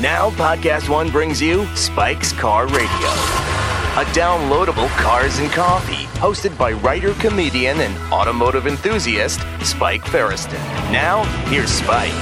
Now, 0.00 0.30
Podcast 0.30 0.88
One 0.88 1.08
brings 1.10 1.40
you 1.40 1.66
Spike's 1.76 2.32
Car 2.32 2.66
Radio, 2.66 2.78
a 2.82 4.04
downloadable 4.12 4.88
cars 4.98 5.38
and 5.38 5.48
coffee 5.52 6.06
hosted 6.18 6.58
by 6.58 6.72
writer, 6.72 7.14
comedian, 7.14 7.80
and 7.80 7.96
automotive 8.12 8.66
enthusiast 8.66 9.40
Spike 9.62 10.02
Feresten. 10.02 10.58
Now, 10.92 11.22
here's 11.46 11.70
Spike. 11.70 12.12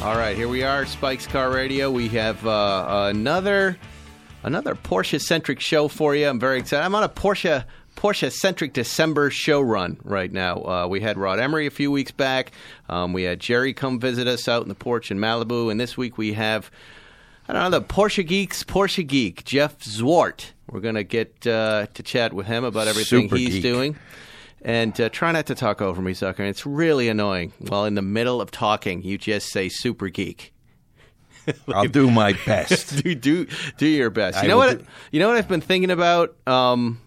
All 0.00 0.16
right, 0.16 0.36
here 0.36 0.48
we 0.48 0.62
are, 0.62 0.86
Spike's 0.86 1.26
Car 1.26 1.50
Radio. 1.50 1.90
We 1.90 2.08
have 2.10 2.46
uh, 2.46 3.10
another 3.12 3.76
another 4.44 4.76
Porsche 4.76 5.20
centric 5.20 5.58
show 5.60 5.88
for 5.88 6.14
you. 6.14 6.28
I'm 6.28 6.38
very 6.38 6.60
excited. 6.60 6.84
I'm 6.84 6.94
on 6.94 7.02
a 7.02 7.08
Porsche 7.08 7.64
Porsche 7.96 8.30
centric 8.32 8.72
December 8.72 9.30
show 9.30 9.60
run 9.60 9.98
right 10.04 10.30
now. 10.32 10.56
Uh, 10.56 10.86
we 10.88 11.00
had 11.00 11.16
Rod 11.16 11.38
Emory 11.38 11.66
a 11.66 11.70
few 11.70 11.90
weeks 11.90 12.10
back. 12.10 12.52
Um, 12.88 13.12
we 13.12 13.22
had 13.22 13.40
Jerry 13.40 13.72
come 13.72 13.98
visit 14.00 14.26
us 14.26 14.48
out 14.48 14.62
in 14.62 14.68
the 14.68 14.74
porch 14.74 15.10
in 15.10 15.18
Malibu, 15.18 15.70
and 15.70 15.80
this 15.80 15.96
week 15.96 16.18
we 16.18 16.32
have 16.34 16.70
I 17.48 17.52
don't 17.52 17.62
know 17.70 17.78
the 17.78 17.82
Porsche 17.84 18.26
geeks 18.26 18.64
Porsche 18.64 19.06
geek 19.06 19.44
Jeff 19.44 19.78
Zwart. 19.80 20.46
We're 20.70 20.80
gonna 20.80 21.04
get 21.04 21.46
uh, 21.46 21.86
to 21.94 22.02
chat 22.02 22.32
with 22.32 22.46
him 22.46 22.64
about 22.64 22.88
everything 22.88 23.22
Super 23.22 23.36
he's 23.36 23.54
geek. 23.54 23.62
doing. 23.62 23.96
And 24.62 24.98
uh, 24.98 25.10
try 25.10 25.30
not 25.30 25.44
to 25.46 25.54
talk 25.54 25.82
over 25.82 26.00
me, 26.00 26.14
sucker. 26.14 26.42
It's 26.42 26.64
really 26.64 27.08
annoying. 27.10 27.52
While 27.58 27.84
in 27.84 27.96
the 27.96 28.02
middle 28.02 28.40
of 28.40 28.50
talking, 28.50 29.02
you 29.02 29.18
just 29.18 29.50
say 29.52 29.68
super 29.68 30.08
geek. 30.08 30.54
I'll 31.68 31.84
do 31.86 32.10
my 32.10 32.32
best. 32.46 32.96
do 33.02 33.14
do 33.14 33.46
do 33.76 33.86
your 33.86 34.08
best. 34.08 34.38
I 34.38 34.42
You 34.42 34.48
know 34.48 34.56
what? 34.56 34.78
do- 34.78 34.86
You 35.10 35.20
know 35.20 35.28
what 35.28 35.36
I've 35.36 35.48
been 35.48 35.60
thinking 35.60 35.90
about. 35.90 36.34
Um, 36.46 36.98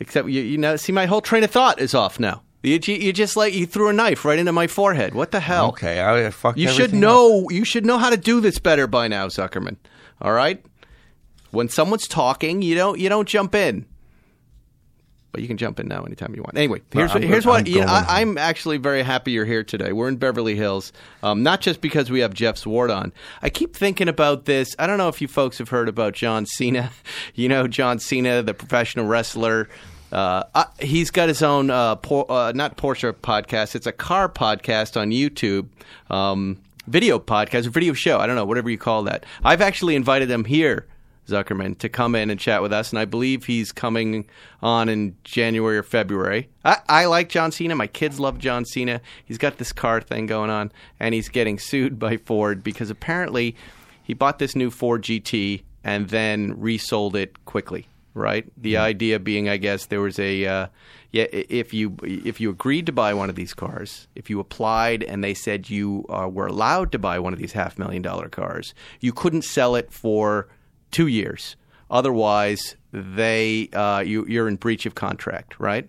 except 0.00 0.28
you, 0.28 0.42
you 0.42 0.58
know, 0.58 0.76
see, 0.76 0.92
my 0.92 1.06
whole 1.06 1.20
train 1.20 1.44
of 1.44 1.50
thought 1.50 1.80
is 1.80 1.94
off 1.94 2.18
now. 2.20 2.42
You, 2.62 2.80
you 2.82 2.94
you 2.94 3.12
just 3.12 3.36
like 3.36 3.54
you 3.54 3.66
threw 3.66 3.88
a 3.88 3.92
knife 3.92 4.24
right 4.24 4.38
into 4.38 4.52
my 4.52 4.66
forehead. 4.66 5.14
What 5.14 5.30
the 5.30 5.40
hell? 5.40 5.68
Okay, 5.68 6.02
I 6.02 6.30
fucked 6.30 6.58
You 6.58 6.68
should 6.68 6.92
know. 6.92 7.48
You 7.50 7.64
should 7.64 7.86
know 7.86 7.98
how 7.98 8.10
to 8.10 8.16
do 8.16 8.40
this 8.40 8.58
better 8.58 8.86
by 8.86 9.08
now, 9.08 9.28
Zuckerman. 9.28 9.76
All 10.20 10.32
right. 10.32 10.64
When 11.50 11.68
someone's 11.68 12.08
talking, 12.08 12.62
you 12.62 12.74
don't 12.74 12.98
you 12.98 13.08
don't 13.08 13.28
jump 13.28 13.54
in. 13.54 13.86
But 15.36 15.42
you 15.42 15.48
can 15.48 15.58
jump 15.58 15.78
in 15.78 15.86
now 15.86 16.02
anytime 16.02 16.34
you 16.34 16.40
want. 16.40 16.56
Anyway, 16.56 16.80
here's 16.94 17.10
I'm 17.10 17.20
what, 17.20 17.22
here's 17.22 17.44
what 17.44 17.60
I'm 17.60 17.66
you 17.66 17.80
know. 17.80 17.88
I, 17.88 18.22
I'm 18.22 18.38
actually 18.38 18.78
very 18.78 19.02
happy 19.02 19.32
you're 19.32 19.44
here 19.44 19.62
today. 19.62 19.92
We're 19.92 20.08
in 20.08 20.16
Beverly 20.16 20.56
Hills, 20.56 20.94
um, 21.22 21.42
not 21.42 21.60
just 21.60 21.82
because 21.82 22.10
we 22.10 22.20
have 22.20 22.32
Jeff 22.32 22.56
Zwart 22.56 22.90
on. 22.90 23.12
I 23.42 23.50
keep 23.50 23.76
thinking 23.76 24.08
about 24.08 24.46
this. 24.46 24.74
I 24.78 24.86
don't 24.86 24.96
know 24.96 25.08
if 25.08 25.20
you 25.20 25.28
folks 25.28 25.58
have 25.58 25.68
heard 25.68 25.90
about 25.90 26.14
John 26.14 26.46
Cena. 26.46 26.90
You 27.34 27.50
know 27.50 27.68
John 27.68 27.98
Cena, 27.98 28.42
the 28.42 28.54
professional 28.54 29.04
wrestler. 29.04 29.68
Uh, 30.10 30.44
uh, 30.54 30.64
he's 30.80 31.10
got 31.10 31.28
his 31.28 31.42
own 31.42 31.68
uh, 31.68 31.96
por- 31.96 32.30
uh, 32.32 32.52
not 32.52 32.78
Porsche 32.78 33.12
podcast. 33.12 33.74
It's 33.74 33.86
a 33.86 33.92
car 33.92 34.30
podcast 34.30 34.98
on 34.98 35.10
YouTube. 35.10 35.68
Um, 36.08 36.62
video 36.86 37.18
podcast, 37.18 37.66
or 37.66 37.70
video 37.70 37.92
show. 37.92 38.18
I 38.18 38.26
don't 38.26 38.36
know, 38.36 38.46
whatever 38.46 38.70
you 38.70 38.78
call 38.78 39.02
that. 39.02 39.26
I've 39.44 39.60
actually 39.60 39.96
invited 39.96 40.30
him 40.30 40.44
here, 40.44 40.86
Zuckerman, 41.26 41.78
to 41.78 41.88
come 41.88 42.14
in 42.14 42.30
and 42.30 42.38
chat 42.38 42.62
with 42.62 42.72
us, 42.72 42.90
and 42.90 42.98
I 42.98 43.04
believe 43.04 43.44
he's 43.44 43.72
coming 43.72 44.26
on 44.62 44.88
in 44.88 45.16
January 45.24 45.76
or 45.76 45.82
February. 45.82 46.48
I, 46.64 46.78
I 46.88 47.04
like 47.06 47.28
John 47.28 47.52
Cena. 47.52 47.74
My 47.74 47.86
kids 47.86 48.20
love 48.20 48.38
John 48.38 48.64
Cena. 48.64 49.00
He's 49.24 49.38
got 49.38 49.58
this 49.58 49.72
car 49.72 50.00
thing 50.00 50.26
going 50.26 50.50
on, 50.50 50.72
and 51.00 51.14
he's 51.14 51.28
getting 51.28 51.58
sued 51.58 51.98
by 51.98 52.16
Ford 52.16 52.62
because 52.62 52.90
apparently 52.90 53.56
he 54.02 54.14
bought 54.14 54.38
this 54.38 54.54
new 54.54 54.70
Ford 54.70 55.02
GT 55.02 55.62
and 55.82 56.08
then 56.08 56.58
resold 56.58 57.16
it 57.16 57.44
quickly. 57.44 57.86
Right. 58.14 58.46
The 58.56 58.78
idea 58.78 59.18
being, 59.18 59.50
I 59.50 59.58
guess, 59.58 59.86
there 59.86 60.00
was 60.00 60.18
a 60.18 60.46
uh, 60.46 60.66
yeah. 61.10 61.26
If 61.30 61.74
you 61.74 61.98
if 62.02 62.40
you 62.40 62.48
agreed 62.48 62.86
to 62.86 62.92
buy 62.92 63.12
one 63.12 63.28
of 63.28 63.36
these 63.36 63.52
cars, 63.52 64.08
if 64.14 64.30
you 64.30 64.40
applied 64.40 65.02
and 65.02 65.22
they 65.22 65.34
said 65.34 65.68
you 65.68 66.06
uh, 66.08 66.26
were 66.26 66.46
allowed 66.46 66.92
to 66.92 66.98
buy 66.98 67.18
one 67.18 67.34
of 67.34 67.38
these 67.38 67.52
half 67.52 67.78
million 67.78 68.00
dollar 68.00 68.30
cars, 68.30 68.72
you 69.00 69.12
couldn't 69.12 69.42
sell 69.42 69.74
it 69.74 69.92
for 69.92 70.48
two 70.90 71.06
years. 71.06 71.56
Otherwise, 71.90 72.76
they 72.92 73.68
uh, 73.72 74.00
you 74.00 74.26
you're 74.28 74.48
in 74.48 74.56
breach 74.56 74.86
of 74.86 74.94
contract. 74.94 75.58
Right. 75.58 75.88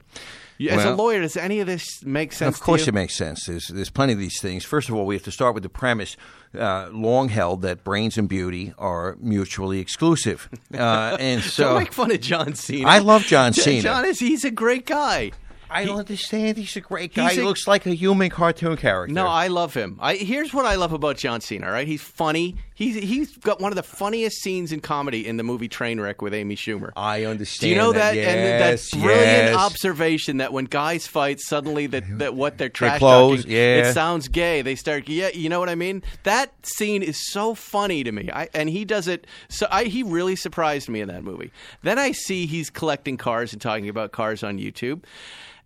As 0.59 0.85
a 0.85 0.95
lawyer, 0.95 1.21
does 1.21 1.37
any 1.37 1.59
of 1.59 1.67
this 1.67 2.03
make 2.03 2.33
sense? 2.33 2.55
Of 2.55 2.63
course, 2.63 2.87
it 2.87 2.93
makes 2.93 3.15
sense. 3.15 3.45
There's, 3.45 3.67
there's 3.67 3.91
plenty 3.91 4.13
of 4.13 4.19
these 4.19 4.41
things. 4.41 4.65
First 4.65 4.89
of 4.89 4.95
all, 4.95 5.05
we 5.05 5.13
have 5.13 5.23
to 5.25 5.31
start 5.31 5.53
with 5.53 5.61
the 5.61 5.69
premise, 5.69 6.17
uh, 6.57 6.89
long 6.91 7.29
held, 7.29 7.61
that 7.61 7.83
brains 7.83 8.17
and 8.17 8.27
beauty 8.27 8.73
are 8.79 9.17
mutually 9.19 9.79
exclusive. 9.79 10.49
Uh, 10.73 11.15
and 11.19 11.41
Don't 11.41 11.51
so 11.51 11.77
make 11.77 11.93
fun 11.93 12.11
of 12.11 12.21
John 12.21 12.55
Cena. 12.55 12.87
I 12.87 12.99
love 12.99 13.21
John 13.23 13.53
Cena. 13.53 13.83
John 13.83 14.05
is 14.05 14.19
he's 14.19 14.43
a 14.43 14.51
great 14.51 14.87
guy. 14.87 15.31
I 15.69 15.85
don't 15.85 15.99
understand. 15.99 16.57
He's 16.57 16.75
a 16.75 16.81
great 16.81 17.13
guy. 17.13 17.29
He's 17.29 17.37
he 17.37 17.43
looks 17.43 17.67
like 17.67 17.85
a 17.85 17.93
human 17.93 18.29
cartoon 18.29 18.77
character. 18.77 19.13
No, 19.13 19.27
I 19.27 19.47
love 19.47 19.73
him. 19.73 19.97
I, 20.01 20.15
here's 20.15 20.53
what 20.53 20.65
I 20.65 20.75
love 20.75 20.93
about 20.93 21.17
John 21.17 21.41
Cena. 21.41 21.71
Right, 21.71 21.87
he's 21.87 22.01
funny. 22.01 22.55
He's 22.75 22.95
he's 22.95 23.35
got 23.37 23.59
one 23.59 23.71
of 23.71 23.75
the 23.75 23.83
funniest 23.83 24.41
scenes 24.41 24.71
in 24.71 24.81
comedy 24.81 25.27
in 25.27 25.37
the 25.37 25.43
movie 25.43 25.67
Trainwreck 25.67 26.21
with 26.21 26.33
Amy 26.33 26.55
Schumer. 26.55 26.91
I 26.95 27.25
understand. 27.25 27.61
Do 27.61 27.69
you 27.69 27.75
know 27.75 27.91
that? 27.93 28.15
Yes, 28.15 28.93
and 28.93 29.03
that 29.03 29.03
brilliant 29.03 29.47
yes. 29.47 29.55
observation 29.55 30.37
that 30.37 30.53
when 30.53 30.65
guys 30.65 31.07
fight, 31.07 31.39
suddenly 31.39 31.87
that, 31.87 32.03
that 32.19 32.35
what 32.35 32.57
they're 32.57 32.69
trash 32.69 32.99
talking, 32.99 33.43
yeah. 33.47 33.89
it 33.89 33.93
sounds 33.93 34.27
gay. 34.27 34.61
They 34.61 34.75
start, 34.75 35.09
yeah, 35.09 35.29
you 35.33 35.49
know 35.49 35.59
what 35.59 35.69
I 35.69 35.75
mean. 35.75 36.03
That 36.23 36.53
scene 36.65 37.03
is 37.03 37.31
so 37.31 37.55
funny 37.55 38.03
to 38.03 38.11
me. 38.11 38.29
I, 38.31 38.49
and 38.53 38.69
he 38.69 38.85
does 38.85 39.07
it. 39.07 39.25
So 39.49 39.67
I, 39.71 39.85
he 39.85 40.03
really 40.03 40.35
surprised 40.35 40.89
me 40.89 41.01
in 41.01 41.07
that 41.07 41.23
movie. 41.23 41.51
Then 41.81 41.97
I 41.97 42.11
see 42.11 42.45
he's 42.45 42.69
collecting 42.69 43.17
cars 43.17 43.53
and 43.53 43.61
talking 43.61 43.89
about 43.89 44.11
cars 44.11 44.43
on 44.43 44.59
YouTube, 44.59 45.03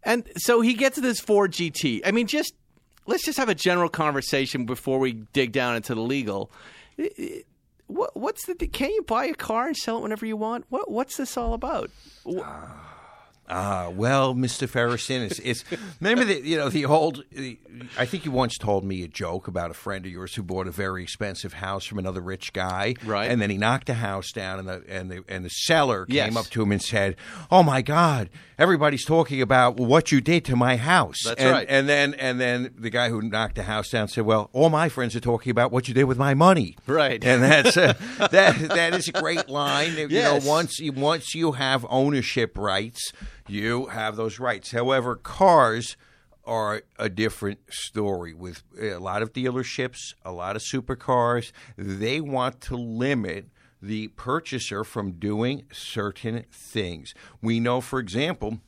and 0.04 0.28
so 0.38 0.62
he 0.62 0.74
gets 0.74 1.00
this 1.00 1.20
Ford 1.20 1.52
GT. 1.52 2.02
I 2.06 2.12
mean, 2.12 2.28
just 2.28 2.54
let's 3.06 3.24
just 3.24 3.38
have 3.38 3.50
a 3.50 3.56
general 3.56 3.90
conversation 3.90 4.66
before 4.66 5.00
we 5.00 5.14
dig 5.34 5.52
down 5.52 5.76
into 5.76 5.96
the 5.96 6.02
legal. 6.02 6.52
What, 7.88 8.16
what's 8.16 8.46
the? 8.46 8.56
Can't 8.56 8.94
you 8.94 9.04
buy 9.04 9.26
a 9.26 9.34
car 9.34 9.68
and 9.68 9.76
sell 9.76 9.98
it 9.98 10.02
whenever 10.02 10.26
you 10.26 10.38
want? 10.38 10.66
What, 10.70 10.90
what's 10.90 11.18
this 11.18 11.36
all 11.38 11.54
about? 11.54 11.90
Wh- 12.26 12.40
ah. 12.42 12.88
Ah, 13.50 13.90
well, 13.90 14.34
Mr. 14.34 14.66
Feresten, 14.66 15.26
it's, 15.26 15.40
it's 15.40 15.66
remember 16.00 16.24
the 16.24 16.40
you 16.42 16.56
know 16.56 16.70
the 16.70 16.86
old. 16.86 17.26
The, 17.32 17.60
I 17.98 18.06
think 18.06 18.24
you 18.24 18.32
once 18.32 18.58
told 18.58 18.86
me 18.86 19.04
a 19.04 19.10
joke 19.10 19.48
about 19.50 19.72
a 19.72 19.74
friend 19.74 20.06
of 20.06 20.12
yours 20.12 20.36
who 20.36 20.44
bought 20.44 20.68
a 20.68 20.72
very 20.72 21.04
expensive 21.04 21.54
house 21.54 21.86
from 21.86 22.00
another 22.00 22.22
rich 22.22 22.54
guy, 22.54 22.96
Right. 23.04 23.30
And 23.30 23.42
then 23.42 23.50
he 23.50 23.58
knocked 23.58 23.88
the 23.88 23.96
house 23.96 24.32
down, 24.32 24.60
and 24.60 24.70
the 24.70 24.84
and 24.88 25.12
the 25.12 25.24
and 25.28 25.44
the 25.44 25.50
seller 25.50 26.06
Yes. 26.08 26.28
came 26.30 26.38
up 26.38 26.46
to 26.46 26.62
him 26.62 26.72
and 26.72 26.82
said, 26.82 27.18
"Oh 27.52 27.62
my 27.62 27.82
God, 27.82 28.30
everybody's 28.58 29.04
talking 29.04 29.42
about 29.42 29.76
what 29.76 30.14
you 30.14 30.22
did 30.22 30.46
to 30.46 30.56
my 30.56 30.78
house." 30.78 31.18
That's 31.26 31.42
and, 31.42 31.52
right. 31.52 31.68
And 31.70 31.90
then 31.90 32.14
and 32.14 32.40
then 32.40 32.74
the 32.78 32.90
guy 32.90 33.10
who 33.10 33.22
knocked 33.22 33.56
the 33.56 33.64
house 33.64 33.90
down 33.90 34.08
said, 34.08 34.26
"Well, 34.26 34.50
all 34.54 34.70
my 34.70 34.88
friends 34.88 35.14
are 35.16 35.20
talking 35.20 35.52
about 35.52 35.74
what 35.74 35.90
you 35.90 35.94
did 35.94 36.06
with 36.06 36.18
my 36.18 36.34
money." 36.34 36.78
Right. 36.88 37.22
And 37.22 37.44
that's 37.44 37.76
uh, 37.76 37.96
that. 38.32 38.58
That 38.60 38.94
is 38.94 39.10
a 39.10 39.12
great 39.12 39.50
line. 39.50 39.98
You 39.98 40.08
know, 40.08 40.40
once 40.44 40.80
once 40.96 41.36
you 41.36 41.54
have 41.54 41.86
ownership 41.90 42.58
rights, 42.58 43.12
you 43.52 43.88
have 43.88 44.16
those 44.16 44.40
rights. 44.40 44.72
However, 44.72 45.16
cars 45.16 45.98
are 46.46 46.82
a 46.98 47.10
different 47.10 47.60
story. 47.70 48.34
With 48.34 48.64
a 48.80 48.96
lot 48.96 49.22
of 49.22 49.34
dealerships, 49.34 50.14
a 50.24 50.32
lot 50.32 50.56
of 50.56 50.62
supercars, 50.62 51.52
they 51.78 52.20
want 52.22 52.62
to 52.62 52.76
limit 52.76 53.48
the 53.82 54.08
purchaser 54.10 54.84
from 54.84 55.14
doing 55.14 55.64
certain 55.72 56.46
things. 56.52 57.14
We 57.42 57.60
know, 57.60 57.82
for 57.82 58.00
example, 58.00 58.60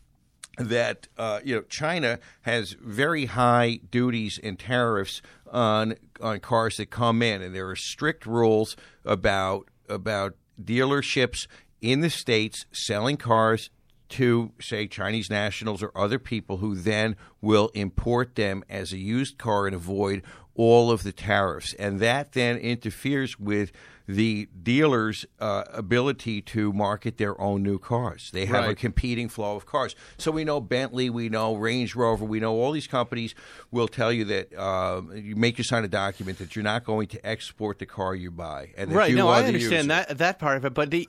that 0.58 1.08
uh, 1.18 1.40
you 1.44 1.56
know 1.56 1.62
China 1.64 2.20
has 2.42 2.76
very 2.80 3.26
high 3.26 3.80
duties 3.90 4.40
and 4.42 4.60
tariffs 4.60 5.22
on 5.52 5.96
on 6.22 6.40
cars 6.40 6.78
that 6.78 6.90
come 6.90 7.22
in, 7.22 7.42
and 7.42 7.56
there 7.56 7.70
are 7.70 7.76
strict 7.76 8.26
rules 8.26 8.76
about 9.04 9.70
about 9.90 10.36
dealerships 10.64 11.48
in 11.82 12.02
the 12.02 12.10
states 12.10 12.66
selling 12.72 13.18
cars 13.18 13.70
to, 14.14 14.52
say, 14.60 14.88
Chinese 14.88 15.30
nationals 15.30 15.82
or 15.82 15.92
other 15.96 16.20
people 16.20 16.58
who 16.58 16.76
then 16.76 17.16
will 17.42 17.70
import 17.74 18.36
them 18.36 18.64
as 18.70 18.94
a 18.94 18.98
used 18.98 19.38
car 19.38 19.66
and 19.66 19.76
avoid 19.76 20.22
all 20.56 20.92
of 20.92 21.04
the 21.04 21.12
tariffs. 21.12 21.74
And 21.74 22.00
that 22.00 22.34
then 22.34 22.58
interferes 22.58 23.40
with 23.40 23.72
the 24.08 24.50
dealer's 24.62 25.26
uh, 25.40 25.64
ability 25.70 26.42
to 26.42 26.74
market 26.74 27.18
their 27.18 27.40
own 27.40 27.64
new 27.64 27.80
cars. 27.80 28.30
They 28.32 28.46
have 28.46 28.68
a 28.68 28.76
competing 28.76 29.30
flow 29.30 29.56
of 29.56 29.66
cars. 29.66 29.96
So 30.18 30.30
we 30.30 30.44
know 30.44 30.60
Bentley, 30.60 31.10
we 31.10 31.30
know 31.30 31.56
Range 31.56 31.96
Rover, 31.96 32.26
we 32.26 32.40
know 32.40 32.54
all 32.54 32.72
these 32.74 32.88
companies 32.88 33.34
will 33.72 33.88
tell 33.88 34.12
you 34.12 34.26
that 34.26 34.54
um, 34.60 35.16
you 35.16 35.36
make 35.36 35.58
you 35.58 35.64
sign 35.64 35.86
a 35.86 35.88
document 35.88 36.38
that 36.40 36.56
you're 36.56 36.64
not 36.64 36.84
going 36.84 37.08
to 37.08 37.26
export 37.26 37.80
the 37.80 37.86
car 37.86 38.14
you 38.14 38.30
buy. 38.30 38.74
And 38.78 38.92
that 38.92 38.96
right. 38.96 39.10
you 39.10 39.16
No, 39.16 39.30
I 39.30 39.44
understand 39.44 39.88
user. 39.88 39.88
that 39.88 40.18
that 40.18 40.38
part 40.38 40.58
of 40.58 40.66
it, 40.66 40.74
but 40.74 40.92
the 40.92 41.08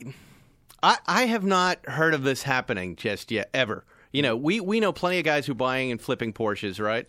I 0.82 0.98
I 1.06 1.26
have 1.26 1.44
not 1.44 1.84
heard 1.86 2.14
of 2.14 2.22
this 2.22 2.42
happening 2.42 2.96
just 2.96 3.30
yet 3.30 3.50
ever. 3.54 3.84
You 4.12 4.22
know, 4.22 4.36
we 4.36 4.60
we 4.60 4.80
know 4.80 4.92
plenty 4.92 5.18
of 5.18 5.24
guys 5.24 5.46
who 5.46 5.52
are 5.52 5.56
buying 5.56 5.90
and 5.90 6.00
flipping 6.00 6.32
Porsches, 6.32 6.80
right? 6.80 7.08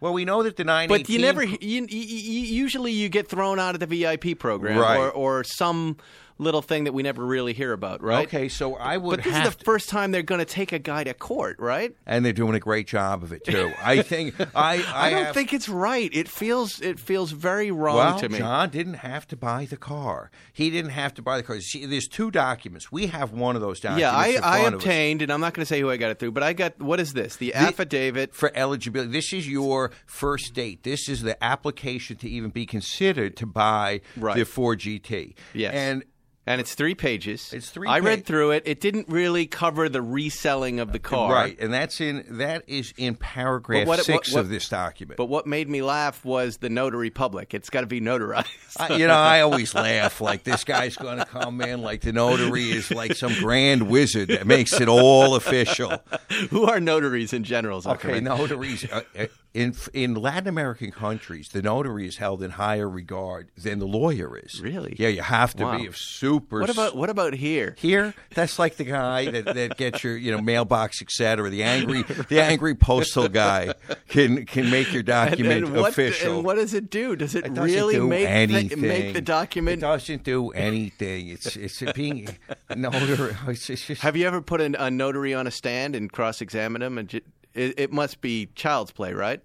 Well, 0.00 0.12
we 0.12 0.24
know 0.24 0.42
that 0.42 0.56
the 0.56 0.64
918. 0.64 1.02
But 1.04 1.08
you 1.08 1.20
never, 1.20 1.44
you, 1.44 1.86
you, 1.88 2.40
usually 2.42 2.90
you 2.90 3.08
get 3.08 3.28
thrown 3.28 3.60
out 3.60 3.74
of 3.74 3.80
the 3.80 3.86
VIP 3.86 4.36
program 4.36 4.76
Right. 4.76 4.96
or, 4.98 5.12
or 5.12 5.44
some 5.44 5.96
little 6.38 6.62
thing 6.62 6.84
that 6.84 6.92
we 6.94 7.02
never 7.02 7.24
really 7.24 7.52
hear 7.52 7.72
about, 7.72 8.02
right? 8.02 8.26
Okay, 8.26 8.48
so 8.48 8.74
I 8.76 8.96
would 8.96 9.16
But 9.18 9.24
this 9.24 9.36
is 9.46 9.56
the 9.56 9.64
first 9.64 9.88
time 9.88 10.10
they're 10.10 10.22
going 10.22 10.38
to 10.40 10.44
take 10.44 10.72
a 10.72 10.78
guy 10.78 11.04
to 11.04 11.14
court, 11.14 11.56
right? 11.58 11.94
and 12.06 12.24
they're 12.24 12.32
doing 12.32 12.54
a 12.54 12.60
great 12.60 12.86
job 12.86 13.22
of 13.22 13.32
it 13.32 13.44
too. 13.44 13.70
I 13.82 14.02
think 14.12 14.34
I 14.40 14.46
I, 14.54 15.06
I, 15.06 15.10
don't 15.10 15.24
have- 15.26 15.34
think 15.34 15.52
it's 15.52 15.68
right. 15.68 16.10
It 16.12 16.28
feels 16.28 16.80
it 16.80 16.98
feels 16.98 17.32
very 17.32 17.70
wrong 17.70 17.96
well, 17.96 18.18
to 18.18 18.28
me. 18.28 18.38
John 18.38 18.70
didn't 18.70 18.94
have 18.94 19.26
to 19.28 19.36
buy 19.36 19.66
the 19.66 19.76
car. 19.76 20.30
He 20.52 20.70
didn't 20.70 20.90
have 20.92 21.14
to 21.14 21.22
buy 21.22 21.36
the 21.36 21.42
car. 21.42 21.60
See, 21.60 21.86
there's 21.86 22.08
two 22.08 22.30
documents. 22.30 22.90
We 22.90 23.06
have 23.08 23.32
one 23.32 23.56
of 23.56 23.62
those 23.62 23.80
documents. 23.80 24.00
yeah, 24.02 24.12
I, 24.16 24.56
I 24.56 24.60
front 24.60 24.66
of 24.74 24.80
us. 24.80 24.84
obtained, 24.84 25.22
and 25.22 25.32
I'm 25.32 25.40
not 25.40 25.54
going 25.54 25.62
to 25.62 25.66
say 25.68 25.80
who 25.80 25.90
I 25.90 25.96
got 25.96 26.10
it 26.10 26.18
through, 26.18 26.32
but 26.32 26.42
I 26.42 26.52
got 26.52 26.80
what 26.80 27.00
is 27.00 27.12
this? 27.12 27.36
The, 27.36 27.54
affidavit. 27.54 28.34
for 28.34 28.50
eligibility. 28.54 29.10
This 29.12 29.32
is 29.32 29.48
your 29.48 29.90
first 30.06 30.54
date. 30.54 30.82
This 30.82 31.08
is 31.08 31.22
the 31.22 31.42
application 31.42 32.16
to 32.16 32.28
even 32.28 32.50
be 32.50 32.66
considered 32.66 33.36
to 33.36 33.46
buy 33.46 34.00
Right. 34.16 34.36
the 34.36 34.44
Ford 34.44 34.78
GT. 34.80 35.34
Yes. 35.54 35.74
and 35.74 36.04
And 36.44 36.60
it's 36.60 36.74
three 36.74 36.96
pages. 36.96 37.52
It's 37.52 37.70
three 37.70 37.88
I 37.88 38.00
pa- 38.00 38.06
read 38.06 38.26
through 38.26 38.50
it. 38.50 38.64
It 38.66 38.80
didn't 38.80 39.08
really 39.08 39.46
cover 39.46 39.88
the 39.88 40.02
reselling 40.02 40.80
of 40.80 40.90
the 40.90 40.98
car. 40.98 41.32
right, 41.32 41.56
and 41.60 41.72
that's 41.72 42.00
in 42.00 42.24
that 42.38 42.64
is 42.66 42.92
in 42.96 43.14
paragraph 43.14 43.86
what- 43.86 44.00
six 44.00 44.30
what- 44.32 44.38
what- 44.38 44.40
of 44.40 44.48
this 44.48 44.68
document. 44.68 45.18
But 45.18 45.26
what 45.26 45.46
made 45.46 45.68
me 45.68 45.82
laugh 45.82 46.24
was 46.24 46.56
the 46.56 46.68
notary 46.68 47.10
public. 47.10 47.54
It's 47.54 47.70
got 47.70 47.82
to 47.82 47.86
be 47.86 48.00
notarized. 48.00 48.46
I, 48.76 48.96
you 48.96 49.06
know, 49.06 49.14
I 49.14 49.42
always 49.42 49.72
laugh 49.72 50.20
like 50.20 50.42
this 50.42 50.64
guy's 50.64 50.96
going 50.96 51.18
to 51.18 51.24
come 51.26 51.60
in 51.60 51.80
like 51.80 52.00
the 52.00 52.12
notary 52.12 52.72
is 52.72 52.90
like 52.90 53.14
some 53.14 53.34
grand 53.34 53.88
wizard 53.88 54.28
that 54.30 54.44
makes 54.46 54.80
it 54.80 54.88
all 54.88 55.36
official. 55.36 56.02
Who 56.50 56.64
are 56.64 56.80
notaries 56.80 57.32
in 57.32 57.44
general? 57.44 57.82
Okay, 57.86 58.18
notaries 58.18 58.84
uh, 58.90 59.02
uh, 59.16 59.26
in 59.54 59.74
in 59.92 60.14
Latin 60.14 60.48
American 60.48 60.90
countries, 60.90 61.48
the 61.48 61.60
notary 61.60 62.06
is 62.06 62.16
held 62.16 62.42
in 62.42 62.52
higher 62.52 62.88
regard 62.88 63.50
than 63.56 63.78
the 63.80 63.86
lawyer 63.86 64.38
is. 64.38 64.60
Really? 64.62 64.96
Yeah, 64.98 65.08
you 65.08 65.20
have 65.22 65.54
to 65.56 65.64
Wow. 65.64 65.78
be 65.78 65.86
a 65.88 65.92
super. 65.92 66.60
What 66.60 66.70
about 66.70 66.96
what 66.96 67.10
about 67.10 67.34
here? 67.34 67.74
Here, 67.78 68.14
that's 68.34 68.58
like 68.58 68.76
the 68.76 68.84
guy 68.84 69.30
that, 69.30 69.44
that 69.54 69.76
gets 69.76 70.02
your, 70.02 70.16
you 70.16 70.32
know, 70.34 70.40
mailbox, 70.40 71.02
etc. 71.02 71.50
The 71.50 71.62
angry, 71.64 72.02
the 72.28 72.40
angry 72.40 72.74
postal 72.74 73.28
guy 73.28 73.74
can 74.08 74.46
can 74.46 74.70
make 74.70 74.92
your 74.92 75.02
document 75.02 75.66
and 75.66 75.76
what, 75.76 75.90
official. 75.92 76.36
and 76.36 76.44
what 76.44 76.54
does 76.54 76.72
it 76.72 76.88
do? 76.90 77.14
Does 77.14 77.34
it, 77.34 77.44
It 77.46 77.52
really 77.52 77.94
do 77.96 78.08
make 78.08 78.24
the, 78.24 78.30
anything. 78.30 78.80
make 78.80 79.12
the 79.12 79.18
It 79.18 79.24
document? 79.26 79.80
doesn't 79.82 80.24
do 80.24 80.48
anything. 80.50 81.28
It's 81.28 81.56
it's 81.56 81.82
being 81.94 82.28
notary. 82.76 83.36
It's, 83.48 83.66
just, 83.66 84.00
Have 84.00 84.16
you 84.16 84.26
ever 84.26 84.40
put 84.40 84.60
an, 84.62 84.74
a 84.76 84.90
notary 84.90 85.34
on 85.34 85.46
a 85.46 85.50
stand 85.50 85.94
and 85.94 86.10
cross-examine 86.10 86.80
him? 86.82 86.96
And 86.96 87.08
ju- 87.08 87.20
it, 87.54 87.74
it 87.78 87.92
must 87.92 88.20
be 88.20 88.46
child's 88.54 88.90
play, 88.92 89.12
right? 89.12 89.40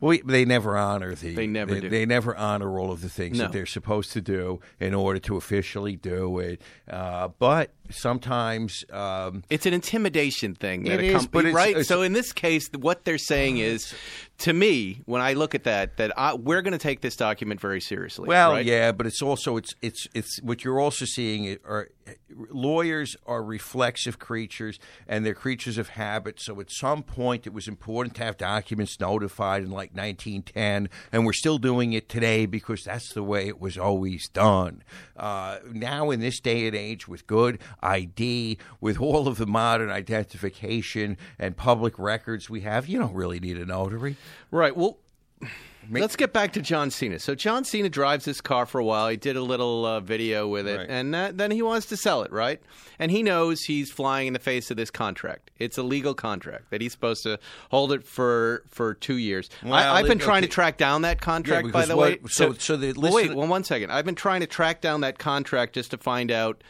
Well, 0.00 0.16
they 0.24 0.46
never 0.46 0.78
honor 0.78 1.14
the. 1.14 1.34
They 1.34 1.46
never 1.46 1.74
they, 1.74 1.80
do. 1.80 1.88
They 1.90 2.06
never 2.06 2.34
honor 2.34 2.78
all 2.78 2.90
of 2.90 3.02
the 3.02 3.10
things 3.10 3.36
No. 3.36 3.44
that 3.44 3.52
they're 3.52 3.66
supposed 3.66 4.12
to 4.12 4.22
do 4.22 4.60
in 4.80 4.94
order 4.94 5.18
to 5.20 5.36
officially 5.36 5.94
do 5.94 6.38
it. 6.38 6.62
Uh, 6.88 7.28
but 7.38 7.72
sometimes, 7.90 8.82
um, 8.90 9.42
It's 9.50 9.66
an 9.66 9.74
intimidation 9.74 10.54
thing. 10.54 10.84
That 10.84 11.00
It 11.00 11.04
is, 11.04 11.16
com- 11.16 11.28
but 11.30 11.44
it's- 11.44 11.54
right. 11.54 11.84
so 11.84 12.00
in 12.00 12.14
this 12.14 12.32
case, 12.32 12.70
what 12.78 13.04
they're 13.04 13.18
saying 13.18 13.58
is, 13.58 13.92
to 14.40 14.54
me, 14.54 15.02
when 15.04 15.20
I 15.20 15.34
look 15.34 15.54
at 15.54 15.64
that, 15.64 15.98
that 15.98 16.18
I, 16.18 16.34
we're 16.34 16.62
going 16.62 16.72
to 16.72 16.78
take 16.78 17.02
this 17.02 17.14
document 17.14 17.60
very 17.60 17.80
seriously. 17.80 18.26
well, 18.26 18.52
right? 18.52 18.64
yeah, 18.64 18.90
but 18.90 19.06
it's 19.06 19.20
also 19.20 19.56
it's 19.58 19.74
it's 19.82 20.08
it's 20.14 20.40
what 20.42 20.64
you're 20.64 20.80
also 20.80 21.04
seeing 21.04 21.58
are 21.64 21.88
lawyers 22.50 23.16
are 23.26 23.42
reflexive 23.42 24.18
creatures 24.18 24.78
and 25.06 25.24
they're 25.24 25.34
creatures 25.34 25.78
of 25.78 25.90
habit. 25.90 26.40
So 26.40 26.60
at 26.60 26.70
some 26.70 27.02
point, 27.02 27.46
it 27.46 27.52
was 27.52 27.68
important 27.68 28.16
to 28.16 28.24
have 28.24 28.36
documents 28.36 28.98
notified 28.98 29.62
in 29.62 29.70
like 29.70 29.90
1910, 29.94 30.88
and 31.12 31.26
we're 31.26 31.32
still 31.32 31.58
doing 31.58 31.92
it 31.92 32.08
today 32.08 32.46
because 32.46 32.84
that's 32.84 33.12
the 33.12 33.22
way 33.22 33.46
it 33.46 33.60
was 33.60 33.76
always 33.76 34.28
done. 34.28 34.82
Uh, 35.16 35.58
now, 35.70 36.10
in 36.10 36.20
this 36.20 36.40
day 36.40 36.66
and 36.66 36.74
age, 36.74 37.06
with 37.06 37.26
good 37.26 37.58
ID, 37.82 38.58
with 38.80 39.00
all 39.00 39.28
of 39.28 39.36
the 39.36 39.46
modern 39.46 39.90
identification 39.90 41.16
and 41.38 41.56
public 41.56 41.98
records 41.98 42.48
we 42.48 42.62
have, 42.62 42.88
you 42.88 42.98
don't 42.98 43.14
really 43.14 43.38
need 43.38 43.58
a 43.58 43.66
notary. 43.66 44.16
Right. 44.50 44.76
Well, 44.76 44.98
let's 45.90 46.14
get 46.16 46.32
back 46.32 46.52
to 46.52 46.60
John 46.62 46.90
Cena. 46.90 47.18
So 47.18 47.34
John 47.34 47.64
Cena 47.64 47.88
drives 47.88 48.24
this 48.24 48.40
car 48.40 48.66
for 48.66 48.78
a 48.78 48.84
while. 48.84 49.08
He 49.08 49.16
did 49.16 49.36
a 49.36 49.42
little 49.42 49.84
uh, 49.86 50.00
video 50.00 50.46
with 50.46 50.68
it, 50.68 50.78
Right. 50.78 50.86
and 50.90 51.14
uh, 51.14 51.32
then 51.34 51.50
he 51.50 51.62
wants 51.62 51.86
to 51.86 51.96
sell 51.96 52.22
it, 52.22 52.30
right? 52.32 52.60
And 52.98 53.10
he 53.10 53.22
knows 53.22 53.62
he's 53.62 53.90
flying 53.90 54.26
in 54.28 54.32
the 54.32 54.38
face 54.38 54.70
of 54.70 54.76
this 54.76 54.90
contract. 54.90 55.50
It's 55.58 55.78
a 55.78 55.82
legal 55.82 56.14
contract 56.14 56.70
that 56.70 56.80
he's 56.80 56.92
supposed 56.92 57.22
to 57.24 57.38
hold 57.70 57.92
it 57.92 58.04
for 58.06 58.62
for 58.68 58.94
two 58.94 59.16
years. 59.16 59.48
Well, 59.62 59.74
I, 59.74 59.98
I've 60.00 60.06
been 60.06 60.20
it- 60.20 60.24
try 60.24 60.40
to 60.40 60.46
track 60.48 60.76
down 60.76 61.02
that 61.02 61.20
contract, 61.20 61.72
by 61.72 61.86
the 61.86 61.96
what- 61.96 62.22
way. 62.22 62.28
so- 62.28 62.52
so 62.52 62.76
the 62.76 62.92
Well, 62.96 63.12
wait, 63.12 63.32
one 63.34 63.48
one 63.48 63.64
second. 63.64 63.90
I've 63.90 64.04
been 64.04 64.14
trying 64.14 64.40
to 64.40 64.46
track 64.46 64.80
down 64.80 65.00
that 65.00 65.18
contract 65.18 65.74
just 65.74 65.90
to 65.92 65.96
find 65.98 66.30
out 66.30 66.62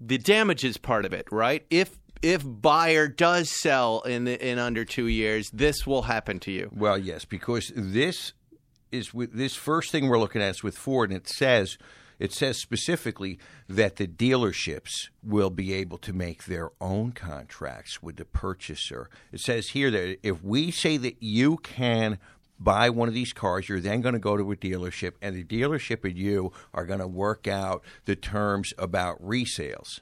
the 0.00 0.18
damages 0.18 0.76
part 0.76 1.04
of 1.04 1.12
it, 1.12 1.26
right? 1.32 1.64
If 1.70 1.98
if 2.26 2.42
buyer 2.44 3.06
does 3.06 3.48
sell 3.48 4.00
in 4.00 4.26
in 4.26 4.58
under 4.58 4.84
two 4.84 5.06
years, 5.06 5.48
this 5.52 5.86
will 5.86 6.02
happen 6.02 6.40
to 6.40 6.50
you. 6.50 6.68
Well, 6.74 6.98
yes, 6.98 7.24
because 7.24 7.72
this 7.76 8.32
is 8.90 9.14
with 9.14 9.32
this 9.32 9.54
first 9.54 9.92
thing 9.92 10.08
we're 10.08 10.18
looking 10.18 10.42
at 10.42 10.50
is 10.50 10.62
with 10.64 10.76
Ford, 10.76 11.10
and 11.10 11.20
it 11.20 11.28
says 11.28 11.78
it 12.18 12.32
says 12.32 12.58
specifically 12.60 13.38
that 13.68 13.96
the 13.96 14.08
dealerships 14.08 15.08
will 15.22 15.50
be 15.50 15.72
able 15.74 15.98
to 15.98 16.12
make 16.12 16.46
their 16.46 16.70
own 16.80 17.12
contracts 17.12 18.02
with 18.02 18.16
the 18.16 18.24
purchaser. 18.24 19.08
It 19.30 19.40
says 19.40 19.68
here 19.68 19.92
that 19.92 20.18
if 20.24 20.42
we 20.42 20.72
say 20.72 20.96
that 20.96 21.22
you 21.22 21.58
can 21.58 22.18
buy 22.58 22.90
one 22.90 23.06
of 23.06 23.14
these 23.14 23.32
cars, 23.32 23.68
you're 23.68 23.80
then 23.80 24.00
going 24.00 24.14
to 24.14 24.18
go 24.18 24.36
to 24.36 24.50
a 24.50 24.56
dealership, 24.56 25.12
and 25.22 25.36
the 25.36 25.44
dealership 25.44 26.04
and 26.04 26.18
you 26.18 26.52
are 26.74 26.86
going 26.86 27.00
to 27.00 27.06
work 27.06 27.46
out 27.46 27.84
the 28.06 28.16
terms 28.16 28.72
about 28.78 29.22
resales. 29.22 30.00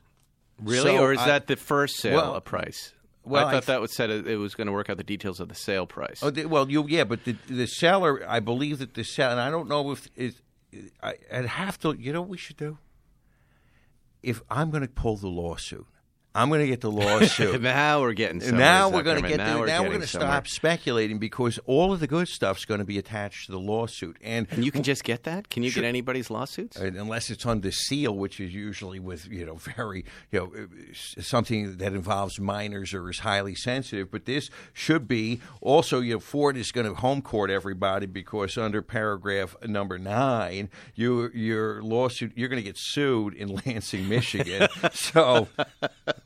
Really, 0.61 0.97
So 0.97 1.03
or 1.03 1.13
is 1.13 1.19
I- 1.21 1.27
that 1.27 1.47
the 1.47 1.57
first 1.57 1.97
sale 1.97 2.17
well- 2.17 2.35
a 2.37 2.41
price? 2.41 2.93
well, 3.25 3.47
I 3.47 3.49
I 3.49 3.53
thought 3.53 3.61
th- 3.61 3.67
that 3.67 3.81
was 3.81 3.95
said 3.95 4.11
it 4.11 4.37
was 4.37 4.55
going 4.55 4.67
to 4.67 4.73
work 4.73 4.89
out 4.91 4.97
the 4.99 5.05
details 5.05 5.41
of 5.41 5.49
the 5.49 5.55
sale 5.55 5.87
price. 5.87 6.21
Oh, 6.23 6.31
the, 6.31 6.45
well, 6.47 6.71
you 6.71 6.87
yeah, 6.89 7.05
but 7.05 7.25
the 7.25 7.37
the 7.49 7.67
seller, 7.67 8.23
I 8.29 8.41
believe 8.41 8.79
that 8.79 8.95
the 8.95 9.05
seller, 9.05 9.33
and 9.33 9.41
I 9.41 9.51
don't 9.51 9.69
know 9.69 9.91
if 9.91 10.09
it, 10.17 10.35
I, 11.03 11.15
I'd 11.33 11.47
have 11.47 11.79
to. 11.81 11.93
You 11.99 12.13
know 12.13 12.21
what 12.21 12.31
we 12.31 12.37
should 12.39 12.57
do? 12.57 12.79
If 14.23 14.43
I'm 14.51 14.71
going 14.71 14.83
to 14.83 14.89
pull 14.89 15.17
the 15.17 15.29
lawsuit, 15.29 15.87
I'm 16.37 16.49
going 16.49 16.63
to 16.63 16.67
get 16.67 16.81
the 16.81 16.91
lawsuit. 16.91 17.61
now 17.63 18.01
we're 18.01 18.13
getting 18.13 18.39
now 18.57 18.89
we're 18.89 19.05
going 19.05 19.23
to 19.23 19.29
get 19.29 19.37
now 19.37 19.55
the, 19.55 19.61
we're 19.61 19.67
now 19.67 19.83
we're 19.83 19.91
going 19.91 20.01
to 20.01 20.07
stop 20.07 20.49
speculating 20.49 21.19
because 21.19 21.61
all 21.67 21.93
of 21.93 22.01
the 22.01 22.09
good 22.09 22.27
stuff's 22.27 22.65
going 22.65 22.81
to 22.81 22.85
be 22.85 22.99
attached 22.99 23.47
to 23.47 23.53
the 23.53 23.61
lawsuit, 23.61 24.17
and 24.21 24.49
And 24.51 24.65
you 24.65 24.73
can 24.73 24.83
just 24.83 25.05
get 25.05 25.23
that? 25.25 25.49
Can 25.49 25.63
you 25.63 25.71
get 25.71 25.85
anybody's 25.85 26.31
lawsuits? 26.31 26.77
unless 26.77 27.31
it's 27.31 27.47
under 27.47 27.71
seal, 27.71 28.17
which 28.17 28.41
is 28.41 28.53
usually 28.53 28.99
with 28.99 29.29
you 29.29 29.47
know 29.47 29.55
very 29.55 30.05
you 30.33 30.41
know 30.41 30.67
something 31.23 31.77
that 31.77 31.93
involves 31.93 32.41
minors 32.41 32.93
or 32.95 33.09
is 33.09 33.21
highly 33.21 33.55
sensitive. 33.55 34.11
But 34.11 34.25
this 34.25 34.51
should 34.73 35.07
be 35.07 35.41
also 35.61 36.01
you 36.01 36.15
know 36.15 36.21
Ford 36.21 36.57
is 36.57 36.73
going 36.73 36.87
to 36.87 36.95
home 36.95 37.23
court 37.23 37.51
everybody 37.51 38.07
because 38.07 38.59
under 38.59 38.83
paragraph 38.83 39.55
number 39.65 39.99
nine, 39.99 40.69
you 40.97 41.31
your 41.33 41.81
lawsuit 41.81 42.33
you're 42.35 42.49
going 42.49 42.61
to 42.61 42.67
get 42.67 42.77
sued 42.77 43.35
in 43.35 43.55
Lansing, 43.65 44.09
Michigan. 44.09 44.69
so 44.93 45.49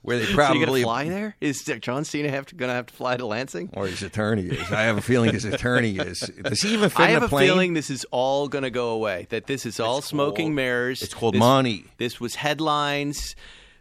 where 0.02 0.18
they 0.18 0.24
So 0.26 0.34
probably 0.34 0.80
to 0.80 0.84
fly 0.84 1.08
there? 1.08 1.36
Is 1.40 1.62
John 1.80 2.04
Cena 2.04 2.30
have 2.30 2.46
to, 2.46 2.54
going 2.54 2.68
to 2.68 2.74
have 2.74 2.86
to 2.86 2.94
fly 2.94 3.16
to 3.16 3.26
Lansing? 3.26 3.70
or 3.74 3.86
his 3.86 4.02
attorney 4.02 4.46
is. 4.46 4.70
I 4.72 4.82
have 4.82 4.96
a 4.98 5.00
feeling 5.02 5.32
his 5.32 5.44
attorney 5.44 5.96
is. 5.96 6.18
Does 6.20 6.60
he 6.62 6.74
even 6.74 6.88
fit 6.90 7.00
I 7.00 7.08
in 7.08 7.14
have 7.20 7.22
a 7.24 7.28
feeling 7.36 7.74
this 7.74 7.90
is 7.90 8.04
all 8.10 8.48
going 8.48 8.64
to 8.64 8.70
go 8.70 8.90
away. 8.90 9.26
That 9.30 9.46
this 9.46 9.66
is 9.66 9.80
all 9.80 10.00
smoking 10.02 10.46
called- 10.46 10.54
mirrors. 10.56 11.02
it's 11.02 11.14
called 11.14 11.34
This- 11.34 11.40
money. 11.40 11.84
This 11.98 12.20
was 12.20 12.36
headlines. 12.36 13.34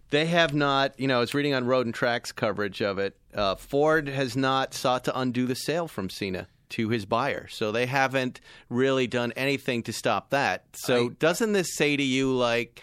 They 0.09 0.25
have 0.27 0.53
not, 0.53 0.97
you 0.99 1.07
know, 1.07 1.17
I 1.17 1.19
was 1.19 1.33
reading 1.33 1.53
on 1.53 1.65
Road 1.65 1.85
and 1.85 1.93
Tracks 1.93 2.31
coverage 2.31 2.81
of 2.81 2.97
it. 2.97 3.17
Uh, 3.35 3.55
Ford 3.55 4.07
has 4.07 4.37
not 4.37 4.73
sought 4.73 5.03
to 5.03 5.19
undo 5.19 5.45
the 5.45 5.55
sale 5.55 5.87
from 5.89 6.09
Cena 6.09 6.47
to 6.69 6.89
his 6.89 7.05
buyer, 7.05 7.47
so 7.49 7.71
they 7.73 7.85
haven't 7.85 8.39
really 8.69 9.05
done 9.07 9.31
anything 9.35 9.83
to 9.83 9.91
stop 9.93 10.29
that. 10.31 10.63
So, 10.73 11.07
I- 11.07 11.09
doesn't 11.19 11.51
this 11.53 11.75
say 11.75 11.95
to 11.97 12.03
you 12.03 12.33
like? 12.33 12.81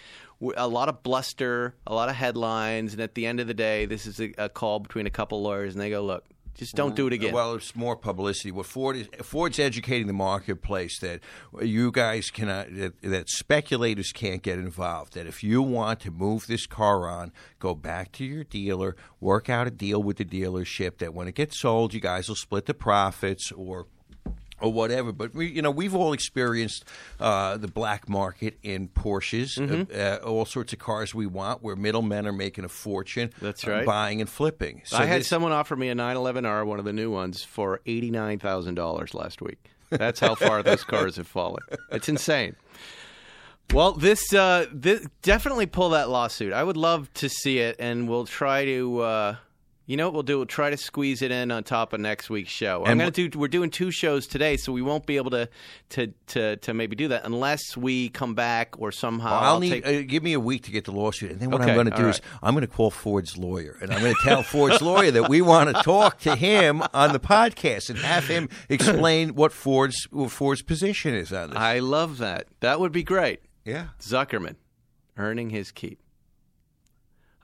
A 0.57 0.69
lot 0.69 0.89
of 0.89 1.03
bluster, 1.03 1.75
a 1.87 1.95
lot 1.95 2.09
of 2.09 2.17
headlines, 2.17 2.93
and 2.93 3.03
at 3.03 3.15
the 3.15 3.27
end 3.27 3.41
of 3.41 3.47
the 3.47 3.55
day, 3.55 3.87
this 3.87 4.07
is 4.07 4.21
a, 4.21 4.33
a 4.39 4.49
call 4.49 4.81
between 4.81 5.07
a 5.07 5.11
couple 5.11 5.43
lawyers, 5.43 5.75
and 5.75 5.83
they 5.83 5.91
go, 5.91 6.03
"Look, 6.05 6.25
just 6.55 6.75
don't 6.75 6.95
do 6.95 7.07
it 7.07 7.13
again." 7.13 7.35
Well, 7.35 7.55
it's 7.55 7.75
more 7.75 7.97
publicity. 7.97 8.51
What 8.51 8.67
Ford 8.67 8.97
is 8.97 9.09
Ford's 9.23 9.59
educating 9.59 10.07
the 10.07 10.13
marketplace 10.13 10.99
that 11.01 11.21
you 11.61 11.91
guys 11.91 12.31
cannot 12.31 12.75
that, 12.75 13.01
that 13.03 13.29
speculators 13.29 14.13
can't 14.13 14.43
get 14.43 14.59
involved. 14.59 15.15
That 15.15 15.27
if 15.27 15.43
you 15.43 15.63
want 15.63 16.01
to 16.01 16.11
move 16.11 16.47
this 16.47 16.67
car 16.67 17.09
on, 17.09 17.33
go 17.59 17.75
back 17.75 18.13
to 18.13 18.25
your 18.25 18.45
dealer, 18.45 18.97
work 19.21 19.49
out 19.49 19.67
a 19.67 19.71
deal 19.71 20.03
with 20.03 20.19
the 20.19 20.25
dealership. 20.25 20.99
That 20.99 21.15
when 21.15 21.29
it 21.29 21.35
gets 21.35 21.61
sold, 21.61 21.95
you 21.95 22.01
guys 22.01 22.29
will 22.29 22.37
split 22.37 22.67
the 22.67 22.75
profits 22.75 23.51
or 23.53 23.87
or 24.65 24.73
whatever. 24.73 25.13
But 25.13 25.35
we, 25.35 25.47
you 25.49 25.63
know, 25.63 25.71
we've 25.71 25.95
all 25.95 26.13
experienced 26.13 26.85
uh, 27.21 27.57
the 27.57 27.69
black 27.69 28.09
market 28.09 28.59
in 28.63 28.89
Porsches, 28.89 29.59
Mm-hmm. 29.59 29.93
uh, 29.95 30.29
uh, 30.29 30.31
all 30.31 30.45
sorts 30.45 30.73
of 30.73 30.79
cars 30.79 31.15
we 31.15 31.27
want, 31.27 31.63
where 31.63 31.77
middlemen 31.77 32.27
are 32.27 32.33
making 32.33 32.65
a 32.65 32.69
fortune. 32.69 33.31
That's 33.41 33.67
uh, 33.67 33.71
right. 33.71 33.87
buying 33.87 34.21
and 34.21 34.29
flipping. 34.29 34.83
So 34.85 34.97
I 34.99 35.05
had 35.07 35.21
this- 35.21 35.29
someone 35.29 35.53
offer 35.53 35.77
me 35.77 35.89
a 35.89 35.95
911R, 35.95 36.67
one 36.67 36.79
of 36.79 36.85
the 36.85 36.93
new 36.93 37.11
ones, 37.11 37.43
for 37.43 37.81
eighty 37.87 38.11
nine 38.11 38.39
thousand 38.39 38.75
dollars 38.75 39.15
last 39.15 39.41
week. 39.43 39.71
That's 39.91 40.19
how 40.21 40.35
far 40.35 40.63
those 40.63 40.83
cars 40.93 41.17
have 41.17 41.27
fallen. 41.29 41.63
It's 41.93 42.09
insane. 42.09 42.57
Well, 43.73 43.93
this, 43.93 44.33
uh, 44.35 44.67
this 44.73 45.07
definitely 45.23 45.67
pull 45.67 45.91
that 45.91 46.11
lawsuit. 46.11 46.53
I 46.53 46.63
would 46.63 46.77
love 46.77 47.13
to 47.15 47.29
see 47.29 47.59
it, 47.59 47.77
and 47.79 48.09
we'll 48.09 48.27
try 48.27 48.65
to. 48.67 49.01
You 49.87 49.99
know 49.99 50.07
what 50.07 50.15
we'll 50.15 50.23
do? 50.23 50.39
We'll 50.39 50.47
try 50.47 50.71
to 50.71 50.79
squeeze 50.79 51.21
it 51.21 51.31
in 51.31 51.51
on 51.51 51.63
top 51.63 51.93
of 51.93 52.01
next 52.01 52.31
week's 52.31 52.51
show. 52.51 52.85
I'm 52.87 52.97
going 52.97 53.13
to 53.13 53.29
do. 53.29 53.39
We're 53.39 53.49
doing 53.49 53.69
two 53.69 53.91
shows 53.91 54.27
today, 54.27 54.57
so 54.57 54.73
we 54.73 54.81
won't 54.81 55.05
be 55.05 55.17
able 55.19 55.33
to 55.33 55.49
to 55.91 56.15
to, 56.29 56.57
to 56.57 56.73
maybe 56.73 56.97
do 56.97 57.09
that 57.09 57.27
unless 57.27 57.77
we 57.77 58.09
come 58.09 58.35
back 58.35 58.77
or 58.79 58.91
somehow. 58.93 59.33
Well, 59.33 59.43
I'll 59.55 59.61
take- 59.61 59.85
need 59.85 59.99
uh, 59.99 60.03
give 60.09 60.23
me 60.23 60.33
a 60.33 60.41
week 60.41 60.63
to 60.65 60.71
get 60.71 60.85
the 60.87 60.93
lawsuit, 60.93 61.33
and 61.33 61.41
then 61.41 61.51
what 61.51 61.61
Okay, 61.61 61.71
I'm 61.73 61.77
going 61.77 61.91
to 61.91 61.97
do 61.97 62.09
is 62.09 62.23
I'm 62.43 62.55
going 62.55 62.67
to 62.67 62.73
call 62.73 62.91
Ford's 62.91 63.37
lawyer, 63.37 63.77
and 63.83 63.93
I'm 63.93 64.01
going 64.01 64.15
to 64.15 64.23
tell 64.23 64.43
Ford's 64.43 64.81
lawyer 64.81 65.11
that 65.11 65.29
we 65.29 65.43
want 65.43 65.77
to 65.77 65.83
talk 65.83 66.19
to 66.21 66.35
him 66.35 66.83
on 66.95 67.13
the 67.13 67.21
podcast 67.21 67.91
and 67.91 67.99
have 67.99 68.27
him 68.27 68.49
explain 68.71 69.35
what 69.35 69.53
Ford's 69.53 70.09
what 70.11 70.31
Ford's 70.31 70.63
position 70.63 71.13
is 71.15 71.31
on 71.31 71.51
this. 71.51 71.59
I 71.59 71.81
love 71.81 72.17
that. 72.19 72.47
That 72.61 72.81
would 72.81 72.93
be 72.93 73.03
great. 73.03 73.41
yeah, 73.67 73.89
Zuckerman 74.01 74.57
earning 75.19 75.51
his 75.51 75.71
keep. 75.71 76.01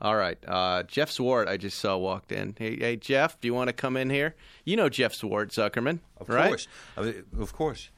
All 0.01 0.17
right. 0.17 0.39
Uh, 0.47 0.83
Jeff 0.85 1.11
Zwart, 1.11 1.47
I 1.49 1.57
just 1.57 1.79
saw 1.79 1.97
walked 1.99 2.33
in. 2.33 2.55
Hey, 2.59 2.77
hey, 2.77 2.97
Jeff, 2.97 3.39
do 3.41 3.49
you 3.49 3.55
want 3.55 3.69
to 3.69 3.75
come 3.75 3.97
in 3.97 4.09
here? 4.11 4.35
You 4.65 4.77
know 4.77 4.89
Jeff 4.89 5.13
Zwart, 5.13 5.49
Zuckerman, 5.53 5.99
of 6.19 6.29
right? 6.29 6.49
course, 6.49 6.69
I 6.97 7.03
mean, 7.03 7.25
of 7.39 7.53
course. 7.53 7.91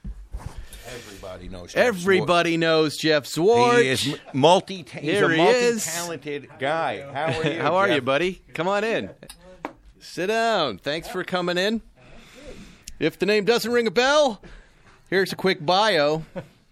Everybody 0.88 1.48
knows. 1.48 1.72
Jeff 1.72 1.86
Everybody 1.86 2.56
knows 2.56 2.96
Jeff 2.96 3.24
Zwart. 3.24 3.74
Zwart. 3.74 3.82
He 3.82 3.88
is 3.88 4.16
multi. 4.32 4.76
He's 4.78 5.00
Here 5.00 5.26
a 5.26 5.30
he 5.30 5.36
multi-talented 5.36 6.48
guy. 6.58 7.02
How 7.12 7.26
are 7.26 7.46
you? 7.52 7.60
How 7.62 7.76
are 7.76 7.86
Jeff? 7.86 7.94
you, 7.96 8.02
buddy? 8.02 8.42
Come 8.52 8.66
on 8.68 8.82
in. 8.82 9.10
Sit 10.00 10.26
down. 10.26 10.78
Thanks 10.78 11.08
for 11.08 11.22
coming 11.22 11.56
in. 11.56 11.80
If 12.98 13.18
the 13.18 13.26
name 13.26 13.44
doesn't 13.44 13.70
ring 13.70 13.86
a 13.86 13.90
bell, 13.92 14.42
here's 15.08 15.32
a 15.32 15.36
quick 15.36 15.64
bio. 15.64 16.24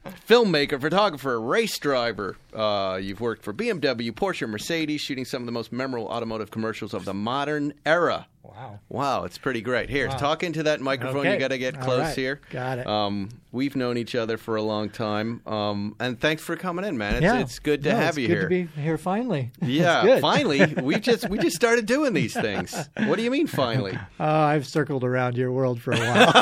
Filmmaker, 0.06 0.80
photographer, 0.80 1.40
race 1.40 1.78
driver. 1.78 2.36
Uh, 2.54 2.98
you've 3.00 3.20
worked 3.20 3.42
for 3.42 3.52
BMW, 3.52 4.10
Porsche, 4.10 4.48
Mercedes, 4.48 5.00
shooting 5.00 5.24
some 5.24 5.42
of 5.42 5.46
the 5.46 5.52
most 5.52 5.72
memorable 5.72 6.08
automotive 6.08 6.50
commercials 6.50 6.94
of 6.94 7.04
the 7.04 7.14
modern 7.14 7.74
era. 7.84 8.26
Wow. 8.42 8.80
Wow, 8.88 9.24
it's 9.24 9.38
pretty 9.38 9.60
great. 9.60 9.90
Here, 9.90 10.08
talk 10.08 10.42
into 10.42 10.62
that 10.64 10.80
microphone. 10.80 11.18
Okay. 11.18 11.34
You 11.34 11.38
got 11.38 11.48
to 11.48 11.58
get 11.58 11.78
close 11.80 12.00
right. 12.00 12.16
here. 12.16 12.40
Got 12.50 12.78
it. 12.78 12.86
Um, 12.86 13.28
we've 13.52 13.76
known 13.76 13.96
each 13.98 14.14
other 14.14 14.38
for 14.38 14.56
a 14.56 14.62
long 14.62 14.88
time, 14.90 15.42
um, 15.46 15.94
and 16.00 16.18
thanks 16.18 16.42
for 16.42 16.56
coming 16.56 16.84
in, 16.84 16.96
man. 16.98 17.14
It's, 17.16 17.22
yeah, 17.22 17.38
it's 17.38 17.58
good 17.58 17.82
to 17.84 17.90
No, 17.90 17.96
have 17.96 18.08
it's 18.10 18.18
you 18.18 18.28
good 18.28 18.34
here. 18.34 18.42
to 18.42 18.48
be 18.48 18.80
here 18.82 18.98
finally. 18.98 19.52
Yeah, 19.62 20.20
finally, 20.20 20.74
we 20.82 20.98
just 20.98 21.28
we 21.28 21.38
just 21.38 21.54
started 21.54 21.86
doing 21.86 22.12
these 22.12 22.34
things. 22.34 22.74
What 22.96 23.16
do 23.16 23.22
you 23.22 23.30
mean 23.30 23.46
finally? 23.46 23.96
Uh, 24.18 24.24
I've 24.24 24.66
circled 24.66 25.02
around 25.02 25.36
your 25.38 25.50
world 25.50 25.80
for 25.80 25.92
a 25.92 25.98
while. 25.98 26.32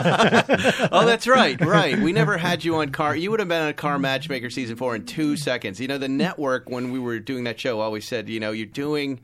Oh, 0.91 1.07
that's 1.07 1.29
right, 1.29 1.61
right. 1.61 1.97
We 1.99 2.13
never 2.13 2.37
had 2.37 2.65
you 2.65 2.77
on 2.77 2.91
car. 2.91 3.15
You 3.15 3.31
would 3.31 3.39
have 3.41 3.49
been 3.49 3.63
on 3.63 3.73
Car 3.75 3.99
Matchmaker 4.01 4.51
season 4.51 4.77
four 4.77 4.97
in 4.97 5.07
two 5.07 5.37
seconds. 5.37 5.81
You 5.81 5.87
know, 5.87 5.99
the 5.99 6.09
network 6.09 6.69
when 6.69 6.91
we 6.91 6.99
were 6.99 7.21
doing 7.21 7.45
that 7.45 7.61
show 7.61 7.79
always 7.81 8.07
said, 8.07 8.29
you 8.29 8.41
know, 8.41 8.51
you're 8.51 8.67
doing 8.67 9.21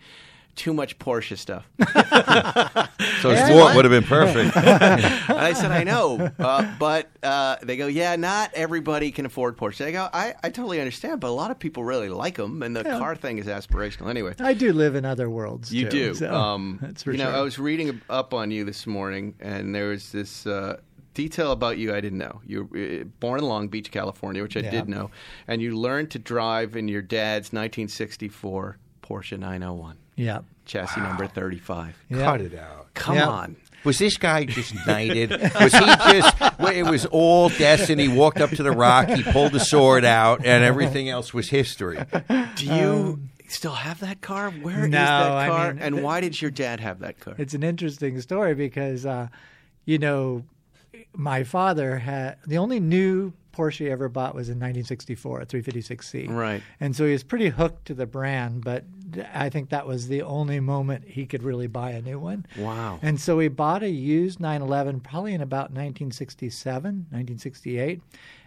too 0.56 0.73
much 0.75 0.99
Porsche 0.99 1.37
stuff. 1.38 1.66
So 3.20 3.34
Ford 3.37 3.75
would 3.75 3.84
have 3.84 3.90
been 3.92 4.04
perfect. 4.04 4.54
And 4.56 5.38
I 5.38 5.52
said, 5.54 5.70
I 5.73 5.82
know, 5.84 6.30
uh, 6.38 6.75
but 6.78 7.11
uh, 7.23 7.56
they 7.62 7.76
go, 7.76 7.87
yeah, 7.87 8.16
not 8.16 8.50
everybody 8.54 9.11
can 9.11 9.25
afford 9.26 9.56
Porsche. 9.56 9.84
I 9.87 9.90
go, 9.92 10.08
I, 10.12 10.34
I 10.42 10.50
totally 10.50 10.78
understand, 10.78 11.20
but 11.20 11.28
a 11.28 11.32
lot 11.32 11.50
of 11.50 11.58
people 11.58 11.84
really 11.84 12.08
like 12.11 12.37
them, 12.37 12.62
and 12.62 12.76
the 12.76 12.84
car 12.84 13.16
thing 13.16 13.38
is 13.38 13.46
aspirational 13.46 14.11
anyway. 14.11 14.34
I 14.38 14.52
do 14.54 14.73
live 14.73 14.94
in 14.94 15.04
other 15.04 15.30
worlds. 15.30 15.73
You 15.73 15.84
too, 15.84 15.90
do. 15.90 16.14
so 16.14 16.32
um, 16.32 16.78
that's 16.82 17.02
for 17.02 17.12
you 17.12 17.18
know. 17.18 17.30
I 17.30 17.40
was 17.40 17.58
reading 17.58 18.00
up 18.11 18.34
on 18.34 18.50
you 18.50 18.64
this 18.64 18.87
morning, 18.87 19.34
and 19.40 19.75
there 19.75 19.88
was 19.88 20.12
this 20.12 20.46
uh, 20.46 20.78
detail 21.14 21.52
about 21.52 21.78
you 21.78 21.94
I 21.94 22.00
didn't 22.00 22.18
know. 22.18 22.40
You 22.46 22.64
were 22.70 22.78
uh, 22.78 23.04
born 23.20 23.38
in 23.40 23.46
Long 23.46 23.68
Beach, 23.68 23.90
California, 23.90 24.42
which 24.42 24.56
I 24.56 24.61
Yeah. 24.61 24.70
did 24.70 24.88
know, 24.88 25.11
and 25.49 25.62
you 25.62 25.76
learned 25.76 26.11
to 26.12 26.18
drive 26.18 26.76
in 26.76 26.88
your 26.88 27.02
dad's 27.02 27.52
1964 27.52 28.76
Porsche 29.02 29.38
901, 29.38 29.96
yeah. 30.16 30.40
chassis 30.64 31.00
number 31.00 31.26
35. 31.26 31.97
Yeah. 32.09 32.18
Cut 32.18 32.40
it 32.40 32.54
out. 32.59 32.92
Come 32.94 33.16
Yeah. 33.16 33.28
on. 33.28 33.56
Was 33.85 33.99
this 33.99 34.16
guy 34.16 34.44
just 34.44 34.75
knighted? 34.87 35.30
Was 35.30 35.73
he 35.73 35.78
just? 35.80 36.40
well, 36.59 36.73
It 36.73 36.85
was 36.90 37.04
all 37.06 37.50
destiny. 37.50 38.09
He 38.09 38.16
walked 38.16 38.40
up 38.40 38.50
to 38.50 38.62
the 38.62 38.71
rock, 38.73 39.09
he 39.09 39.23
pulled 39.23 39.52
the 39.52 39.61
sword 39.61 40.04
out, 40.06 40.38
and 40.47 40.64
everything 40.64 41.09
else 41.11 41.35
was 41.35 41.50
history. 41.50 41.99
Do 42.56 42.64
you 42.66 43.21
still 43.49 43.75
have 43.75 44.00
that 44.00 44.23
car? 44.23 44.50
Where 44.50 44.78
is 44.80 44.85
Um, 44.87 44.90
no, 44.92 44.99
that 44.99 45.33
I 45.33 45.49
car? 45.49 45.75
mean, 45.75 45.83
and 45.83 46.02
why 46.02 46.21
did 46.23 46.40
your 46.40 46.50
dad 46.50 46.80
have 46.80 47.00
that 47.00 47.21
car? 47.21 47.35
It's 47.37 47.52
an 47.52 47.62
interesting 47.62 48.18
story 48.23 48.54
because, 48.54 49.04
uh, 49.04 49.28
you 49.85 49.99
know, 49.99 50.44
my 51.14 51.44
father 51.44 51.99
had 51.99 52.38
the 52.47 52.56
only 52.59 52.80
new 52.80 53.35
Porsche 53.54 53.80
he 53.85 53.90
ever 53.90 54.09
bought 54.09 54.35
was 54.35 54.49
in 54.49 54.54
1964, 54.59 55.42
a 55.42 55.47
356C. 55.47 56.28
Right. 56.28 56.61
And 56.80 56.97
so 56.97 57.04
he 57.04 57.12
was 57.12 57.23
pretty 57.23 57.50
hooked 57.50 57.85
to 57.87 57.94
the 57.94 58.06
brand, 58.06 58.64
but 58.64 58.85
I 59.35 59.49
think 59.50 59.71
that 59.71 59.87
was 59.87 60.09
the 60.09 60.23
only 60.23 60.61
moment 60.61 61.04
he 61.06 61.26
could 61.26 61.42
really 61.42 61.66
buy 61.66 61.90
a 61.90 62.02
new 62.02 62.18
one. 62.18 62.47
Wow. 62.59 62.99
And 63.02 63.21
so 63.21 63.38
he 63.38 63.49
bought 63.49 63.83
a 63.83 63.90
used 63.90 64.40
911 64.40 65.00
probably 65.00 65.35
in 65.35 65.40
about 65.40 65.71
1967, 65.71 66.85
1968. 67.11 68.00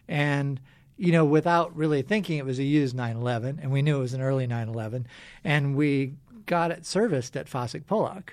And, 0.07 0.59
you 0.97 1.11
know, 1.11 1.25
without 1.25 1.75
really 1.75 2.01
thinking 2.01 2.37
it 2.37 2.45
was 2.45 2.59
a 2.59 2.63
used 2.63 2.95
911, 2.95 3.59
and 3.61 3.71
we 3.71 3.81
knew 3.81 3.97
it 3.97 4.01
was 4.01 4.13
an 4.13 4.21
early 4.21 4.47
911, 4.47 5.07
and 5.43 5.75
we 5.75 6.13
got 6.45 6.71
it 6.71 6.85
serviced 6.85 7.35
at 7.35 7.47
Vasek 7.47 7.83
Polak. 7.85 8.29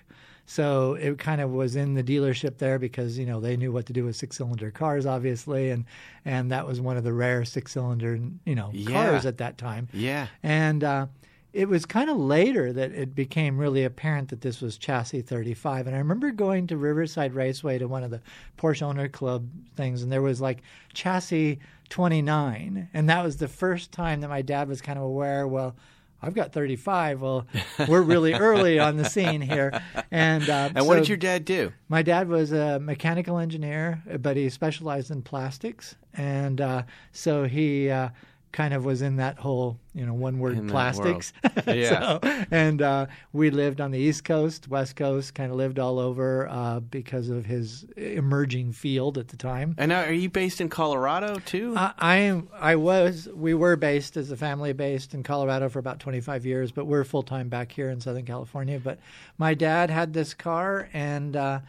So 0.46 0.92
it 0.94 1.18
kind 1.18 1.40
of 1.40 1.50
was 1.50 1.74
in 1.74 1.94
the 1.94 2.04
dealership 2.04 2.58
there 2.58 2.78
because 2.78 3.18
you 3.18 3.24
know 3.24 3.40
they 3.40 3.56
knew 3.56 3.72
what 3.72 3.86
to 3.86 3.94
do 3.94 4.04
with 4.04 4.14
six-cylinder 4.14 4.70
cars, 4.72 5.06
obviously, 5.06 5.70
and 5.70 5.86
and 6.26 6.52
that 6.52 6.66
was 6.66 6.82
one 6.82 6.98
of 6.98 7.02
the 7.04 7.14
rare 7.14 7.46
six-cylinder 7.46 8.20
you 8.44 8.54
know 8.54 8.68
Yeah. 8.74 8.92
cars 9.10 9.24
at 9.24 9.38
that 9.38 9.56
time. 9.56 9.88
Yeah. 9.94 10.26
And 10.42 10.84
uh, 10.84 11.06
it 11.54 11.68
was 11.68 11.86
kind 11.86 12.10
of 12.10 12.16
later 12.18 12.72
that 12.72 12.90
it 12.90 13.14
became 13.14 13.56
really 13.58 13.84
apparent 13.84 14.28
that 14.30 14.40
this 14.40 14.60
was 14.60 14.76
chassis 14.76 15.22
35. 15.22 15.86
And 15.86 15.94
I 15.94 16.00
remember 16.00 16.32
going 16.32 16.66
to 16.66 16.76
Riverside 16.76 17.32
Raceway 17.32 17.78
to 17.78 17.86
one 17.86 18.02
of 18.02 18.10
the 18.10 18.20
Porsche 18.58 18.82
Owner 18.82 19.08
Club 19.08 19.48
things, 19.76 20.02
and 20.02 20.10
there 20.10 20.20
was 20.20 20.40
like 20.40 20.62
chassis 20.92 21.60
29. 21.90 22.88
And 22.92 23.08
that 23.08 23.22
was 23.24 23.36
the 23.36 23.48
first 23.48 23.92
time 23.92 24.20
that 24.20 24.28
my 24.28 24.42
dad 24.42 24.68
was 24.68 24.80
kind 24.80 24.98
of 24.98 25.04
aware, 25.04 25.46
well, 25.46 25.76
I've 26.20 26.34
got 26.34 26.52
35. 26.52 27.20
Well, 27.20 27.46
we're 27.88 28.02
really 28.02 28.34
early 28.34 28.78
on 28.80 28.96
the 28.96 29.04
scene 29.04 29.40
here. 29.40 29.80
And, 30.10 30.48
uh, 30.48 30.70
And 30.74 30.86
what 30.86 30.94
so 30.94 31.00
did 31.00 31.08
your 31.08 31.18
dad 31.18 31.44
do? 31.44 31.72
my 31.88 32.02
dad 32.02 32.28
was 32.28 32.50
a 32.50 32.80
mechanical 32.80 33.38
engineer, 33.38 34.02
but 34.20 34.36
he 34.36 34.48
specialized 34.48 35.10
in 35.10 35.22
plastics, 35.22 35.94
and 36.14 36.60
uh, 36.60 36.82
so 37.12 37.44
he 37.44 37.90
uh, 37.90 38.08
kind 38.54 38.72
of 38.72 38.84
was 38.84 39.02
in 39.02 39.16
that 39.16 39.36
whole, 39.36 39.76
you 39.94 40.06
know, 40.06 40.14
one 40.14 40.38
word 40.38 40.56
In 40.56 40.68
plastics. 40.68 41.32
Yeah. 41.66 42.18
So- 42.20 42.44
and 42.52 42.80
uh, 42.80 43.06
we 43.32 43.50
lived 43.50 43.80
on 43.80 43.90
the 43.90 43.98
East 43.98 44.24
Coast, 44.24 44.68
West 44.68 44.94
Coast, 44.94 45.34
kind 45.34 45.50
of 45.50 45.56
lived 45.56 45.78
all 45.80 45.98
over 45.98 46.48
uh, 46.48 46.78
because 46.80 47.30
of 47.30 47.44
his 47.46 47.84
emerging 47.96 48.72
field 48.72 49.18
at 49.18 49.28
the 49.28 49.36
time. 49.36 49.74
And 49.76 49.88
now, 49.88 50.02
are 50.04 50.12
you 50.12 50.30
based 50.30 50.60
in 50.60 50.68
Colorado 50.68 51.40
too? 51.40 51.74
I, 51.76 51.92
I 51.98 52.16
am. 52.18 52.48
I 52.58 52.76
was. 52.76 53.28
We 53.34 53.54
were 53.54 53.74
based 53.74 54.16
as 54.16 54.30
a 54.30 54.36
family 54.36 54.72
based 54.72 55.14
in 55.14 55.24
Colorado 55.24 55.68
for 55.68 55.80
about 55.80 55.98
25 55.98 56.46
years, 56.46 56.70
but 56.70 56.84
we're 56.86 57.02
full 57.04 57.24
time 57.24 57.48
back 57.48 57.72
here 57.72 57.90
in 57.90 58.00
Southern 58.00 58.24
California. 58.24 58.78
But 58.78 59.00
my 59.36 59.54
dad 59.54 59.90
had 59.90 60.12
this 60.12 60.32
car, 60.32 60.88
and 60.92 61.34
uh, 61.34 61.60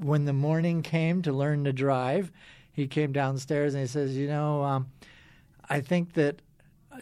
when 0.00 0.24
the 0.24 0.32
morning 0.32 0.82
came 0.82 1.22
to 1.22 1.32
learn 1.32 1.62
to 1.64 1.72
drive, 1.72 2.32
he 2.72 2.88
came 2.88 3.12
downstairs 3.12 3.74
and 3.74 3.82
he 3.82 3.86
says, 3.86 4.16
"You 4.16 4.26
know, 4.26 4.64
um, 4.64 4.86
I 5.68 5.80
think 5.80 6.12
that 6.14 6.40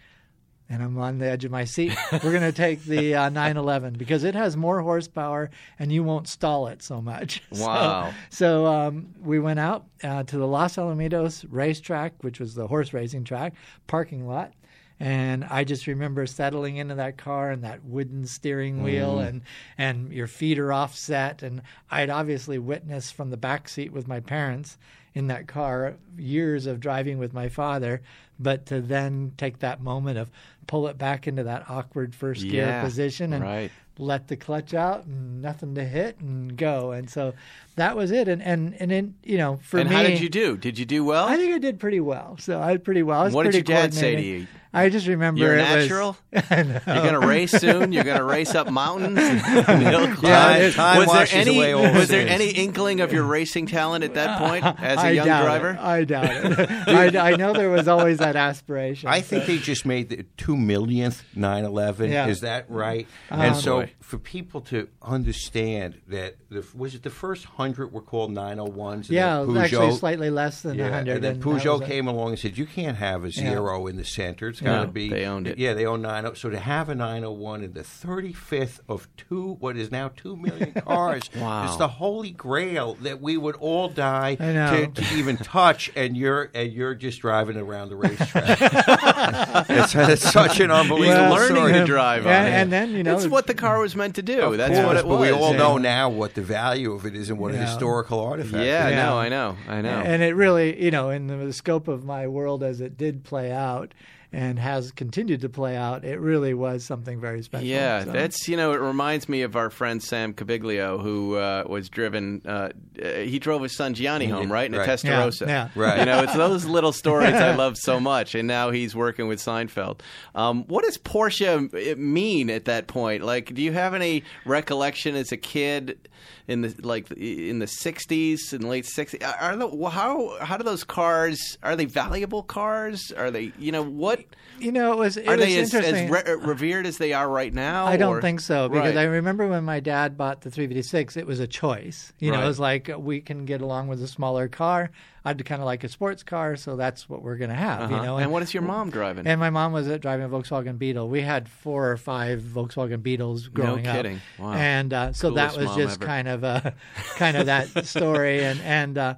and 0.72 0.84
I'm 0.84 0.96
on 0.98 1.18
the 1.18 1.26
edge 1.26 1.44
of 1.44 1.50
my 1.50 1.64
seat. 1.64 1.92
We're 2.12 2.20
going 2.30 2.42
to 2.42 2.52
take 2.52 2.84
the 2.84 3.16
uh, 3.16 3.28
911 3.28 3.94
because 3.94 4.22
it 4.22 4.36
has 4.36 4.56
more 4.56 4.80
horsepower 4.82 5.50
and 5.80 5.90
you 5.90 6.04
won't 6.04 6.28
stall 6.28 6.68
it 6.68 6.80
so 6.80 7.02
much. 7.02 7.42
So- 7.52 7.66
Wow. 7.66 8.14
So, 8.30 8.66
um, 8.66 9.08
we 9.20 9.40
went 9.40 9.58
out 9.58 9.86
uh, 10.04 10.22
to 10.22 10.38
the 10.38 10.46
Los 10.46 10.76
Alamitos 10.76 11.44
racetrack, 11.50 12.22
which 12.22 12.38
was 12.38 12.54
the 12.54 12.68
horse 12.68 12.92
racing 12.92 13.24
track, 13.24 13.54
parking 13.88 14.28
lot. 14.28 14.52
And 15.00 15.44
I 15.44 15.64
just 15.64 15.86
remember 15.86 16.26
settling 16.26 16.76
into 16.76 16.94
that 16.96 17.16
car 17.16 17.50
and 17.50 17.64
that 17.64 17.82
wooden 17.84 18.26
steering 18.26 18.82
wheel, 18.82 19.16
mm. 19.16 19.28
and 19.28 19.42
and 19.78 20.12
your 20.12 20.26
feet 20.26 20.58
are 20.58 20.72
offset. 20.72 21.42
And 21.42 21.62
I'd 21.90 22.10
obviously 22.10 22.58
witnessed 22.58 23.14
from 23.14 23.30
the 23.30 23.38
back 23.38 23.68
seat 23.68 23.92
with 23.92 24.06
my 24.06 24.20
parents 24.20 24.76
in 25.14 25.26
that 25.28 25.48
car 25.48 25.94
years 26.16 26.66
of 26.66 26.80
driving 26.80 27.18
with 27.18 27.32
my 27.32 27.48
father, 27.48 28.02
but 28.38 28.66
to 28.66 28.80
then 28.80 29.32
take 29.36 29.58
that 29.58 29.80
moment 29.80 30.18
of 30.18 30.30
pull 30.66 30.86
it 30.86 30.98
back 30.98 31.26
into 31.26 31.42
that 31.42 31.68
awkward 31.68 32.14
first 32.14 32.46
gear 32.46 32.80
position 32.84 33.32
and 33.32 33.42
right. 33.42 33.72
let 33.98 34.28
the 34.28 34.36
clutch 34.36 34.72
out 34.72 35.04
and 35.04 35.42
nothing 35.42 35.74
to 35.74 35.84
hit 35.84 36.18
and 36.20 36.56
go. 36.56 36.92
And 36.92 37.10
so 37.10 37.34
that 37.80 37.96
was 37.96 38.10
it. 38.10 38.28
And 38.28 38.42
and 38.42 38.74
and 38.80 38.90
then 38.90 39.14
you 39.24 39.38
know 39.38 39.58
for 39.62 39.78
and 39.78 39.88
me, 39.90 39.96
how 39.96 40.02
did 40.02 40.20
you 40.20 40.28
do? 40.28 40.56
Did 40.56 40.78
you 40.78 40.84
do 40.86 41.04
well? 41.04 41.26
I 41.26 41.36
think 41.36 41.52
I 41.52 41.58
did 41.58 41.80
pretty 41.80 42.00
well. 42.00 42.36
So 42.38 42.60
I 42.60 42.72
did 42.72 42.84
pretty 42.84 43.02
well. 43.02 43.20
I 43.20 43.24
was 43.24 43.34
What 43.34 43.44
did 43.44 43.54
your 43.54 43.62
dad 43.62 43.92
say 43.94 44.16
to 44.16 44.22
you? 44.22 44.46
I 44.72 44.88
just 44.88 45.08
remember 45.08 45.40
You're 45.40 45.56
a 45.56 45.62
it 45.62 45.76
was- 45.76 45.88
natural? 45.88 46.16
I. 46.32 46.62
You're 46.62 47.12
gonna 47.12 47.26
race 47.26 47.50
soon. 47.50 47.90
You're 47.90 48.04
gonna 48.04 48.22
race 48.22 48.54
up 48.54 48.70
mountains. 48.70 49.18
Yeah, 50.22 50.70
time 50.70 50.98
was 50.98 51.08
washes 51.08 51.32
there 51.32 51.40
any 51.40 51.56
away 51.56 51.74
was 51.98 52.08
there 52.08 52.28
any 52.28 52.50
inkling 52.50 53.00
of 53.00 53.12
your 53.12 53.24
racing 53.24 53.66
talent 53.66 54.04
at 54.04 54.14
that 54.14 54.38
point 54.38 54.64
as 54.64 54.98
a 54.98 55.00
I 55.00 55.10
young 55.10 55.26
driver? 55.26 55.70
It. 55.70 55.78
I 55.78 56.04
doubt 56.04 56.24
it. 56.30 56.70
I, 57.16 57.32
I 57.32 57.36
know 57.36 57.52
there 57.52 57.70
was 57.70 57.88
always 57.88 58.18
that 58.18 58.36
aspiration. 58.36 59.08
I 59.08 59.20
think 59.22 59.46
they 59.46 59.58
just 59.58 59.84
made 59.84 60.08
the 60.08 60.24
two 60.36 60.56
millionth 60.56 61.24
911. 61.34 62.10
Yeah. 62.10 62.26
Is 62.28 62.40
that 62.40 62.70
right? 62.70 63.06
Oh, 63.30 63.36
and 63.36 63.56
so 63.56 63.80
boy. 63.82 63.90
for 64.00 64.18
people 64.18 64.60
to 64.62 64.88
understand 65.02 66.00
that 66.08 66.36
the, 66.50 66.66
was 66.74 66.94
it 66.94 67.02
the 67.02 67.10
first 67.10 67.44
hundred 67.44 67.69
were 67.78 68.00
called 68.00 68.30
901s? 68.32 68.92
and 68.94 69.10
Yeah, 69.10 69.44
then 69.46 69.56
actually 69.56 69.92
slightly 69.92 70.30
less 70.30 70.62
than 70.62 70.76
yeah, 70.78 70.84
100. 70.90 71.14
and 71.16 71.24
then 71.24 71.38
that 71.38 71.44
Peugeot 71.44 71.80
was 71.80 71.80
a- 71.82 71.86
came 71.86 72.06
along 72.08 72.30
and 72.30 72.38
said, 72.38 72.56
"You 72.58 72.66
can't 72.66 72.96
have 72.96 73.24
a 73.24 73.30
zero 73.30 73.86
in 73.86 73.96
the 73.96 74.04
center. 74.04 74.48
It's 74.48 74.60
No, 74.62 74.72
got 74.72 74.80
to 74.82 74.88
be." 74.88 75.08
they 75.08 75.24
owned 75.26 75.46
it. 75.46 75.58
Yeah, 75.58 75.74
they 75.74 75.86
own 75.86 76.02
90. 76.02 76.34
So 76.36 76.50
to 76.50 76.58
have 76.58 76.88
a 76.88 76.94
901 76.94 77.62
in 77.62 77.72
the 77.72 77.82
35th 77.82 78.80
of 78.88 79.08
two, 79.16 79.56
what 79.60 79.76
is 79.76 79.90
now 79.90 80.10
two 80.16 80.36
million 80.36 80.72
cars, 80.86 81.22
Wow. 81.36 81.64
it's 81.66 81.76
the 81.76 81.88
holy 81.88 82.30
grail 82.30 82.94
that 83.02 83.20
we 83.20 83.36
would 83.36 83.56
all 83.56 83.88
die 83.88 84.34
to, 84.36 84.86
to 84.94 85.14
even 85.16 85.36
touch, 85.36 85.90
and 85.96 86.16
you're 86.16 86.50
and 86.54 86.72
you're 86.72 86.94
just 86.94 87.20
driving 87.20 87.56
around 87.56 87.88
the 87.90 87.96
racetrack. 87.96 88.58
it's, 89.70 89.94
it's 89.94 90.30
such 90.30 90.60
an 90.60 90.70
unbelievable 90.70 91.20
Well, 91.22 91.34
learning 91.34 91.56
story. 91.56 91.72
to 91.72 91.84
drive 91.84 92.26
on. 92.26 92.32
and, 92.32 92.48
and 92.54 92.72
then 92.72 92.90
you 92.92 93.02
know 93.02 93.14
That's 93.16 93.26
what 93.28 93.46
the 93.46 93.54
car 93.54 93.78
was 93.80 93.94
meant 93.96 94.14
to 94.16 94.22
do. 94.22 94.56
That's 94.56 94.74
course, 94.74 94.86
what 94.86 94.96
it 94.96 95.06
but 95.06 95.20
we 95.20 95.30
all 95.30 95.52
yeah. 95.52 95.58
know 95.58 95.78
now 95.78 96.08
what 96.08 96.34
the 96.34 96.42
value 96.42 96.92
of 96.92 97.06
it 97.06 97.14
is 97.14 97.30
and 97.30 97.38
what 97.38 97.52
a 97.52 97.56
Yeah. 97.56 97.59
Historical 97.60 98.20
artifact. 98.20 98.64
Yeah, 98.64 98.88
is. 98.88 98.92
Yeah. 98.92 99.06
no, 99.06 99.18
I 99.18 99.28
know, 99.28 99.56
I 99.68 99.80
know. 99.80 99.90
And 99.90 100.22
it 100.22 100.34
really, 100.34 100.82
you 100.82 100.90
know, 100.90 101.10
in 101.10 101.26
the 101.26 101.52
scope 101.52 101.88
of 101.88 102.04
my 102.04 102.26
world 102.26 102.62
as 102.62 102.80
it 102.80 102.96
did 102.96 103.24
play 103.24 103.52
out 103.52 103.94
and 104.32 104.58
has 104.58 104.92
continued 104.92 105.40
to 105.40 105.48
play 105.48 105.76
out, 105.76 106.04
it 106.04 106.20
really 106.20 106.54
was 106.54 106.84
something 106.84 107.20
very 107.20 107.42
special. 107.42 107.66
Yeah, 107.66 108.04
So- 108.04 108.12
that's 108.12 108.48
you 108.48 108.56
know 108.56 108.72
it 108.72 108.80
reminds 108.80 109.28
me 109.28 109.42
of 109.42 109.56
our 109.56 109.70
friend 109.70 110.02
Sam 110.02 110.32
Cabiglio 110.34 110.98
who 110.98 111.36
uh, 111.36 111.64
was 111.66 111.88
driven. 111.88 112.42
Uh, 112.46 112.70
uh, 113.02 113.08
he 113.18 113.38
drove 113.38 113.62
his 113.62 113.74
son 113.76 113.94
Gianni 113.94 114.26
home, 114.26 114.50
right, 114.52 114.66
in 114.66 114.74
a 114.74 114.78
Testarossa. 114.84 115.46
Yeah, 115.46 115.68
yeah. 115.74 115.80
Right. 115.80 115.98
You 116.00 116.04
know, 116.06 116.22
it's 116.22 116.34
those 116.34 116.64
little 116.64 116.92
stories 117.04 117.34
I 117.34 117.54
love 117.54 117.76
so 117.76 117.98
much, 117.98 118.34
and 118.34 118.46
now 118.46 118.70
he's 118.70 118.94
working 118.94 119.26
with 119.28 119.38
Seinfeld. 119.40 120.00
Um, 120.34 120.64
what 120.64 120.84
does 120.84 120.96
Porsche 120.98 121.96
mean 121.96 122.50
at 122.50 122.66
that 122.66 122.86
point? 122.86 123.24
Like, 123.24 123.52
do 123.54 123.62
you 123.62 123.72
have 123.72 123.94
any 123.94 124.22
recollection 124.44 125.14
as 125.16 125.32
a 125.32 125.36
kid 125.36 126.08
in 126.46 126.62
the 126.62 126.74
like 126.82 127.10
in 127.12 127.58
the 127.58 127.66
'60s 127.66 128.52
and 128.52 128.68
late 128.68 128.84
'60s? 128.84 129.22
Are 129.40 129.56
the 129.56 129.88
how 129.90 130.36
how 130.40 130.56
do 130.56 130.64
those 130.64 130.84
cars? 130.84 131.58
Are 131.62 131.76
they 131.76 131.84
valuable 131.86 132.42
cars? 132.42 133.12
Are 133.16 133.30
they 133.30 133.52
you 133.58 133.72
know 133.72 133.82
what? 133.82 134.19
You 134.58 134.72
know, 134.72 134.92
it 134.92 134.98
was 134.98 135.16
it 135.16 135.26
Are 135.28 135.36
was 135.36 135.44
they 135.46 135.58
as, 135.58 135.74
as 135.74 136.10
re- 136.10 136.34
revered 136.36 136.86
as 136.86 136.98
they 136.98 137.12
are 137.12 137.28
right 137.28 137.52
now? 137.52 137.86
I 137.86 137.96
don't 137.96 138.16
or- 138.16 138.20
think 138.20 138.40
so 138.40 138.68
because 138.68 138.94
Right. 138.94 139.02
I 139.02 139.04
remember 139.04 139.48
when 139.48 139.64
my 139.64 139.80
dad 139.80 140.16
bought 140.16 140.42
the 140.42 140.50
356, 140.50 141.16
it 141.16 141.26
was 141.26 141.40
a 141.40 141.46
choice. 141.46 142.12
You 142.18 142.30
know, 142.30 142.38
Right. 142.38 142.44
it 142.44 142.48
was 142.48 142.60
like 142.60 142.90
we 142.98 143.20
can 143.20 143.44
get 143.46 143.60
along 143.60 143.88
with 143.88 144.02
a 144.02 144.08
smaller 144.08 144.48
car. 144.48 144.90
I'd 145.24 145.44
kind 145.44 145.60
of 145.60 145.66
like 145.66 145.84
a 145.84 145.88
sports 145.88 146.22
car, 146.22 146.56
so 146.56 146.76
that's 146.76 147.06
what 147.08 147.22
we're 147.22 147.36
going 147.36 147.50
to 147.50 147.56
have. 147.56 147.82
Uh-huh. 147.82 147.96
You 147.96 148.02
know, 148.06 148.16
and 148.16 148.32
what 148.32 148.42
is 148.42 148.54
your 148.54 148.62
mom 148.62 148.88
driving? 148.90 149.26
And 149.26 149.38
my 149.38 149.50
mom 149.50 149.72
was 149.72 149.86
uh, 149.86 149.98
driving 149.98 150.24
a 150.24 150.28
Volkswagen 150.30 150.78
Beetle. 150.78 151.08
We 151.10 151.20
had 151.20 151.46
four 151.46 151.90
or 151.90 151.98
five 151.98 152.40
Volkswagen 152.40 153.02
Beetles 153.02 153.48
growing 153.48 153.86
up. 153.86 153.96
kidding. 153.96 154.20
Wow. 154.38 154.52
And 154.54 154.92
uh, 154.94 155.12
so 155.12 155.32
that 155.32 155.56
was 155.58 155.74
just 155.76 155.96
ever. 156.00 156.06
kind 156.06 156.26
of 156.28 156.42
a 156.44 156.74
kind 157.16 157.36
of 157.36 157.46
that 157.46 157.84
story. 157.86 158.42
And 158.44 158.60
and 158.62 158.96
uh, 158.96 159.14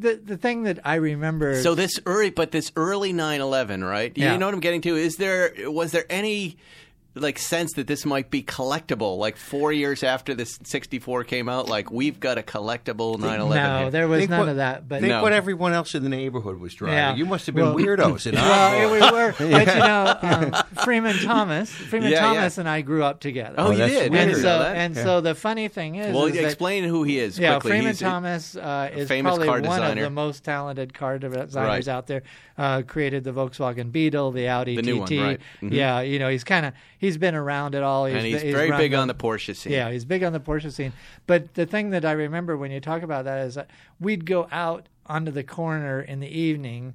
the 0.00 0.20
the 0.22 0.36
thing 0.36 0.64
that 0.64 0.78
I 0.84 0.96
remember. 0.96 1.62
so 1.62 1.74
this 1.74 2.00
early, 2.06 2.30
but 2.30 2.50
this 2.50 2.72
early 2.76 3.12
911, 3.12 3.84
right? 3.84 4.12
Yeah. 4.16 4.32
You 4.32 4.38
know 4.38 4.46
what 4.46 4.54
I'm 4.54 4.60
getting 4.60 4.80
to? 4.82 4.96
Is 4.96 5.16
there 5.16 5.52
was 5.70 5.92
there 5.92 6.06
any 6.10 6.56
like 7.20 7.38
sense 7.38 7.72
that 7.74 7.86
this 7.86 8.04
might 8.06 8.30
be 8.30 8.42
collectible? 8.42 9.18
Like 9.18 9.36
four 9.36 9.72
years 9.72 10.02
after 10.02 10.34
this 10.34 10.58
64 10.64 11.24
came 11.24 11.48
out, 11.48 11.68
like 11.68 11.90
we've 11.90 12.18
got 12.20 12.38
a 12.38 12.42
collectible 12.42 13.18
911. 13.18 13.50
no, 13.62 13.78
here. 13.82 13.90
there 13.90 14.08
was 14.08 14.18
Think 14.20 14.30
none 14.30 14.40
what- 14.40 14.48
of 14.48 14.56
that. 14.56 14.88
But 14.88 15.00
Think 15.00 15.10
No. 15.10 15.22
what 15.22 15.32
everyone 15.32 15.72
else 15.72 15.94
in 15.94 16.02
the 16.02 16.08
neighborhood 16.08 16.58
was 16.60 16.74
driving. 16.74 16.96
Yeah. 16.96 17.14
You 17.14 17.26
must 17.26 17.46
have 17.46 17.54
been 17.54 17.64
Well- 17.66 17.74
weirdos. 17.76 18.26
And 18.26 18.38
I 18.38 18.86
well, 18.86 18.92
we 18.92 19.00
were, 19.00 19.34
but 19.38 19.66
you 19.66 19.78
know, 19.80 20.18
um, 20.22 20.54
Freeman 20.84 21.16
Thomas, 21.18 21.70
Freeman 21.70 22.10
Yeah, 22.12 22.20
Thomas, 22.20 22.56
yeah. 22.56 22.60
and 22.60 22.68
I 22.68 22.80
grew 22.82 23.02
up 23.04 23.20
together. 23.20 23.54
Oh, 23.58 23.70
you 23.70 23.78
did. 23.78 24.12
weird. 24.12 24.28
I 24.28 24.30
and 24.32 24.36
so 24.36 24.42
know 24.42 24.58
that. 24.60 24.76
and 24.76 24.96
so 24.96 25.20
the 25.20 25.34
funny 25.34 25.68
thing 25.68 25.96
is, 25.96 26.14
well, 26.14 26.26
is 26.26 26.34
that- 26.34 26.44
explain 26.44 26.84
who 26.84 27.02
he 27.04 27.18
is. 27.18 27.38
Yeah, 27.38 27.54
quickly. 27.54 27.70
Freeman 27.70 27.86
He's- 27.88 27.98
Thomas 28.00 28.56
uh, 28.56 28.90
is 28.94 29.08
famous 29.08 29.30
probably 29.30 29.46
car 29.46 29.60
one 29.60 29.64
of 29.64 29.72
designer. 29.88 30.02
the 30.02 30.10
most 30.10 30.44
talented 30.44 30.94
car 30.94 31.18
designers 31.18 31.54
Right. 31.54 31.88
out 31.88 32.06
there. 32.06 32.22
Uh, 32.58 32.82
created 32.82 33.24
the 33.24 33.32
Volkswagen 33.32 33.90
Beetle, 33.90 34.32
the 34.32 34.46
Audi 34.48 34.76
The 34.76 34.82
TT. 34.82 34.86
new 34.86 34.98
one, 35.00 35.16
right. 35.18 35.40
Mhm. 35.62 35.72
Yeah, 35.72 36.00
you 36.02 36.18
know 36.18 36.28
he's 36.28 36.44
kind 36.44 36.66
of 36.66 36.74
he's 37.00 37.16
been 37.16 37.34
around 37.34 37.74
it 37.74 37.82
all. 37.82 38.04
He's, 38.06 38.14
and 38.16 38.24
he's 38.26 38.42
he's 38.42 38.54
very 38.54 38.70
big 38.70 38.94
on 38.94 39.08
the 39.08 39.14
Porsche 39.14 39.56
scene. 39.56 39.72
yeah, 39.72 39.90
he's 39.90 40.04
big 40.04 40.22
on 40.22 40.32
the 40.32 40.38
Porsche 40.38 40.70
scene. 40.70 40.92
But 41.26 41.54
the 41.54 41.66
thing 41.66 41.90
that 41.90 42.04
I 42.04 42.12
remember 42.12 42.56
when 42.56 42.70
you 42.70 42.78
talk 42.80 43.02
about 43.02 43.24
that 43.24 43.46
is 43.46 43.54
that 43.56 43.70
we'd 43.98 44.24
go 44.26 44.46
out 44.52 44.88
onto 45.06 45.32
the 45.32 45.42
corner 45.42 46.00
in 46.00 46.20
the 46.20 46.28
evening 46.28 46.94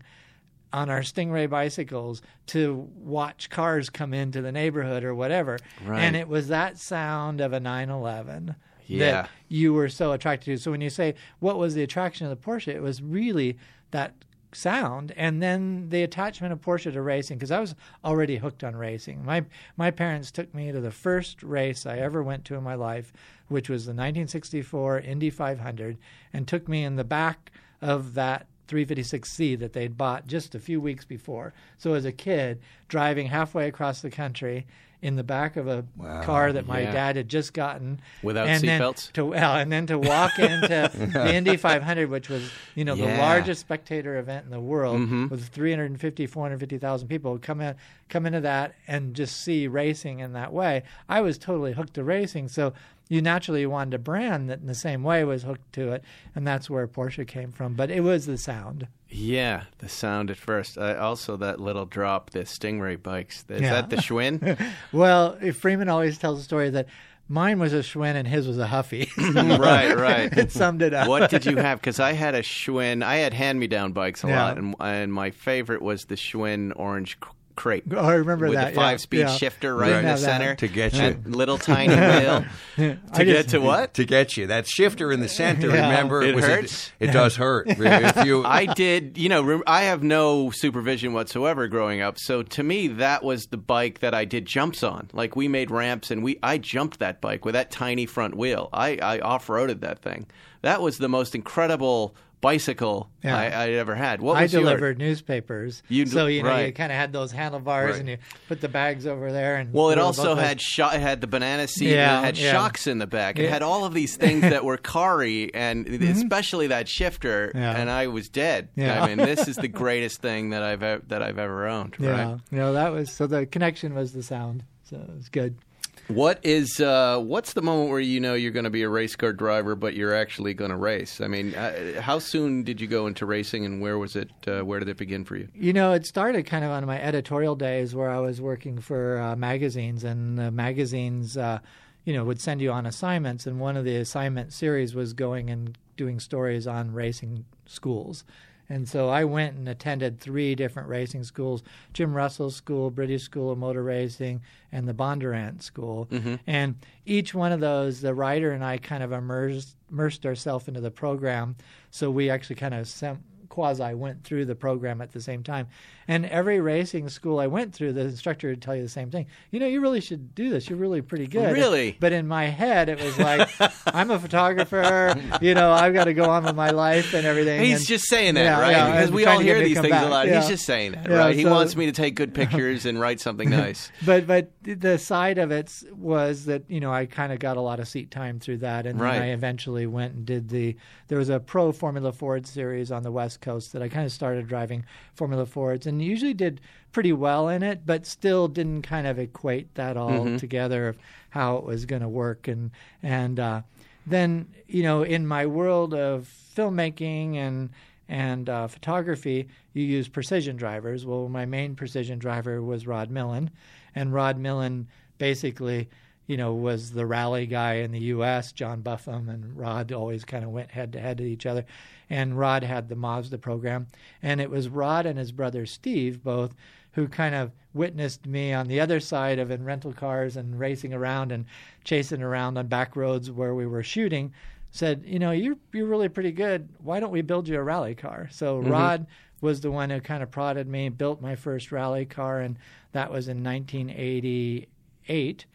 on 0.72 0.90
our 0.90 1.02
Stingray 1.02 1.50
bicycles 1.50 2.22
to 2.48 2.88
watch 2.96 3.50
cars 3.50 3.90
come 3.90 4.14
into 4.14 4.42
the 4.42 4.52
neighborhood 4.52 5.04
or 5.04 5.16
whatever. 5.16 5.58
Right. 5.86 6.00
And 6.02 6.16
it 6.16 6.28
was 6.28 6.50
that 6.50 6.78
sound 6.78 7.42
of 7.42 7.52
a 7.54 7.60
911 7.60 8.56
Yeah. 8.88 9.12
that 9.12 9.30
you 9.48 9.74
were 9.74 9.90
so 9.90 10.12
attracted 10.12 10.46
to. 10.52 10.58
So 10.62 10.72
when 10.72 10.82
you 10.82 10.90
say 10.90 11.16
what 11.40 11.58
was 11.58 11.74
the 11.76 11.84
attraction 11.84 12.28
of 12.28 12.30
the 12.38 12.46
Porsche, 12.46 12.70
it 12.76 12.82
was 12.82 13.02
really 13.02 13.58
that 13.92 14.14
sound 14.56 15.14
and 15.16 15.42
then 15.42 15.90
the 15.90 16.04
attachment 16.04 16.54
of 16.54 16.62
Porsche 16.62 16.92
to 16.92 17.02
racing 17.02 17.38
because 17.38 17.52
I 17.52 17.60
was 17.60 17.76
already 18.04 18.38
hooked 18.38 18.64
on 18.64 18.76
racing. 18.76 19.26
My 19.26 19.46
my 19.78 19.92
parents 19.92 20.32
took 20.32 20.54
me 20.54 20.72
to 20.72 20.82
the 20.82 20.92
first 20.92 21.44
race 21.44 21.86
I 21.86 21.98
ever 21.98 22.24
went 22.24 22.46
to 22.46 22.56
in 22.56 22.64
my 22.64 22.76
life, 22.76 23.14
which 23.48 23.70
was 23.70 23.86
the 23.86 23.92
1964 23.92 25.00
Indy 25.00 25.30
500 25.30 25.98
and 26.34 26.48
took 26.48 26.68
me 26.68 26.84
in 26.84 26.96
the 26.96 27.04
back 27.04 27.52
of 27.82 28.14
that 28.16 28.48
356C 28.68 29.60
that 29.60 29.74
they'd 29.74 29.98
bought 29.98 30.28
just 30.28 30.56
a 30.56 30.60
few 30.60 30.82
weeks 30.82 31.06
before. 31.06 31.54
So 31.78 31.94
as 31.94 32.06
a 32.06 32.12
kid 32.12 32.62
driving 32.88 33.28
halfway 33.28 33.68
across 33.68 34.02
the 34.02 34.10
country 34.10 34.66
in 35.06 35.16
the 35.16 35.24
back 35.24 35.56
of 35.56 35.68
a 35.68 35.86
car 36.24 36.52
that 36.52 36.66
my 36.66 36.82
yeah. 36.82 36.92
dad 36.92 37.16
had 37.16 37.30
just 37.30 37.54
gotten 37.54 38.00
Without 38.24 38.48
and 38.48 38.64
then 38.64 38.82
seatbelts? 38.82 39.12
to 39.12 39.26
well, 39.26 39.56
and 39.56 39.72
then 39.72 39.86
to 39.88 40.00
walk 40.00 40.40
into 40.40 40.68
the 41.14 41.34
Indy 41.34 41.58
500, 41.58 42.10
which 42.10 42.28
was 42.28 42.50
you 42.74 42.84
know 42.84 42.96
the 42.96 43.06
largest 43.18 43.62
spectator 43.62 44.18
event 44.18 44.46
in 44.46 44.52
the 44.52 44.60
world 44.60 44.96
Mm-hmm. 45.02 45.28
with 45.28 45.48
350, 45.50 46.26
450,000 46.26 47.08
people 47.08 47.38
come 47.38 47.62
in, 47.62 47.76
come 48.10 48.26
into 48.26 48.42
that 48.42 48.74
and 48.88 49.14
just 49.14 49.42
see 49.42 49.68
racing 49.68 50.20
in 50.20 50.34
that 50.34 50.52
way. 50.52 50.84
I 51.08 51.22
was 51.22 51.38
totally 51.38 51.74
hooked 51.74 51.94
to 51.96 52.04
racing, 52.04 52.48
so 52.48 52.74
you 53.10 53.22
naturally 53.22 53.66
wanted 53.66 53.94
a 53.94 54.00
brand 54.00 54.50
that 54.50 54.60
in 54.62 54.68
the 54.68 54.76
same 54.76 55.04
way 55.04 55.24
was 55.24 55.44
hooked 55.44 55.74
to 55.74 55.92
it, 55.92 56.04
and 56.36 56.46
that's 56.48 56.70
where 56.70 56.88
Porsche 56.88 57.28
came 57.28 57.52
from. 57.52 57.74
But 57.74 57.92
it 57.92 58.02
was 58.02 58.26
the 58.26 58.38
sound. 58.38 58.88
Yeah, 59.10 59.64
the 59.78 59.88
sound 59.90 60.32
at 60.32 60.38
first. 60.38 60.78
Uh, 60.78 60.98
also, 61.00 61.38
that 61.38 61.60
little 61.60 61.86
drop, 61.86 62.32
the 62.32 62.40
Stingray 62.40 63.02
bikes. 63.02 63.46
Is 63.50 63.62
Yeah. 63.62 63.74
that 63.74 63.90
the 63.90 63.98
Schwinn? 63.98 64.60
Well, 64.92 65.38
Freeman 65.54 65.90
always 65.90 66.18
tells 66.18 66.40
a 66.40 66.44
story 66.44 66.70
that 66.72 66.88
mine 67.30 67.60
was 67.60 67.74
a 67.74 67.80
Schwinn 67.80 68.16
and 68.16 68.28
his 68.28 68.48
was 68.48 68.58
a 68.58 68.68
Huffy. 68.68 69.10
right, 69.18 69.96
right. 69.96 70.32
it 70.38 70.52
summed 70.52 70.82
it 70.82 70.94
up. 70.94 71.08
What 71.08 71.30
did 71.30 71.46
you 71.46 71.58
have? 71.58 71.80
Because 71.80 72.00
I 72.00 72.14
had 72.14 72.34
a 72.36 72.42
Schwinn. 72.42 73.04
I 73.04 73.18
had 73.18 73.34
hand-me-down 73.34 73.94
bikes 73.94 74.24
a 74.24 74.28
Yeah. 74.28 74.44
lot, 74.44 74.58
and, 74.58 74.76
and 74.80 75.14
my 75.14 75.30
favorite 75.32 75.82
was 75.82 76.06
the 76.06 76.16
Schwinn 76.16 76.74
Orange 76.76 77.18
c- 77.58 77.64
Krate. 77.82 77.84
Oh, 77.94 77.98
I 78.00 78.16
remember 78.16 78.46
with 78.48 78.56
that. 78.56 78.74
the 78.74 78.80
yeah, 78.80 78.88
five-speed 78.88 79.20
yeah. 79.20 79.36
shifter 79.36 79.76
right 79.76 79.88
Didn't 79.88 80.00
in 80.00 80.04
the 80.06 80.10
have 80.12 80.20
that. 80.22 80.26
center 80.26 80.56
To 80.56 80.68
get 80.68 80.94
you. 80.94 81.00
That 81.00 81.28
little 81.32 81.58
tiny 81.58 81.96
wheel. 81.96 82.46
I 82.78 83.18
to 83.18 83.26
get 83.26 83.26
just- 83.26 83.50
to 83.50 83.62
what? 83.62 83.94
to 83.96 84.06
get 84.06 84.38
you. 84.38 84.48
That 84.48 84.68
shifter 84.68 85.12
in 85.12 85.20
the 85.22 85.30
center, 85.30 85.68
Yeah. 85.70 85.90
remember? 85.90 86.22
It 86.22 86.36
was 86.36 86.46
hurts? 86.46 86.92
It, 87.00 87.08
does 87.12 87.36
hurt. 87.38 87.68
If 87.70 87.78
you, 88.26 88.44
I 88.46 88.66
did, 88.66 89.18
you 89.18 89.30
know, 89.30 89.62
I 89.66 89.84
have 89.84 90.04
no 90.04 90.52
supervision 90.52 91.14
whatsoever 91.14 91.68
growing 91.68 92.02
up. 92.02 92.18
So 92.20 92.44
to 92.44 92.64
me, 92.64 92.88
that 92.90 93.24
was 93.24 93.46
the 93.48 93.58
bike 93.58 94.00
that 94.00 94.14
I 94.14 94.26
did 94.26 94.46
jumps 94.46 94.84
on. 94.84 95.10
Like 95.14 95.36
we 95.36 95.48
made 95.48 95.72
ramps 95.72 96.12
and 96.12 96.24
we, 96.24 96.40
I 96.44 96.58
jumped 96.58 97.00
that 97.00 97.22
bike 97.22 97.46
with 97.46 97.54
that 97.54 97.72
tiny 97.72 98.06
front 98.06 98.36
wheel. 98.36 98.70
I, 98.74 98.98
I 99.02 99.20
off-roaded 99.20 99.82
that 99.82 100.00
thing. 100.00 100.28
That 100.62 100.82
was 100.82 100.98
the 100.98 101.10
most 101.10 101.36
incredible 101.36 102.16
bicycle 102.46 103.10
Yeah. 103.24 103.38
I, 103.38 103.64
I'd 103.64 103.74
ever 103.74 103.96
had. 103.96 104.22
What 104.22 104.38
I 104.38 104.44
was 104.44 104.54
your- 104.54 104.62
delivered 104.62 105.00
newspapers. 105.00 105.82
You- 105.90 106.06
so 106.06 106.28
you 106.28 106.44
know 106.44 106.58
you 106.60 106.72
kind 106.72 106.92
of 106.92 106.98
had 106.98 107.12
those 107.12 107.32
handlebars 107.32 107.92
Right. 107.94 108.00
and 108.02 108.10
you 108.10 108.18
put 108.48 108.62
the 108.62 108.70
bags 108.70 109.08
over 109.08 109.32
there 109.32 109.56
and 109.56 109.74
Well, 109.74 109.90
it 109.90 109.98
also 109.98 110.36
had 110.36 110.62
sho- 110.62 110.90
it 110.90 111.00
had 111.02 111.22
the 111.22 111.28
banana 111.28 111.68
seat. 111.68 111.90
Yeah, 111.96 112.18
and 112.18 112.24
it 112.24 112.26
had 112.26 112.38
yeah. 112.38 112.52
shocks 112.52 112.86
in 112.88 113.00
the 113.00 113.08
back. 113.08 113.40
It 113.40 113.50
had 113.50 113.64
all 113.64 113.84
of 113.86 113.94
these 113.94 114.16
things 114.16 114.42
that 114.42 114.64
were 114.64 114.78
carry, 114.96 115.54
and 115.54 115.88
especially 115.88 116.68
that 116.68 116.88
shifter. 116.88 117.48
Mm-hmm. 117.50 117.58
And 117.58 117.90
I 117.90 118.08
was 118.08 118.30
dead. 118.30 118.70
Yeah. 118.76 119.04
I 119.04 119.08
mean, 119.08 119.18
this 119.18 119.48
is 119.48 119.56
the 119.56 119.68
greatest 119.84 120.22
thing 120.22 120.52
that 120.52 120.62
I've 120.64 120.84
ever, 120.84 121.02
that 121.08 121.22
I've 121.24 121.40
ever 121.40 121.68
owned. 121.68 121.96
yeah. 122.00 122.10
Right? 122.32 122.40
You 122.52 122.58
know 122.60 122.74
that 122.74 122.92
was 122.92 123.12
so 123.12 123.28
the 123.28 123.46
connection 123.46 123.94
was 123.96 124.14
the 124.14 124.24
sound. 124.24 124.64
So 124.90 124.98
it 124.98 125.16
was 125.16 125.30
good. 125.30 125.58
What 126.08 126.40
is 126.44 126.80
uh, 126.80 127.20
what's 127.20 127.54
the 127.54 127.64
moment 127.64 127.90
where 127.90 128.00
you 128.00 128.20
know 128.20 128.36
you're 128.36 128.52
going 128.52 128.66
to 128.66 128.70
be 128.70 128.84
a 128.84 128.90
race 128.90 129.16
car 129.16 129.34
driver, 129.34 129.76
but 129.76 129.96
you're 129.96 130.14
actually 130.14 130.54
going 130.54 130.70
to 130.70 130.78
race? 130.78 131.20
I 131.20 131.28
mean, 131.28 131.56
uh, 131.56 132.00
how 132.00 132.20
soon 132.20 132.64
did 132.64 132.80
you 132.80 132.86
go 132.86 133.08
into 133.08 133.26
racing, 133.26 133.66
and 133.66 133.82
where 133.82 133.98
was 133.98 134.16
it? 134.16 134.30
Uh, 134.48 134.62
where 134.62 134.80
did 134.80 134.88
it 134.88 134.98
begin 134.98 135.26
for 135.26 135.36
you? 135.36 135.48
You 135.56 135.74
know, 135.74 135.94
it 135.94 136.06
started 136.06 136.46
kind 136.46 136.64
of 136.64 136.70
on 136.70 136.86
my 136.86 137.02
editorial 137.02 137.56
days 137.56 137.96
where 137.96 138.10
I 138.10 138.20
was 138.20 138.40
working 138.40 138.80
for 138.80 139.20
uh, 139.20 139.36
magazines, 139.36 140.04
and 140.04 140.38
the 140.38 140.52
magazines, 140.52 141.38
uh, 141.38 141.58
you 142.04 142.14
know, 142.14 142.24
would 142.24 142.40
send 142.40 142.62
you 142.62 142.72
on 142.72 142.86
assignments. 142.86 143.48
And 143.48 143.60
one 143.60 143.76
of 143.76 143.84
the 143.84 143.96
assignment 143.96 144.54
series 144.54 144.94
was 144.94 145.14
going 145.14 145.50
and 145.50 145.76
doing 145.98 146.20
stories 146.20 146.68
on 146.68 146.94
racing 146.94 147.46
schools. 147.66 148.24
And 148.70 148.88
so 148.88 149.10
I 149.10 149.24
went 149.26 149.56
and 149.56 149.70
attended 149.70 150.20
three 150.20 150.56
different 150.56 150.90
racing 150.90 151.24
schools 151.24 151.64
Jim 151.94 152.14
Russell's 152.14 152.56
school, 152.56 152.90
British 152.90 153.24
School 153.24 153.52
of 153.52 153.58
Motor 153.58 153.84
Racing, 153.84 154.42
and 154.72 154.88
the 154.88 154.94
Bondurant 154.94 155.62
School. 155.62 156.08
Mm-hmm. 156.08 156.36
And 156.48 156.76
each 157.06 157.34
one 157.34 157.52
of 157.52 157.60
those, 157.60 158.02
the 158.02 158.14
writer 158.14 158.52
and 158.52 158.64
I 158.64 158.78
kind 158.78 159.04
of 159.04 159.12
immersed, 159.12 159.76
immersed 159.92 160.26
ourselves 160.26 160.68
into 160.68 160.82
the 160.82 160.92
program. 160.92 161.56
So 161.92 162.10
we 162.10 162.30
actually 162.30 162.56
kind 162.56 162.74
of 162.74 162.88
sem- 162.88 163.24
quasi 163.50 163.94
went 163.94 164.24
through 164.24 164.46
the 164.46 164.56
program 164.56 165.02
at 165.02 165.12
the 165.12 165.22
same 165.22 165.44
time. 165.44 165.68
And 166.08 166.26
every 166.28 166.60
racing 166.60 167.10
school 167.10 167.40
I 167.40 167.48
went 167.48 167.74
through, 167.74 167.94
the 167.94 168.02
instructor 168.02 168.50
would 168.50 168.62
tell 168.62 168.76
you 168.76 168.84
the 168.84 168.90
same 168.90 169.10
thing. 169.10 169.26
You 169.52 169.60
know, 169.60 169.66
you 169.68 169.82
really 169.82 170.02
should 170.02 170.36
do 170.36 170.50
this. 170.50 170.70
You're 170.70 170.78
really 170.78 171.02
pretty 171.02 171.26
good. 171.28 171.52
Really? 171.54 171.98
But 172.00 172.14
in 172.14 172.28
my 172.28 172.46
head, 172.46 172.90
it 172.90 173.02
was 173.04 173.18
like, 173.18 173.50
I'm 173.88 174.12
a 174.12 174.20
photographer. 174.20 175.16
You 175.42 175.54
know, 175.56 175.72
I've 175.72 175.94
got 175.94 176.04
to 176.06 176.14
go 176.14 176.26
on 176.30 176.44
with 176.44 176.56
my 176.56 176.70
life 176.72 177.14
and 177.14 177.26
everything. 177.26 177.62
He's 177.62 177.80
and- 177.80 177.88
just 177.88 178.08
saying 178.08 178.36
that, 178.36 178.44
Yeah, 178.44 178.60
right? 178.62 178.72
yeah, 178.72 178.92
because 178.92 179.12
we 179.12 179.26
all 179.26 179.40
hear 179.40 179.60
these 179.64 179.80
things 179.80 179.96
a 179.96 180.08
lot. 180.10 180.28
Yeah. 180.28 180.40
He's 180.40 180.48
just 180.50 180.66
saying 180.66 180.92
that, 180.94 181.10
right? 181.10 181.36
He 181.36 181.46
wants 181.46 181.76
me 181.76 181.88
to 181.88 181.92
take 181.92 182.16
good 182.16 182.34
pictures 182.34 182.86
and 182.86 183.00
write 183.00 183.20
something 183.20 183.50
nice. 183.56 183.92
but 184.06 184.28
but 184.28 184.52
the 184.62 184.98
side 184.98 185.38
of 185.38 185.52
it 185.52 185.72
was 185.92 186.46
that 186.46 186.64
you 186.70 186.80
know 186.80 186.92
I 186.92 187.06
kind 187.06 187.32
of 187.34 187.40
got 187.40 187.58
a 187.58 187.62
lot 187.62 187.80
of 187.80 187.88
seat 187.88 188.12
time 188.12 188.40
through 188.40 188.58
that, 188.60 188.86
and 188.86 189.00
Right. 189.00 189.14
then 189.14 189.22
I 189.24 189.28
eventually 189.32 189.86
went 189.88 190.14
and 190.14 190.26
did 190.26 190.50
the. 190.50 190.76
There 191.08 191.18
was 191.20 191.30
a 191.30 191.40
pro 191.40 191.72
Formula 191.72 192.12
Ford 192.12 192.48
series 192.48 192.92
on 192.92 193.04
the 193.04 193.12
West 193.12 193.42
Coast 193.42 193.74
that 193.74 193.82
I 193.84 193.90
kind 193.90 194.06
of 194.06 194.12
started 194.12 194.48
driving 194.48 194.86
Formula 195.14 195.46
Fords, 195.46 195.86
and 195.86 195.95
usually 196.02 196.34
did 196.34 196.62
pretty 196.92 197.12
well 197.14 197.50
in 197.50 197.64
it, 197.64 197.86
but 197.86 198.06
still 198.06 198.48
didn't 198.48 198.84
kind 198.84 199.06
of 199.08 199.20
equate 199.20 199.74
that 199.76 199.98
all 199.98 200.26
Mm-hmm. 200.26 200.38
together 200.38 200.88
of 200.88 200.98
how 201.32 201.58
it 201.58 201.64
was 201.66 201.86
going 201.86 202.02
to 202.02 202.08
work, 202.08 202.48
and 202.48 202.72
and 203.04 203.40
uh, 203.40 203.62
then 204.08 204.48
you 204.68 204.84
know 204.84 205.04
in 205.04 205.28
my 205.28 205.46
world 205.46 205.94
of 205.94 206.30
filmmaking 206.56 207.36
and 207.36 207.70
and 208.08 208.50
uh, 208.50 208.68
photography, 208.68 209.48
you 209.74 209.84
use 209.84 210.08
precision 210.08 210.56
drivers. 210.56 211.06
Well, 211.06 211.28
my 211.28 211.46
main 211.46 211.76
precision 211.76 212.20
driver 212.20 212.62
was 212.62 212.86
Rod 212.88 213.10
Millen, 213.10 213.50
and 213.96 214.14
Rod 214.14 214.38
Millen 214.38 214.88
basically, 215.18 215.90
you 216.28 216.38
know, 216.38 216.54
was 216.54 216.92
the 216.92 217.06
rally 217.06 217.48
guy 217.48 217.76
in 217.76 217.92
the 217.92 218.00
U.S. 218.00 218.52
John 218.52 218.82
Buffum 218.84 219.28
and 219.28 219.58
Rod 219.58 219.92
always 219.92 220.24
kind 220.24 220.44
of 220.44 220.52
went 220.52 220.70
head 220.72 220.94
to 220.94 221.00
head 221.00 221.18
to 221.18 221.24
each 221.24 221.46
other, 221.48 221.66
and 222.10 222.38
Rod 222.38 222.64
had 222.64 222.90
the 222.90 222.96
Mazda 222.96 223.38
program, 223.38 223.88
and 224.22 224.40
it 224.40 224.50
was 224.50 224.70
Rod 224.70 225.06
and 225.06 225.18
his 225.18 225.32
brother 225.32 225.66
Steve 225.66 226.24
both 226.24 226.54
who 226.94 227.08
kind 227.10 227.36
of 227.36 227.52
witnessed 227.74 228.26
me 228.26 228.54
on 228.54 228.68
the 228.68 228.80
other 228.80 229.02
side 229.02 229.38
of 229.38 229.52
in 229.52 229.66
rental 229.66 229.92
cars 229.92 230.38
and 230.38 230.58
racing 230.58 230.94
around 230.94 231.32
and 231.32 231.46
chasing 231.84 232.22
around 232.22 232.58
on 232.58 232.68
back 232.68 232.96
roads 232.96 233.30
where 233.30 233.54
we 233.54 233.66
were 233.66 233.84
shooting 233.84 234.32
said, 234.76 235.04
you 235.06 235.20
know, 235.20 235.32
you're 235.32 235.56
you're 235.72 235.88
really 235.88 236.10
pretty 236.10 236.34
good. 236.34 236.68
Why 236.84 237.00
don't 237.00 237.12
we 237.12 237.22
build 237.22 237.48
you 237.48 237.58
a 237.58 237.64
rally 237.64 237.96
car? 237.96 238.28
So 238.32 238.60
mm-hmm. 238.60 238.70
Rod 238.70 239.08
was 239.40 239.62
the 239.62 239.72
one 239.72 239.90
who 239.90 240.02
kind 240.02 240.22
of 240.22 240.32
prodded 240.32 240.68
me, 240.68 240.90
built 240.90 241.22
my 241.22 241.36
first 241.36 241.72
rally 241.72 242.06
car, 242.06 242.42
and 242.42 242.58
that 242.92 243.10
was 243.10 243.30
in 243.30 243.42
1988. 243.42 245.46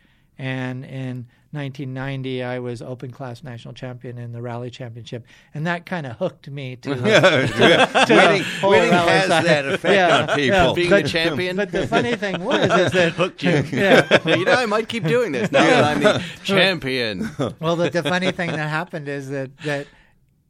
And 0.40 0.86
in 0.86 1.26
1990, 1.50 2.42
I 2.42 2.60
was 2.60 2.80
Open 2.80 3.10
Class 3.10 3.42
National 3.44 3.74
Champion 3.74 4.16
in 4.16 4.32
the 4.32 4.40
Rally 4.40 4.70
Championship, 4.70 5.26
and 5.52 5.66
that 5.66 5.84
kind 5.84 6.06
of 6.06 6.16
hooked 6.16 6.48
me 6.48 6.76
to, 6.76 6.94
to 6.94 7.00
the 7.00 8.06
winning 8.08 8.42
whole 8.60 8.70
winning 8.70 8.90
rally 8.90 9.10
has 9.10 9.28
side. 9.28 9.44
that 9.44 9.66
effect 9.66 9.94
Yeah, 9.94 10.20
on 10.32 10.36
people. 10.38 10.74
Being 10.74 10.88
But- 10.88 11.02
the 11.02 11.08
champion. 11.10 11.56
But 11.56 11.72
the 11.72 11.86
funny 11.86 12.16
thing 12.16 12.42
was 12.42 12.70
is 12.80 12.92
that 12.92 13.12
hooked 13.12 13.42
you. 13.42 13.50
Yeah. 13.70 14.26
you 14.28 14.46
know, 14.46 14.54
I 14.54 14.64
might 14.64 14.88
keep 14.88 15.04
doing 15.04 15.32
this 15.32 15.52
now 15.52 15.62
that 15.62 15.84
I'm 15.84 16.02
the 16.02 16.24
champion. 16.42 17.28
Well, 17.60 17.76
the, 17.76 17.90
the 17.90 18.02
funny 18.02 18.32
thing 18.32 18.50
that 18.52 18.68
happened 18.70 19.08
is 19.08 19.28
that 19.28 19.54
that 19.58 19.88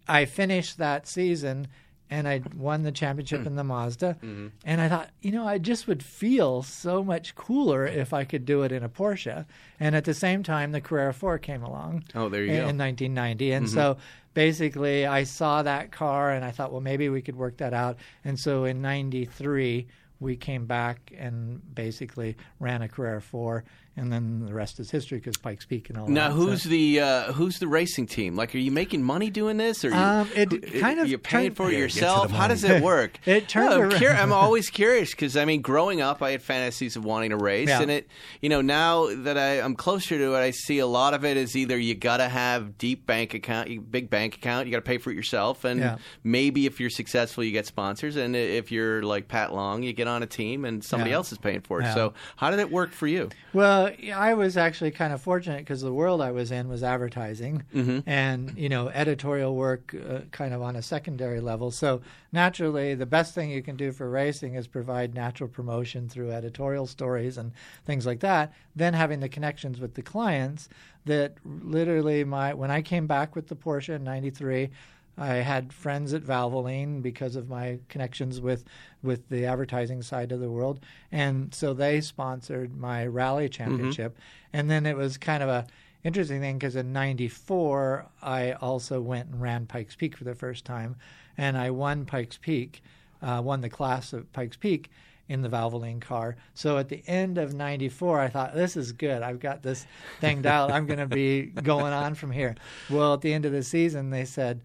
I 0.07 0.25
finished 0.25 0.79
that 0.79 1.09
season 1.09 1.67
and 2.11 2.27
I 2.29 2.43
won 2.57 2.83
the 2.83 2.93
championship 2.93 3.47
in 3.47 3.55
the 3.55 3.65
Mazda, 3.65 4.17
Mm-hmm. 4.23 4.49
and 4.65 4.81
I 4.81 4.89
thought, 4.89 5.11
you 5.23 5.31
know, 5.31 5.47
I 5.47 5.59
just 5.59 5.87
would 5.87 6.03
feel 6.03 6.63
so 6.63 7.05
much 7.05 7.35
cooler 7.35 7.87
if 7.87 8.13
I 8.13 8.25
could 8.25 8.45
do 8.45 8.63
it 8.63 8.73
in 8.73 8.83
a 8.83 8.89
Porsche. 8.89 9.47
And 9.79 9.95
at 9.95 10.05
the 10.05 10.15
same 10.15 10.43
time, 10.43 10.73
the 10.73 10.81
Carrera 10.81 11.15
4 11.15 11.39
came 11.39 11.63
along. 11.63 12.05
Oh, 12.15 12.29
there 12.29 12.43
you 12.45 12.51
in, 12.51 12.57
go. 12.57 12.61
Mm-hmm. 12.63 12.71
in 12.71 12.79
1990, 12.79 13.53
and 13.53 13.71
so 13.71 13.97
basically, 14.35 15.07
I 15.07 15.25
saw 15.25 15.63
that 15.63 15.91
car 15.93 16.31
and 16.33 16.45
I 16.45 16.51
thought, 16.51 16.73
well, 16.73 16.81
maybe 16.81 17.09
we 17.09 17.23
could 17.23 17.37
work 17.37 17.59
that 17.59 17.73
out. 17.75 17.97
And 18.25 18.39
so 18.39 18.65
in 18.65 18.83
'93. 18.83 19.87
We 20.23 20.37
came 20.37 20.67
back 20.67 21.15
and 21.17 21.63
basically 21.75 22.37
ran 22.59 22.83
a 22.83 22.89
Carrera 22.89 23.23
4, 23.23 23.65
and 23.97 24.13
then 24.13 24.47
the 24.47 24.55
rest 24.55 24.79
is 24.81 24.91
history 24.91 25.19
because 25.19 25.37
Pikes 25.37 25.67
Peak 25.67 25.91
and 25.91 25.99
all 25.99 26.07
that. 26.07 26.13
Now, 26.13 26.29
So- 26.29 26.35
who's 26.37 26.63
the 26.65 27.01
uh, 27.01 27.33
who's 27.33 27.59
the 27.59 27.67
racing 27.69 28.07
team? 28.07 28.37
Like, 28.37 28.55
are 28.55 28.59
you 28.59 28.71
making 28.71 29.03
money 29.03 29.31
doing 29.31 29.57
this, 29.57 29.85
or 29.85 29.89
you, 29.91 29.95
Um, 29.95 30.29
it 30.35 30.51
who- 30.51 30.81
kind 30.81 31.01
of 31.01 31.09
you 31.09 31.19
paying 31.19 31.47
turned- 31.49 31.57
for 31.57 31.69
it 31.71 31.75
Yeah, 31.75 31.79
yourself? 31.81 32.31
How 32.31 32.49
does 32.49 32.65
it 32.65 32.83
work? 32.85 33.19
It 33.27 33.49
turned 33.49 33.71
No, 33.71 33.83
I'm, 33.83 33.91
cur- 33.91 34.13
I'm 34.15 34.33
always 34.33 34.71
curious 34.71 35.11
because 35.11 35.37
I 35.37 35.45
mean, 35.45 35.61
growing 35.63 36.01
up, 36.01 36.23
I 36.23 36.31
had 36.33 36.43
fantasies 36.43 36.97
of 36.97 37.05
wanting 37.05 37.31
to 37.31 37.37
race, 37.37 37.69
Yeah. 37.69 37.83
and 37.83 37.91
it, 37.91 38.09
you 38.41 38.49
know, 38.49 38.61
now 38.61 39.09
that 39.15 39.37
I, 39.37 39.61
I'm 39.61 39.75
closer 39.75 40.17
to 40.19 40.35
it, 40.35 40.39
I 40.39 40.51
see 40.53 40.79
a 40.79 40.87
lot 40.87 41.13
of 41.15 41.25
it 41.25 41.37
is 41.37 41.57
either 41.57 41.77
you 41.79 41.95
got 41.95 42.19
to 42.19 42.29
have 42.29 42.79
deep 42.79 43.07
bank 43.07 43.35
account, 43.35 43.91
big 43.91 44.09
bank 44.09 44.37
account, 44.37 44.67
you 44.67 44.73
got 44.73 44.79
to 44.79 44.83
pay 44.83 44.99
for 44.99 45.11
it 45.11 45.15
yourself, 45.17 45.65
and 45.65 45.81
Yeah. 45.81 45.97
maybe 46.25 46.67
if 46.67 46.81
you're 46.81 46.91
successful, 46.91 47.45
you 47.45 47.53
get 47.53 47.67
sponsors, 47.67 48.17
and 48.17 48.35
if 48.37 48.71
you're 48.73 49.03
like 49.03 49.29
Pat 49.29 49.53
Long, 49.55 49.83
you 49.83 49.93
get 49.93 50.09
on 50.09 50.23
a 50.23 50.27
team, 50.27 50.65
and 50.65 50.83
somebody 50.85 51.11
Yeah. 51.11 51.17
else 51.17 51.33
is 51.33 51.39
paying 51.39 51.61
for 51.61 51.81
it. 51.81 51.85
Yeah. 51.85 51.95
So, 51.95 52.15
how 52.37 52.51
did 52.51 52.61
it 52.61 52.71
work 52.71 52.93
for 52.93 53.07
you? 53.07 53.29
Well, 53.53 53.80
I 53.87 54.35
was 54.35 54.57
actually 54.57 54.91
kind 54.91 55.13
of 55.13 55.21
fortunate 55.21 55.59
because 55.59 55.81
the 55.83 55.93
world 55.93 56.21
I 56.21 56.31
was 56.31 56.51
in 56.51 56.69
was 56.69 56.83
advertising 56.83 57.65
and, 58.07 58.57
you 58.57 58.69
know, 58.69 58.89
editorial 58.89 59.55
work 59.55 59.95
uh, 59.95 60.21
kind 60.31 60.53
of 60.55 60.63
on 60.63 60.77
a 60.77 60.83
secondary 60.83 61.41
level. 61.41 61.71
So 61.71 62.01
naturally, 62.33 62.95
the 62.95 63.07
best 63.07 63.35
thing 63.35 63.51
you 63.51 63.63
can 63.63 63.77
do 63.77 63.93
for 63.93 64.09
racing 64.09 64.55
is 64.55 64.67
provide 64.67 65.15
natural 65.15 65.49
promotion 65.49 66.09
through 66.09 66.31
editorial 66.33 66.87
stories 66.87 67.39
and 67.39 67.53
things 67.85 68.07
like 68.07 68.21
that. 68.21 68.53
Then 68.75 68.95
having 68.95 69.21
the 69.21 69.29
connections 69.29 69.81
with 69.81 69.95
the 69.95 70.03
clients 70.03 70.69
that 71.07 71.35
literally 71.45 72.25
my 72.25 72.55
when 72.55 72.71
I 72.71 72.83
came 72.83 73.07
back 73.07 73.35
with 73.35 73.49
the 73.49 73.57
Porsche 73.57 73.95
in 73.95 74.05
93, 74.05 74.71
I 75.19 75.37
had 75.37 75.73
friends 75.73 76.15
at 76.15 76.23
Valvoline 76.23 77.03
because 77.03 77.37
of 77.37 77.49
my 77.49 77.79
connections 77.89 78.41
with 78.41 78.65
with 79.03 79.29
the 79.29 79.47
advertising 79.47 80.03
side 80.03 80.33
of 80.33 80.41
the 80.41 80.51
world, 80.51 80.81
and 81.13 81.55
so 81.55 81.75
they 81.75 82.01
sponsored 82.01 82.77
my 82.77 83.07
rally 83.07 83.49
championship. 83.49 84.17
And 84.53 84.71
then 84.71 84.87
it 84.87 84.97
was 84.97 85.17
kind 85.19 85.43
of 85.43 85.49
a 85.49 85.67
interesting 86.05 86.41
thing 86.41 86.59
because 86.59 86.77
in 86.77 86.93
'94 86.93 88.07
I 88.23 88.53
also 88.53 89.01
went 89.01 89.31
and 89.31 89.41
ran 89.41 89.67
Pikes 89.67 89.97
Peak 89.97 90.17
for 90.17 90.25
the 90.25 90.35
first 90.35 90.65
time, 90.65 90.97
and 91.37 91.57
I 91.57 91.71
won 91.71 92.07
Pikes 92.07 92.39
Peak, 92.39 92.83
uh, 93.23 93.41
won 93.45 93.61
the 93.61 93.71
class 93.71 94.13
of 94.13 94.33
Pikes 94.33 94.57
Peak 94.57 94.91
in 95.31 95.43
the 95.43 95.49
Valvoline 95.49 96.01
car. 96.01 96.37
So 96.55 96.77
at 96.77 96.89
the 96.89 97.05
end 97.07 97.39
of 97.39 97.55
94, 97.55 98.21
I 98.21 98.29
thought, 98.29 98.53
this 98.53 98.77
is 98.77 98.91
good. 98.91 99.23
I've 99.23 99.39
got 99.39 99.63
this 99.63 99.87
thing 100.21 100.43
dialed. 100.43 100.73
I'm 100.73 100.87
going 100.87 100.99
to 100.99 101.07
be 101.07 101.43
going 101.63 101.93
on 101.93 102.17
from 102.17 102.33
here. 102.33 102.57
Well, 102.91 103.15
at 103.15 103.21
the 103.21 103.33
end 103.33 103.45
of 103.45 103.53
the 103.53 103.63
season, 103.63 104.11
they 104.11 104.25
said, 104.25 104.61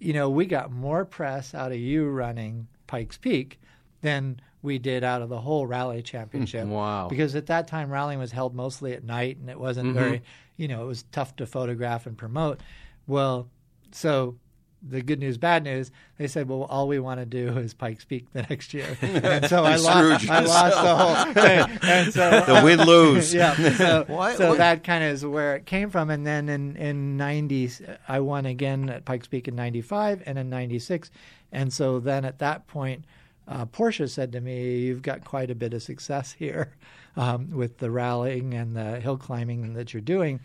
you 0.00 0.12
know, 0.12 0.28
we 0.28 0.46
got 0.46 0.72
more 0.72 1.04
press 1.04 1.54
out 1.54 1.70
of 1.70 1.78
you 1.78 2.08
running 2.08 2.66
Pikes 2.86 3.18
Peak 3.18 3.60
than 4.00 4.40
we 4.62 4.78
did 4.78 5.04
out 5.04 5.22
of 5.22 5.28
the 5.28 5.40
whole 5.40 5.66
rally 5.66 5.98
hmm, 5.98 6.04
championship. 6.04 6.66
Wow. 6.66 7.08
Because 7.08 7.36
at 7.36 7.46
that 7.46 7.68
time, 7.68 7.90
rallying 7.90 8.18
was 8.18 8.32
held 8.32 8.54
mostly 8.54 8.94
at 8.94 9.04
night 9.04 9.36
and 9.36 9.48
it 9.48 9.60
wasn't 9.60 9.90
mm-hmm. 9.90 9.98
very, 9.98 10.22
you 10.56 10.68
know, 10.68 10.82
it 10.82 10.86
was 10.86 11.04
tough 11.12 11.36
to 11.36 11.46
photograph 11.46 12.06
and 12.06 12.16
promote. 12.16 12.60
Well, 13.06 13.48
so 13.92 14.36
the 14.82 15.02
good 15.02 15.18
news, 15.18 15.36
bad 15.36 15.64
news, 15.64 15.90
they 16.18 16.26
said, 16.26 16.48
well, 16.48 16.64
all 16.64 16.88
we 16.88 16.98
want 16.98 17.20
to 17.20 17.26
do 17.26 17.58
is 17.58 17.74
Pikes 17.74 18.04
Peak 18.04 18.26
the 18.32 18.42
next 18.42 18.72
year. 18.72 18.96
And 19.02 19.46
so 19.46 19.64
I, 19.64 19.76
lost, 19.76 20.28
I 20.30 20.40
lost 20.40 20.82
the 20.82 20.96
whole 20.96 21.34
thing. 21.34 21.78
And 21.82 22.12
so, 22.12 22.30
The 22.46 22.62
win 22.64 22.80
lose. 22.80 23.34
yeah. 23.34 23.54
So, 23.74 24.04
so 24.36 24.54
that 24.54 24.84
kind 24.84 25.04
of 25.04 25.10
is 25.10 25.24
where 25.24 25.56
it 25.56 25.66
came 25.66 25.90
from. 25.90 26.10
And 26.10 26.26
then 26.26 26.48
in, 26.48 26.76
in 26.76 27.16
90, 27.16 27.70
I 28.08 28.20
won 28.20 28.46
again 28.46 28.88
at 28.88 29.04
Pikes 29.04 29.26
Peak 29.26 29.48
in 29.48 29.56
95 29.56 30.22
and 30.26 30.38
in 30.38 30.48
96. 30.48 31.10
And 31.52 31.72
so 31.72 32.00
then 32.00 32.24
at 32.24 32.38
that 32.38 32.66
point, 32.66 33.04
uh, 33.46 33.66
Porsche 33.66 34.08
said 34.08 34.32
to 34.32 34.40
me, 34.40 34.78
You've 34.78 35.02
got 35.02 35.24
quite 35.24 35.50
a 35.50 35.54
bit 35.54 35.74
of 35.74 35.82
success 35.82 36.32
here 36.32 36.72
um, 37.16 37.50
with 37.50 37.78
the 37.78 37.90
rallying 37.90 38.54
and 38.54 38.76
the 38.76 39.00
hill 39.00 39.16
climbing 39.16 39.74
that 39.74 39.92
you're 39.92 40.00
doing. 40.00 40.40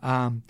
Um, 0.00 0.42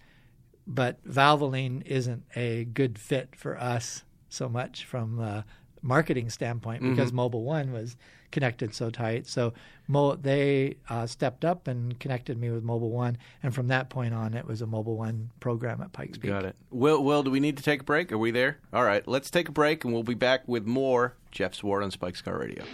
but 0.67 1.05
Valvoline 1.07 1.85
isn't 1.87 2.25
a 2.35 2.65
good 2.65 2.99
fit 2.99 3.37
for 3.37 3.59
us 3.61 4.05
so 4.29 4.49
much 4.49 4.85
from 4.85 5.21
a 5.21 5.45
marketing 5.83 6.31
standpoint 6.31 6.83
because 6.83 7.13
Mobil 7.13 7.43
One 7.43 7.73
was 7.73 7.97
connected 8.31 8.75
so 8.75 8.91
tight. 8.91 9.27
So 9.29 9.53
Mo- 9.87 10.17
they 10.17 10.77
uh, 10.89 11.07
stepped 11.07 11.45
up 11.45 11.69
and 11.69 11.99
connected 12.01 12.39
me 12.39 12.51
with 12.51 12.65
Mobil 12.65 12.89
One, 12.89 13.19
and 13.43 13.55
from 13.55 13.69
that 13.69 13.91
point 13.91 14.15
on, 14.15 14.35
it 14.35 14.47
was 14.47 14.63
a 14.63 14.67
Mobil 14.67 14.97
One 14.97 15.31
program 15.41 15.81
at 15.83 15.93
Pikes 15.93 16.19
Peak. 16.19 16.31
Got 16.31 16.45
it. 16.45 16.57
Will, 16.71 17.05
Will, 17.05 17.23
do 17.23 17.31
we 17.31 17.39
need 17.39 17.59
to 17.59 17.63
take 17.63 17.83
a 17.83 17.85
break? 17.85 18.11
Are 18.11 18.19
we 18.19 18.31
there? 18.31 18.59
All 18.73 18.83
right, 18.85 19.07
let's 19.07 19.31
take 19.31 19.49
a 19.49 19.53
break, 19.53 19.85
and 19.85 19.93
we'll 19.93 20.03
be 20.03 20.15
back 20.15 20.49
with 20.49 20.67
more 20.67 21.15
Jeff 21.31 21.53
Zwart 21.53 21.85
on 21.85 21.91
Spike's 21.91 22.23
Car 22.23 22.39
Radio. 22.39 22.65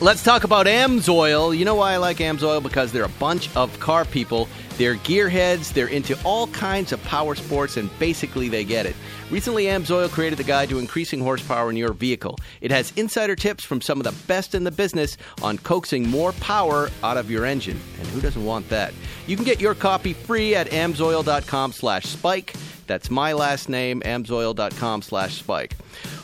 Let's 0.00 0.22
talk 0.22 0.44
about 0.44 0.66
Amsoil. 0.66 1.58
You 1.58 1.64
know 1.64 1.74
why 1.74 1.94
I 1.94 1.96
like 1.96 2.18
Amsoil? 2.18 2.62
Because 2.62 2.92
they're 2.92 3.02
a 3.02 3.08
bunch 3.08 3.54
of 3.56 3.80
car 3.80 4.04
people. 4.04 4.48
They're 4.76 4.94
gearheads. 4.94 5.72
They're 5.72 5.88
into 5.88 6.16
all 6.22 6.46
kinds 6.48 6.92
of 6.92 7.02
power 7.02 7.34
sports, 7.34 7.76
and 7.76 7.90
basically 7.98 8.48
they 8.48 8.62
get 8.62 8.86
it. 8.86 8.94
Recently, 9.28 9.64
Amsoil 9.64 10.08
created 10.08 10.38
the 10.38 10.44
guide 10.44 10.68
to 10.68 10.78
increasing 10.78 11.18
horsepower 11.18 11.68
in 11.68 11.76
your 11.76 11.92
vehicle. 11.92 12.38
It 12.60 12.70
has 12.70 12.92
insider 12.94 13.34
tips 13.34 13.64
from 13.64 13.80
some 13.80 13.98
of 13.98 14.04
the 14.04 14.14
best 14.28 14.54
in 14.54 14.62
the 14.62 14.70
business 14.70 15.16
on 15.42 15.58
coaxing 15.58 16.08
more 16.08 16.30
power 16.34 16.90
out 17.02 17.16
of 17.16 17.28
your 17.28 17.44
engine. 17.44 17.80
And 17.98 18.06
who 18.06 18.20
doesn't 18.20 18.44
want 18.44 18.68
that? 18.68 18.94
You 19.26 19.34
can 19.34 19.44
get 19.44 19.60
your 19.60 19.74
copy 19.74 20.12
free 20.12 20.54
at 20.54 20.68
amsoil.com 20.70 21.72
slash 21.72 22.04
spike. 22.04 22.54
That's 22.86 23.10
my 23.10 23.32
last 23.32 23.68
name, 23.68 24.00
amsoil.com 24.02 25.02
slash 25.02 25.38
spike. 25.38 25.74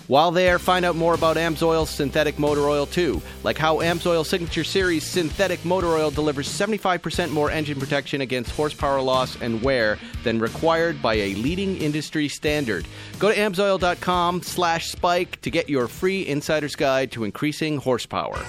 While 0.07 0.33
there, 0.33 0.59
find 0.59 0.85
out 0.85 0.97
more 0.97 1.15
about 1.15 1.39
Amsoil's 1.39 1.89
synthetic 1.89 2.39
motor 2.39 2.69
oil 2.69 2.85
too, 2.85 3.23
like 3.43 3.57
how 3.57 3.79
Amsoil 3.79 4.27
Signature 4.27 4.65
Series 4.65 5.03
synthetic 5.03 5.65
motor 5.65 5.89
oil 5.89 6.11
delivers 6.11 6.47
75% 6.47 7.31
more 7.31 7.51
engine 7.51 7.81
protection 7.81 8.21
against 8.21 8.51
horsepower 8.51 9.01
loss 9.01 9.41
and 9.41 9.63
wear 9.63 9.99
than 10.23 10.39
required 10.39 11.01
by 11.01 11.15
a 11.15 11.35
leading 11.37 11.79
industry 11.79 12.29
standard. 12.29 12.87
Go 13.19 13.33
to 13.33 13.39
amsoil.com 13.39 14.43
slash 14.43 14.91
spike 14.91 15.41
to 15.41 15.51
get 15.51 15.71
your 15.71 15.89
free 15.89 16.27
insider's 16.27 16.77
guide 16.77 17.11
to 17.13 17.25
increasing 17.25 17.79
horsepower. 17.79 18.45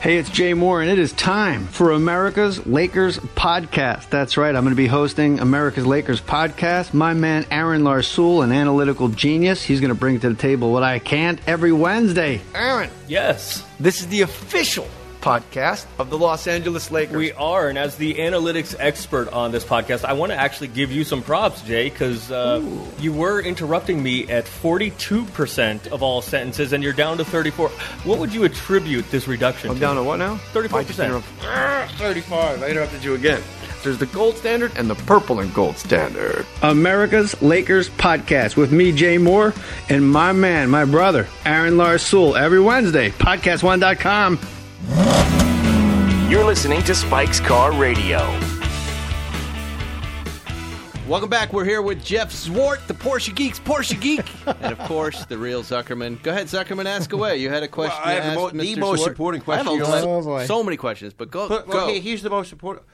Hey, 0.00 0.16
it's 0.16 0.30
Jay 0.30 0.52
Mohr, 0.54 0.80
and 0.80 0.90
it 0.90 0.98
is 0.98 1.12
time 1.12 1.66
for 1.66 1.92
America's 1.92 2.66
Lakers 2.66 3.18
podcast. 3.18 4.08
That's 4.08 4.38
right, 4.38 4.56
I'm 4.56 4.64
going 4.64 4.74
to 4.74 4.76
be 4.76 4.86
hosting 4.86 5.40
America's 5.40 5.84
Lakers 5.86 6.22
podcast. 6.22 6.94
My 6.94 7.12
man 7.12 7.44
Aaron 7.50 7.82
Larsuel, 7.82 8.42
an 8.42 8.50
analytical 8.50 9.08
genius, 9.08 9.62
he's 9.62 9.78
going 9.78 9.90
to 9.90 9.94
bring 9.98 10.18
to 10.20 10.30
the 10.30 10.34
table 10.34 10.72
what 10.72 10.82
I 10.82 11.00
can't 11.00 11.38
every 11.46 11.72
Wednesday. 11.72 12.40
Aaron, 12.54 12.88
Yes, 13.08 13.62
this 13.78 14.00
is 14.00 14.08
the 14.08 14.22
official 14.22 14.88
podcast 15.20 15.86
of 15.98 16.10
the 16.10 16.18
Los 16.18 16.46
Angeles 16.46 16.90
Lakers. 16.90 17.16
we 17.16 17.32
are. 17.32 17.68
And 17.68 17.78
as 17.78 17.96
the 17.96 18.14
analytics 18.14 18.74
expert 18.78 19.28
on 19.32 19.52
this 19.52 19.64
podcast, 19.64 20.04
I 20.04 20.14
want 20.14 20.32
to 20.32 20.36
actually 20.36 20.68
give 20.68 20.90
you 20.90 21.04
some 21.04 21.22
props, 21.22 21.62
Jay, 21.62 21.90
because 21.90 22.30
uh, 22.30 22.62
you 22.98 23.12
were 23.12 23.40
interrupting 23.40 24.02
me 24.02 24.28
at 24.30 24.44
42% 24.46 25.88
of 25.88 26.02
all 26.02 26.22
sentences, 26.22 26.72
and 26.72 26.82
you're 26.82 26.92
down 26.92 27.18
to 27.18 27.24
34. 27.24 27.68
What 27.68 28.18
would 28.18 28.32
you 28.32 28.44
attribute 28.44 29.10
this 29.10 29.28
reduction 29.28 29.70
I'm 29.70 29.76
to? 29.76 29.80
down 29.80 29.96
to 29.96 30.02
what 30.02 30.16
now? 30.18 30.36
34%. 30.52 30.74
I 30.74 30.84
just 30.84 30.98
interrupt- 30.98 31.26
Ah, 31.42 31.92
35. 31.98 32.62
I 32.62 32.68
interrupted 32.68 33.04
you 33.04 33.14
again. 33.14 33.42
There's 33.82 33.96
the 33.96 34.04
gold 34.06 34.36
standard 34.36 34.72
and 34.76 34.90
the 34.90 34.94
purple 34.94 35.40
and 35.40 35.52
gold 35.54 35.78
standard. 35.78 36.44
America's 36.62 37.40
Lakers 37.40 37.88
podcast 37.88 38.54
with 38.54 38.72
me, 38.72 38.92
Jay 38.92 39.16
Mohr, 39.16 39.56
and 39.88 40.06
my 40.10 40.32
man, 40.32 40.68
my 40.68 40.84
brother, 40.84 41.26
Aaron 41.46 41.74
Larsuel, 41.76 42.38
every 42.38 42.60
Wednesday. 42.60 43.08
Podcast1.com. 43.10 44.38
You're 46.30 46.44
listening 46.44 46.82
to 46.84 46.94
Spike's 46.94 47.38
Car 47.38 47.72
Radio. 47.72 48.18
Welcome 51.06 51.28
back. 51.28 51.52
We're 51.52 51.64
here 51.64 51.82
with 51.82 52.02
Jeff 52.04 52.30
Zwart, 52.32 52.86
the 52.86 52.94
Porsche 52.94 53.34
Geeks, 53.34 53.58
Porsche 53.60 54.00
Geek, 54.00 54.24
and 54.46 54.72
of 54.72 54.78
course 54.86 55.24
the 55.26 55.36
real 55.36 55.62
Zuckerman. 55.62 56.22
Go 56.22 56.30
ahead, 56.30 56.46
Zuckerman, 56.46 56.86
ask 56.86 57.12
away. 57.12 57.36
You 57.38 57.50
had 57.50 57.62
a 57.62 57.68
question. 57.68 57.98
Well, 58.04 58.08
I 58.10 58.14
to 58.14 58.22
have 58.22 58.34
the 58.34 58.40
ask 58.46 58.54
mo- 58.54 58.64
the 58.64 58.76
most 58.76 59.02
Zwart? 59.02 59.08
important 59.08 59.48
I 59.48 59.56
have 59.56 59.66
a 59.66 59.68
question 59.68 59.78
you 59.78 59.84
lot- 59.84 60.18
asked. 60.18 60.28
Oh. 60.28 60.46
So 60.46 60.62
many 60.64 60.76
questions, 60.78 61.12
but 61.12 61.30
go. 61.30 61.48
But, 61.48 61.68
go. 61.68 61.80
okay, 61.84 62.00
here's 62.00 62.22
the 62.22 62.30
most 62.30 62.52
important. 62.52 62.86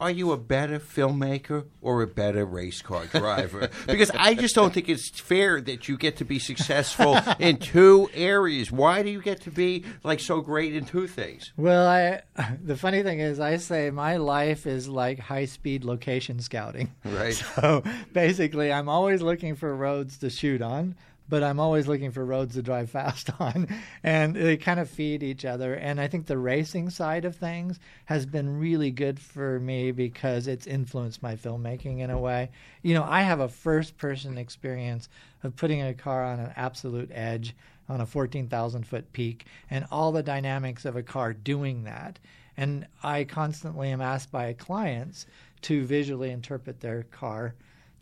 Are 0.00 0.10
you 0.10 0.32
a 0.32 0.38
better 0.38 0.78
filmmaker 0.78 1.66
or 1.82 2.00
a 2.00 2.06
better 2.06 2.46
race 2.46 2.80
car 2.80 3.04
driver? 3.04 3.68
because 3.86 4.10
I 4.12 4.34
just 4.34 4.54
don't 4.54 4.72
think 4.72 4.88
it's 4.88 5.10
fair 5.20 5.60
that 5.60 5.88
you 5.88 5.98
get 5.98 6.16
to 6.16 6.24
be 6.24 6.38
successful 6.38 7.18
in 7.38 7.58
two 7.58 8.08
areas. 8.14 8.72
Why 8.72 9.02
do 9.02 9.10
you 9.10 9.20
get 9.20 9.42
to 9.42 9.50
be 9.50 9.84
like 10.02 10.20
so 10.20 10.40
great 10.40 10.74
in 10.74 10.86
two 10.86 11.06
things? 11.06 11.52
Well, 11.58 11.86
I 11.86 12.22
the 12.64 12.76
funny 12.76 13.02
thing 13.02 13.20
is, 13.20 13.40
I 13.40 13.58
say 13.58 13.90
my 13.90 14.16
life 14.16 14.66
is 14.66 14.88
like 14.88 15.18
high 15.18 15.44
speed 15.44 15.84
location 15.84 16.40
scouting. 16.40 16.94
Right. 17.04 17.34
So 17.34 17.82
basically, 18.14 18.72
I'm 18.72 18.88
always 18.88 19.20
looking 19.20 19.54
for 19.54 19.74
roads 19.76 20.16
to 20.18 20.30
shoot 20.30 20.62
on, 20.62 20.96
but 21.30 21.44
I'm 21.44 21.60
always 21.60 21.86
looking 21.86 22.10
for 22.10 22.24
roads 22.24 22.54
to 22.54 22.62
drive 22.62 22.90
fast 23.00 23.30
on, 23.38 23.68
and 24.02 24.34
they 24.34 24.56
kind 24.56 24.80
of 24.80 24.90
feed 24.90 25.22
each 25.22 25.44
other. 25.44 25.74
And 25.74 26.00
I 26.00 26.08
think 26.08 26.26
the 26.26 26.36
racing 26.36 26.90
side 26.90 27.24
of 27.24 27.36
things 27.36 27.78
has 28.06 28.26
been 28.26 28.58
really 28.58 28.90
good 28.90 29.18
for 29.18 29.60
me 29.60 29.92
because 29.92 30.46
it's 30.46 30.66
influenced 30.66 31.22
my 31.22 31.36
filmmaking 31.36 32.00
in 32.00 32.10
a 32.10 32.18
way. 32.18 32.50
You 32.82 32.94
know, 32.94 33.04
I 33.04 33.22
have 33.22 33.40
a 33.40 33.48
first 33.48 33.96
person 33.96 34.36
experience 34.36 35.08
of 35.42 35.56
putting 35.56 35.80
a 35.80 35.94
car 35.94 36.24
on 36.24 36.40
an 36.40 36.52
absolute 36.56 37.10
edge 37.14 37.54
on 37.88 38.00
a 38.00 38.06
14,000 38.06 38.86
foot 38.86 39.12
peak 39.12 39.46
and 39.70 39.86
all 39.90 40.12
the 40.12 40.22
dynamics 40.22 40.84
of 40.84 40.96
a 40.96 41.02
car 41.02 41.32
doing 41.32 41.84
that. 41.84 42.18
And 42.56 42.86
I 43.02 43.24
constantly 43.24 43.90
am 43.90 44.00
asked 44.00 44.30
by 44.30 44.52
clients 44.52 45.26
to 45.62 45.84
visually 45.84 46.30
interpret 46.30 46.80
their 46.80 47.04
car 47.04 47.54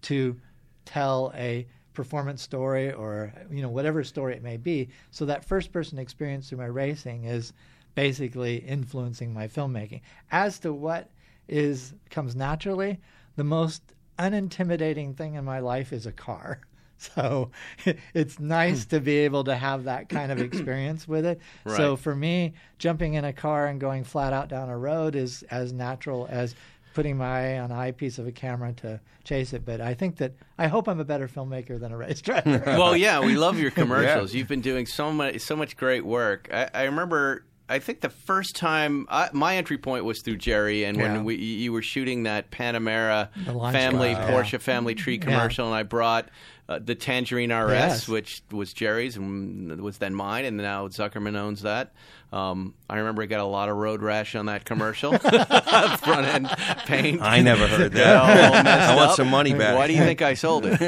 to 0.03 0.37
tell 0.85 1.33
a 1.35 1.67
performance 1.99 2.41
story 2.41 2.93
or 2.93 3.33
you 3.51 3.61
know 3.61 3.69
whatever 3.69 4.05
story 4.05 4.35
it 4.35 4.43
may 4.45 4.57
be. 4.57 4.89
So 5.11 5.27
that 5.27 5.45
first 5.45 5.73
person 5.73 5.99
experience 5.99 6.49
through 6.49 6.59
my 6.59 6.67
racing 6.67 7.25
is 7.25 7.53
basically 7.97 8.59
influencing 8.59 9.35
my 9.35 9.49
filmmaking. 9.49 10.03
As 10.31 10.61
to 10.61 10.73
what 10.73 11.11
is 11.49 11.95
comes 12.09 12.37
naturally 12.37 13.01
the 13.35 13.43
most 13.43 13.83
unintimidating 14.17 15.17
thing 15.17 15.35
in 15.35 15.45
my 15.45 15.59
life 15.59 15.93
is 15.93 16.07
a 16.07 16.13
car. 16.13 16.61
So 17.01 17.53
it's 18.13 18.41
nice 18.41 18.83
hmm. 18.83 18.91
to 18.91 19.01
be 19.01 19.19
able 19.19 19.45
to 19.45 19.55
have 19.55 19.85
that 19.85 20.09
kind 20.09 20.33
of 20.33 20.41
experience 20.41 21.07
with 21.07 21.25
it. 21.27 21.41
So 21.65 21.95
for 21.95 22.13
me, 22.13 22.55
jumping 22.79 23.15
in 23.15 23.25
a 23.25 23.33
car 23.33 23.69
and 23.69 23.81
going 23.81 24.03
flat 24.03 24.33
out 24.33 24.49
down 24.49 24.69
a 24.69 24.77
road 24.77 25.15
is 25.15 25.45
as 25.45 25.73
natural 25.73 26.27
as 26.29 26.57
putting 26.99 27.17
my 27.17 27.55
eye 27.55 27.59
on 27.61 27.71
an 27.71 27.79
eyepiece 27.79 28.19
of 28.19 28.27
a 28.27 28.33
camera 28.33 28.73
to 28.73 28.99
chase 29.23 29.53
it. 29.53 29.65
But 29.65 29.81
I 29.81 29.95
think 29.95 30.17
that 30.17 30.33
I 30.59 30.67
hope 30.67 30.89
I'm 30.89 30.99
a 30.99 31.05
better 31.05 31.29
filmmaker 31.29 31.79
than 31.79 31.93
a 31.93 31.97
race 31.97 32.21
driver. 32.21 32.61
well, 32.67 32.97
yeah, 32.97 33.21
we 33.21 33.37
love 33.37 33.57
your 33.57 33.71
commercials. 33.83 34.35
You've 34.35 34.49
been 34.49 34.63
doing 34.63 34.85
so 34.85 35.13
much, 35.13 35.39
so 35.39 35.55
much 35.55 35.77
great 35.77 36.05
work. 36.05 36.49
I, 36.53 36.69
I 36.75 36.83
remember. 36.83 37.45
I 37.69 37.79
think 37.79 38.01
the 38.01 38.09
first 38.09 38.57
time 38.57 39.07
I, 39.11 39.29
my 39.33 39.57
entry 39.59 39.79
point 39.79 40.05
was 40.07 40.23
through 40.23 40.39
Jerry, 40.39 40.83
and 40.83 40.97
Yeah. 40.97 41.13
when 41.13 41.25
we, 41.25 41.37
you 41.37 41.73
were 41.73 41.83
shooting 41.83 42.25
that 42.25 42.51
Panamera 42.51 43.29
family 43.71 44.15
car, 44.15 44.23
yeah. 44.23 44.31
Porsche 44.33 44.61
family 44.61 44.97
tree 44.97 45.21
mm-hmm. 45.21 45.31
commercial, 45.31 45.67
and 45.67 45.75
I 45.77 45.85
brought 45.85 46.31
uh, 46.69 46.79
the 46.85 46.95
Tangerine 46.95 47.51
RS, 47.53 47.71
Yes. 47.73 48.09
which 48.09 48.43
was 48.51 48.73
Jerry's 48.75 49.17
and 49.17 49.81
was 49.81 49.99
then 49.99 50.15
mine, 50.15 50.45
and 50.45 50.57
now 50.59 50.89
Zuckerman 50.89 51.35
owns 51.37 51.63
that. 51.63 51.93
Um, 52.31 52.75
I 52.91 52.99
remember 52.99 53.23
I 53.23 53.27
got 53.27 53.41
a 53.41 53.45
lot 53.45 53.71
of 53.71 53.77
road 53.79 54.03
rash 54.03 54.35
on 54.35 54.47
that 54.47 54.67
commercial, 54.67 55.17
front 55.19 56.27
end 56.27 56.49
paint. 56.85 57.23
I 57.23 57.41
never 57.41 57.67
heard 57.67 57.93
that. 57.93 58.17
I 58.87 58.95
want 58.97 59.11
up. 59.13 59.17
some 59.17 59.29
money 59.29 59.55
back. 59.55 59.77
Why 59.77 59.87
do 59.87 59.95
you 59.95 60.01
think 60.05 60.21
I 60.21 60.35
sold 60.35 60.65
it? 60.67 60.79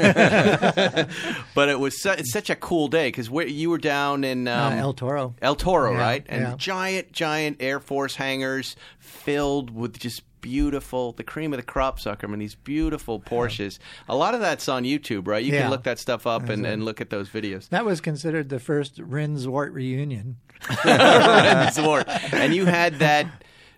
but 1.55 1.69
it 1.69 1.79
was 1.79 1.99
su- 2.01 2.11
it's 2.11 2.31
such 2.31 2.49
a 2.51 2.55
cool 2.55 2.87
day 2.87 3.07
because 3.07 3.29
you 3.29 3.69
were 3.71 3.77
down 3.79 4.23
in 4.23 4.47
um, 4.47 4.73
Uh, 4.73 4.75
El 4.77 4.93
Toro. 4.93 5.35
El 5.41 5.55
Toro, 5.55 5.93
Yeah, 5.93 5.99
right? 5.99 6.25
And 6.29 6.41
yeah. 6.41 6.55
giant, 6.57 7.11
giant 7.11 7.57
Air 7.59 7.79
Force 7.79 8.15
hangars 8.15 8.75
filled 8.99 9.71
with 9.73 9.97
just 9.99 10.21
beautiful, 10.41 11.13
the 11.13 11.23
cream 11.23 11.53
of 11.53 11.57
the 11.57 11.63
crop, 11.63 11.99
Zuckerman. 11.99 12.39
These 12.39 12.55
beautiful 12.55 13.19
Porsches. 13.19 13.79
A 14.09 14.15
lot 14.15 14.33
of 14.33 14.39
that's 14.41 14.67
on 14.67 14.83
YouTube, 14.83 15.27
right? 15.27 15.43
You 15.43 15.53
Yeah. 15.53 15.61
can 15.61 15.69
look 15.71 15.83
that 15.83 15.99
stuff 15.99 16.25
up 16.27 16.49
and, 16.49 16.65
and 16.65 16.83
look 16.83 16.99
at 17.01 17.09
those 17.09 17.29
videos. 17.29 17.69
That 17.69 17.85
was 17.85 18.01
considered 18.01 18.49
the 18.49 18.59
first 18.59 18.97
Rinzwart 18.97 19.73
reunion. 19.73 20.37
Sword. 21.73 22.05
and 22.33 22.53
you 22.53 22.65
had 22.65 22.99
that. 22.99 23.27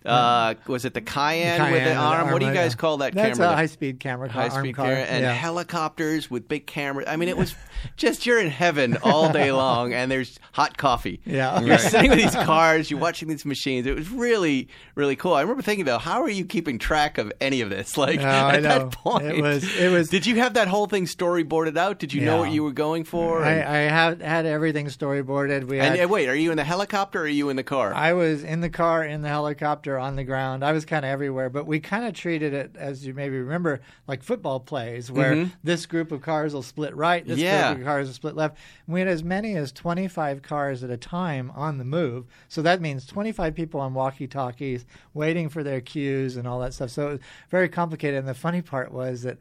Uh, 0.05 0.55
was 0.67 0.85
it 0.85 0.93
the 0.93 1.01
Cayenne, 1.01 1.61
with 1.61 1.69
Cayenne 1.71 1.83
the 1.85 1.89
and 1.91 1.99
arm? 1.99 2.31
what 2.31 2.39
do 2.39 2.45
you 2.45 2.53
guys 2.53 2.73
yeah. 2.73 2.77
call 2.77 2.97
that 2.97 3.13
That's 3.13 3.37
camera? 3.37 3.53
a 3.53 3.55
high-speed 3.55 3.99
camera 3.99 4.29
car, 4.29 4.49
High 4.49 4.59
speed 4.59 4.75
camera 4.75 4.95
and 4.97 5.23
yeah. 5.23 5.33
helicopters 5.33 6.29
with 6.29 6.47
big 6.47 6.67
cameras. 6.67 7.07
I 7.09 7.15
mean, 7.15 7.29
it 7.29 7.37
was 7.37 7.55
just 7.95 8.25
you're 8.25 8.39
in 8.39 8.49
heaven 8.49 8.97
all 9.03 9.31
day 9.31 9.51
long, 9.53 9.93
and 9.93 10.11
there's 10.11 10.39
hot 10.51 10.77
coffee. 10.77 11.21
Yeah. 11.25 11.61
you're 11.61 11.77
sitting 11.77 12.09
with 12.09 12.19
these 12.19 12.35
cars, 12.45 12.91
you're 12.91 12.99
watching 12.99 13.27
these 13.29 13.45
machines. 13.45 13.87
It 13.87 13.95
was 13.95 14.09
really, 14.09 14.67
really 14.95 15.15
cool. 15.15 15.33
I 15.33 15.41
remember 15.41 15.61
thinking 15.61 15.85
though, 15.85 15.97
how 15.99 16.21
are 16.23 16.29
you 16.29 16.45
keeping 16.45 16.79
track 16.79 17.17
of 17.17 17.31
any 17.39 17.61
of 17.61 17.69
this? 17.69 17.97
Like 18.03 18.19
No, 18.19 18.27
I 18.27 18.55
at 18.55 18.63
know. 18.63 18.69
that 18.79 18.91
point, 18.91 19.23
It 19.25 19.41
was- 19.41 19.75
it 19.77 19.89
was- 19.89 20.09
Did 20.09 20.25
you 20.25 20.35
have 20.37 20.55
that 20.55 20.67
whole 20.67 20.87
thing 20.87 21.05
storyboarded 21.05 21.77
out? 21.77 21.99
Did 21.99 22.13
you 22.13 22.21
know 22.21 22.37
what 22.37 22.51
you 22.51 22.63
were 22.63 22.71
going 22.73 23.05
for? 23.05 23.41
I, 23.43 23.61
I 23.61 23.77
had 23.89 24.21
had 24.21 24.45
everything 24.45 24.87
storyboarded. 24.87 25.63
We 25.65 25.79
and, 25.79 25.95
had, 25.95 26.05
uh, 26.05 26.07
wait, 26.09 26.27
are 26.27 26.35
you 26.35 26.51
in 26.51 26.57
the 26.57 26.63
helicopter 26.65 27.19
or 27.21 27.23
are 27.23 27.27
you 27.27 27.49
in 27.49 27.55
the 27.55 27.63
car? 27.63 27.93
I 27.93 28.11
was 28.13 28.43
in 28.43 28.59
the 28.61 28.69
car, 28.69 29.05
in 29.05 29.21
the 29.21 29.29
helicopter, 29.29 29.92
on 29.99 30.15
the 30.15 30.23
ground. 30.23 30.63
I 30.63 30.71
was 30.71 30.85
kind 30.85 31.05
of 31.05 31.09
everywhere, 31.09 31.49
but 31.49 31.65
we 31.67 31.79
kind 31.79 32.05
of 32.05 32.13
treated 32.13 32.53
it, 32.53 32.75
as 32.77 33.05
you 33.05 33.13
maybe 33.13 33.37
remember, 33.39 33.81
like 34.07 34.23
football 34.23 34.59
plays, 34.59 35.11
where 35.11 35.49
this 35.63 35.85
group 35.85 36.11
of 36.11 36.21
cars 36.21 36.53
will 36.53 36.63
split 36.63 36.95
right, 36.95 37.25
this 37.25 37.37
Mm-hmm. 37.37 37.43
Yeah. 37.45 37.67
group 37.73 37.81
of 37.81 37.85
cars 37.87 38.07
will 38.07 38.13
split 38.13 38.35
left. 38.35 38.57
And 38.87 38.93
we 38.93 38.99
had 38.99 39.09
as 39.09 39.23
many 39.23 39.55
as 39.55 39.71
25 39.71 40.41
cars 40.41 40.83
at 40.83 40.89
a 40.89 40.97
time 40.97 41.51
on 41.55 41.77
the 41.77 41.85
move. 41.85 42.25
So 42.47 42.61
that 42.61 42.81
means 42.81 43.05
25 43.05 43.53
people 43.55 43.79
on 43.79 43.93
walkie 43.93 44.27
talkies 44.27 44.85
waiting 45.13 45.49
for 45.49 45.63
their 45.63 45.81
cues 45.81 46.35
and 46.37 46.47
all 46.47 46.59
that 46.61 46.73
stuff. 46.73 46.89
So 46.91 47.07
it 47.07 47.11
was 47.11 47.19
very 47.49 47.69
complicated. 47.69 48.19
And 48.19 48.27
the 48.27 48.33
funny 48.33 48.61
part 48.61 48.91
was 48.91 49.23
that 49.23 49.37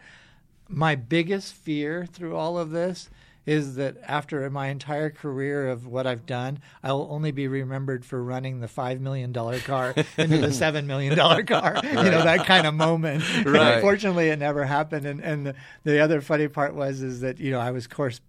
my 0.68 0.94
biggest 0.94 1.52
fear 1.54 2.06
through 2.06 2.34
all 2.36 2.58
of 2.58 2.70
this 2.70 3.10
is 3.44 3.74
that 3.74 3.96
after 4.06 4.48
my 4.50 4.68
entire 4.68 5.10
career 5.10 5.68
of 5.68 5.86
what 5.86 6.06
I've 6.06 6.26
done, 6.26 6.60
I 6.82 6.92
will 6.92 7.08
only 7.10 7.32
be 7.32 7.48
remembered 7.48 8.04
for 8.04 8.22
running 8.22 8.60
the 8.60 8.68
five 8.68 9.00
million 9.00 9.32
dollar 9.32 9.58
car 9.58 9.94
into 10.16 10.38
the 10.38 10.52
seven 10.52 10.86
million 10.86 11.16
dollar 11.16 11.42
car. 11.42 11.80
You 11.82 11.92
know 11.92 12.22
that 12.22 12.46
kind 12.46 12.66
of 12.66 12.74
moment. 12.74 13.24
Right. 13.44 13.80
Fortunately, 13.80 14.28
it 14.28 14.38
never 14.38 14.64
happened. 14.64 15.06
And 15.06 15.20
and 15.20 15.46
the, 15.46 15.54
the 15.84 16.00
other 16.00 16.20
funny 16.20 16.48
part 16.48 16.74
was 16.74 17.02
is 17.02 17.20
that 17.20 17.40
you 17.40 17.50
know 17.50 17.60
I 17.60 17.72
was 17.72 17.86
of 17.86 17.90
course 17.90 18.20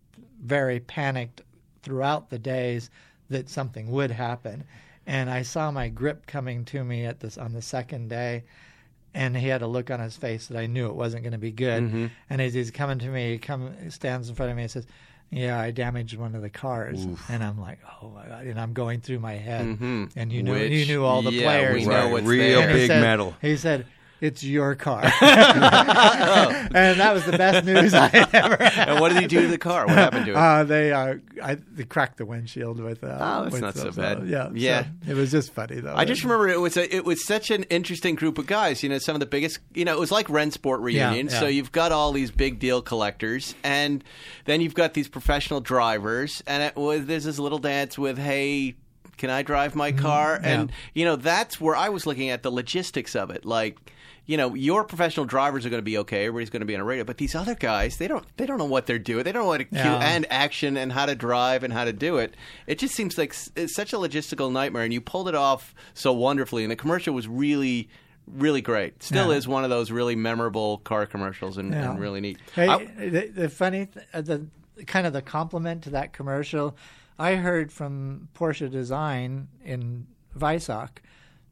very 0.44 0.80
panicked 0.80 1.42
throughout 1.84 2.30
the 2.30 2.40
days 2.40 2.90
that 3.30 3.50
something 3.50 3.92
would 3.92 4.12
happen, 4.12 4.64
and 5.06 5.30
I 5.30 5.44
saw 5.44 5.70
my 5.72 5.90
grip 5.90 6.26
coming 6.26 6.66
to 6.66 6.84
me 6.84 7.06
at 7.06 7.20
this 7.20 7.38
on 7.38 7.54
the 7.54 7.62
second 7.62 8.10
day 8.10 8.44
and 9.14 9.36
he 9.38 9.48
had 9.48 9.62
a 9.62 9.68
look 9.68 9.92
on 9.92 10.00
his 10.00 10.16
face 10.18 10.48
that 10.48 10.58
I 10.58 10.66
knew 10.68 10.88
it 10.88 10.96
wasn't 10.96 11.24
going 11.24 11.34
to 11.34 11.38
be 11.38 11.52
good. 11.52 11.84
Mm-hmm. 11.84 12.06
And 12.30 12.42
as 12.42 12.54
he's 12.54 12.72
coming 12.72 13.00
to 13.00 13.08
me, 13.08 13.34
he 13.34 13.38
come 13.38 13.72
stands 13.90 14.30
in 14.30 14.36
front 14.36 14.52
of 14.52 14.58
me 14.58 14.64
and 14.64 14.72
says, 14.72 14.86
"Yeah, 15.30 15.60
I 15.60 15.72
damaged 15.72 16.18
one 16.18 16.36
of 16.36 16.42
the 16.42 16.50
cars." 16.50 17.06
And 17.30 17.44
I'm 17.44 17.60
like, 17.60 17.80
"Oh 18.02 18.10
my 18.10 18.26
god!" 18.28 18.46
And 18.46 18.60
I'm 18.60 18.74
going 18.74 19.02
through 19.02 19.20
my 19.20 19.34
head, 19.34 19.66
and 20.16 20.32
you 20.32 20.44
knew 20.44 20.52
Which- 20.54 20.72
you 20.72 20.86
knew 20.86 21.04
all 21.04 21.22
the 21.22 21.32
yeah, 21.32 21.44
players. 21.44 21.76
we 21.76 21.86
know 21.86 22.04
Right, 22.06 22.12
what's 22.12 22.26
real 22.26 22.60
there. 22.62 22.74
Big 22.74 22.88
said- 22.88 23.02
metal. 23.02 23.36
He 23.42 23.56
said. 23.58 23.86
It's 24.24 24.42
your 24.44 24.76
car, 24.76 25.04
and 25.22 27.00
that 27.00 27.12
was 27.14 27.26
the 27.26 27.38
best 27.38 27.66
news 27.66 27.94
I 27.94 28.08
ever 28.34 28.56
had. 28.64 28.90
and 28.90 29.00
what 29.00 29.12
did 29.12 29.22
he 29.22 29.28
do 29.28 29.42
to 29.42 29.48
the 29.48 29.58
car? 29.58 29.86
What 29.86 29.96
happened 29.96 30.26
to 30.28 30.32
it? 30.32 30.36
Uh, 30.38 30.64
they 30.64 30.92
uh, 30.92 31.16
I, 31.42 31.56
they 31.56 31.84
cracked 31.84 32.18
the 32.18 32.26
windshield 32.26 32.80
with. 32.80 33.04
Uh, 33.04 33.18
Oh, 33.20 33.44
with 33.50 33.62
not 33.62 33.76
so 33.76 33.92
bad. 33.92 34.20
uh, 34.20 34.24
yeah, 34.24 34.50
Yeah. 34.54 34.84
so 35.06 35.12
it 35.12 35.16
was 35.16 35.32
just 35.32 35.52
funny 35.54 35.80
though. 35.80 35.94
I 35.96 36.06
just 36.06 36.24
remember 36.24 36.48
it 36.50 36.60
was 36.60 36.78
a, 36.78 36.96
it 36.96 37.06
was 37.06 37.26
such 37.26 37.52
an 37.52 37.64
interesting 37.64 38.16
group 38.16 38.38
of 38.38 38.48
guys. 38.48 38.82
You 38.84 38.90
know, 38.90 38.98
some 38.98 39.16
of 39.16 39.20
the 39.20 39.26
biggest. 39.26 39.60
You 39.74 39.86
know, 39.86 39.94
it 39.94 40.00
was 40.00 40.12
like 40.12 40.28
Rennsport 40.28 40.82
reunion. 40.82 41.28
Yeah, 41.28 41.34
yeah. 41.34 41.40
So 41.40 41.48
you've 41.48 41.72
got 41.72 41.92
all 41.92 42.12
these 42.12 42.32
big 42.32 42.60
deal 42.60 42.82
collectors, 42.82 43.56
and 43.64 44.04
then 44.46 44.62
you've 44.62 44.74
got 44.76 44.94
these 44.94 45.08
professional 45.08 45.60
drivers, 45.62 46.42
and 46.48 46.64
it 46.64 46.76
was 46.76 47.06
there's 47.06 47.26
this 47.26 47.40
little 47.40 47.60
dance 47.60 47.98
with 47.98 48.18
hey. 48.18 48.76
Can 49.16 49.30
I 49.30 49.44
drive 49.44 49.76
my 49.76 49.92
car? 49.92 50.40
And 50.42 50.72
you 50.96 51.06
know 51.06 51.16
that's 51.16 51.62
where 51.62 51.76
I 51.76 51.90
was 51.90 52.08
looking 52.08 52.30
at 52.32 52.42
the 52.42 52.50
logistics 52.52 53.16
of 53.16 53.30
it. 53.30 53.46
Like, 53.46 53.78
you 54.26 54.38
know, 54.38 54.54
your 54.56 54.84
professional 54.86 55.26
drivers 55.26 55.66
are 55.66 55.70
going 55.70 55.82
to 55.82 55.86
be 55.86 55.98
okay. 56.00 56.26
Everybody's 56.26 56.50
going 56.50 56.62
to 56.62 56.66
be 56.66 56.76
on 56.76 56.82
a 56.82 56.86
radio, 56.86 57.04
but 57.04 57.18
these 57.18 57.36
other 57.36 57.56
guys, 57.56 57.98
they 57.98 58.08
don't. 58.08 58.26
They 58.38 58.46
don't 58.46 58.58
know 58.58 58.64
what 58.66 58.86
they're 58.86 58.98
doing. 59.00 59.24
They 59.26 59.32
don't 59.34 59.44
know 59.44 59.48
what 59.50 59.58
to 59.58 59.66
cue 59.66 59.78
Yeah. 59.78 60.00
and 60.00 60.26
action 60.30 60.78
and 60.78 60.92
how 60.94 61.06
to 61.06 61.16
drive 61.16 61.64
and 61.64 61.74
how 61.74 61.84
to 61.86 61.92
do 61.94 62.18
it. 62.18 62.36
It 62.66 62.80
just 62.80 62.96
seems 62.96 63.18
like 63.18 63.36
it's 63.56 63.76
such 63.76 63.92
a 63.94 63.98
logistical 63.98 64.52
nightmare, 64.52 64.84
and 64.84 64.94
you 64.94 65.02
pulled 65.02 65.28
it 65.28 65.36
off 65.36 65.76
so 65.94 66.14
wonderfully. 66.14 66.64
And 66.64 66.72
the 66.72 66.76
commercial 66.78 67.14
was 67.14 67.28
really, 67.28 67.90
really 68.26 68.62
great. 68.62 69.04
Still 69.04 69.32
Yeah. 69.32 69.38
is 69.38 69.48
one 69.48 69.66
of 69.66 69.70
those 69.70 69.92
really 69.92 70.16
memorable 70.16 70.78
car 70.80 71.06
commercials 71.06 71.58
and, 71.58 71.74
Yeah. 71.74 71.92
and 71.92 72.00
really 72.00 72.22
neat. 72.22 72.38
Hey, 72.56 72.68
I- 72.70 72.86
the, 72.86 73.28
the 73.28 73.50
funny, 73.50 73.88
th- 73.88 74.06
uh, 74.14 74.22
the 74.22 74.48
kind 74.88 75.06
of 75.06 75.12
the 75.14 75.22
compliment 75.22 75.84
to 75.84 75.90
that 75.92 76.14
commercial, 76.14 76.78
I 77.20 77.36
heard 77.36 77.72
from 77.74 78.30
Porsche 78.36 78.72
Design 78.72 79.50
in 79.66 80.08
Weissach, 80.38 80.90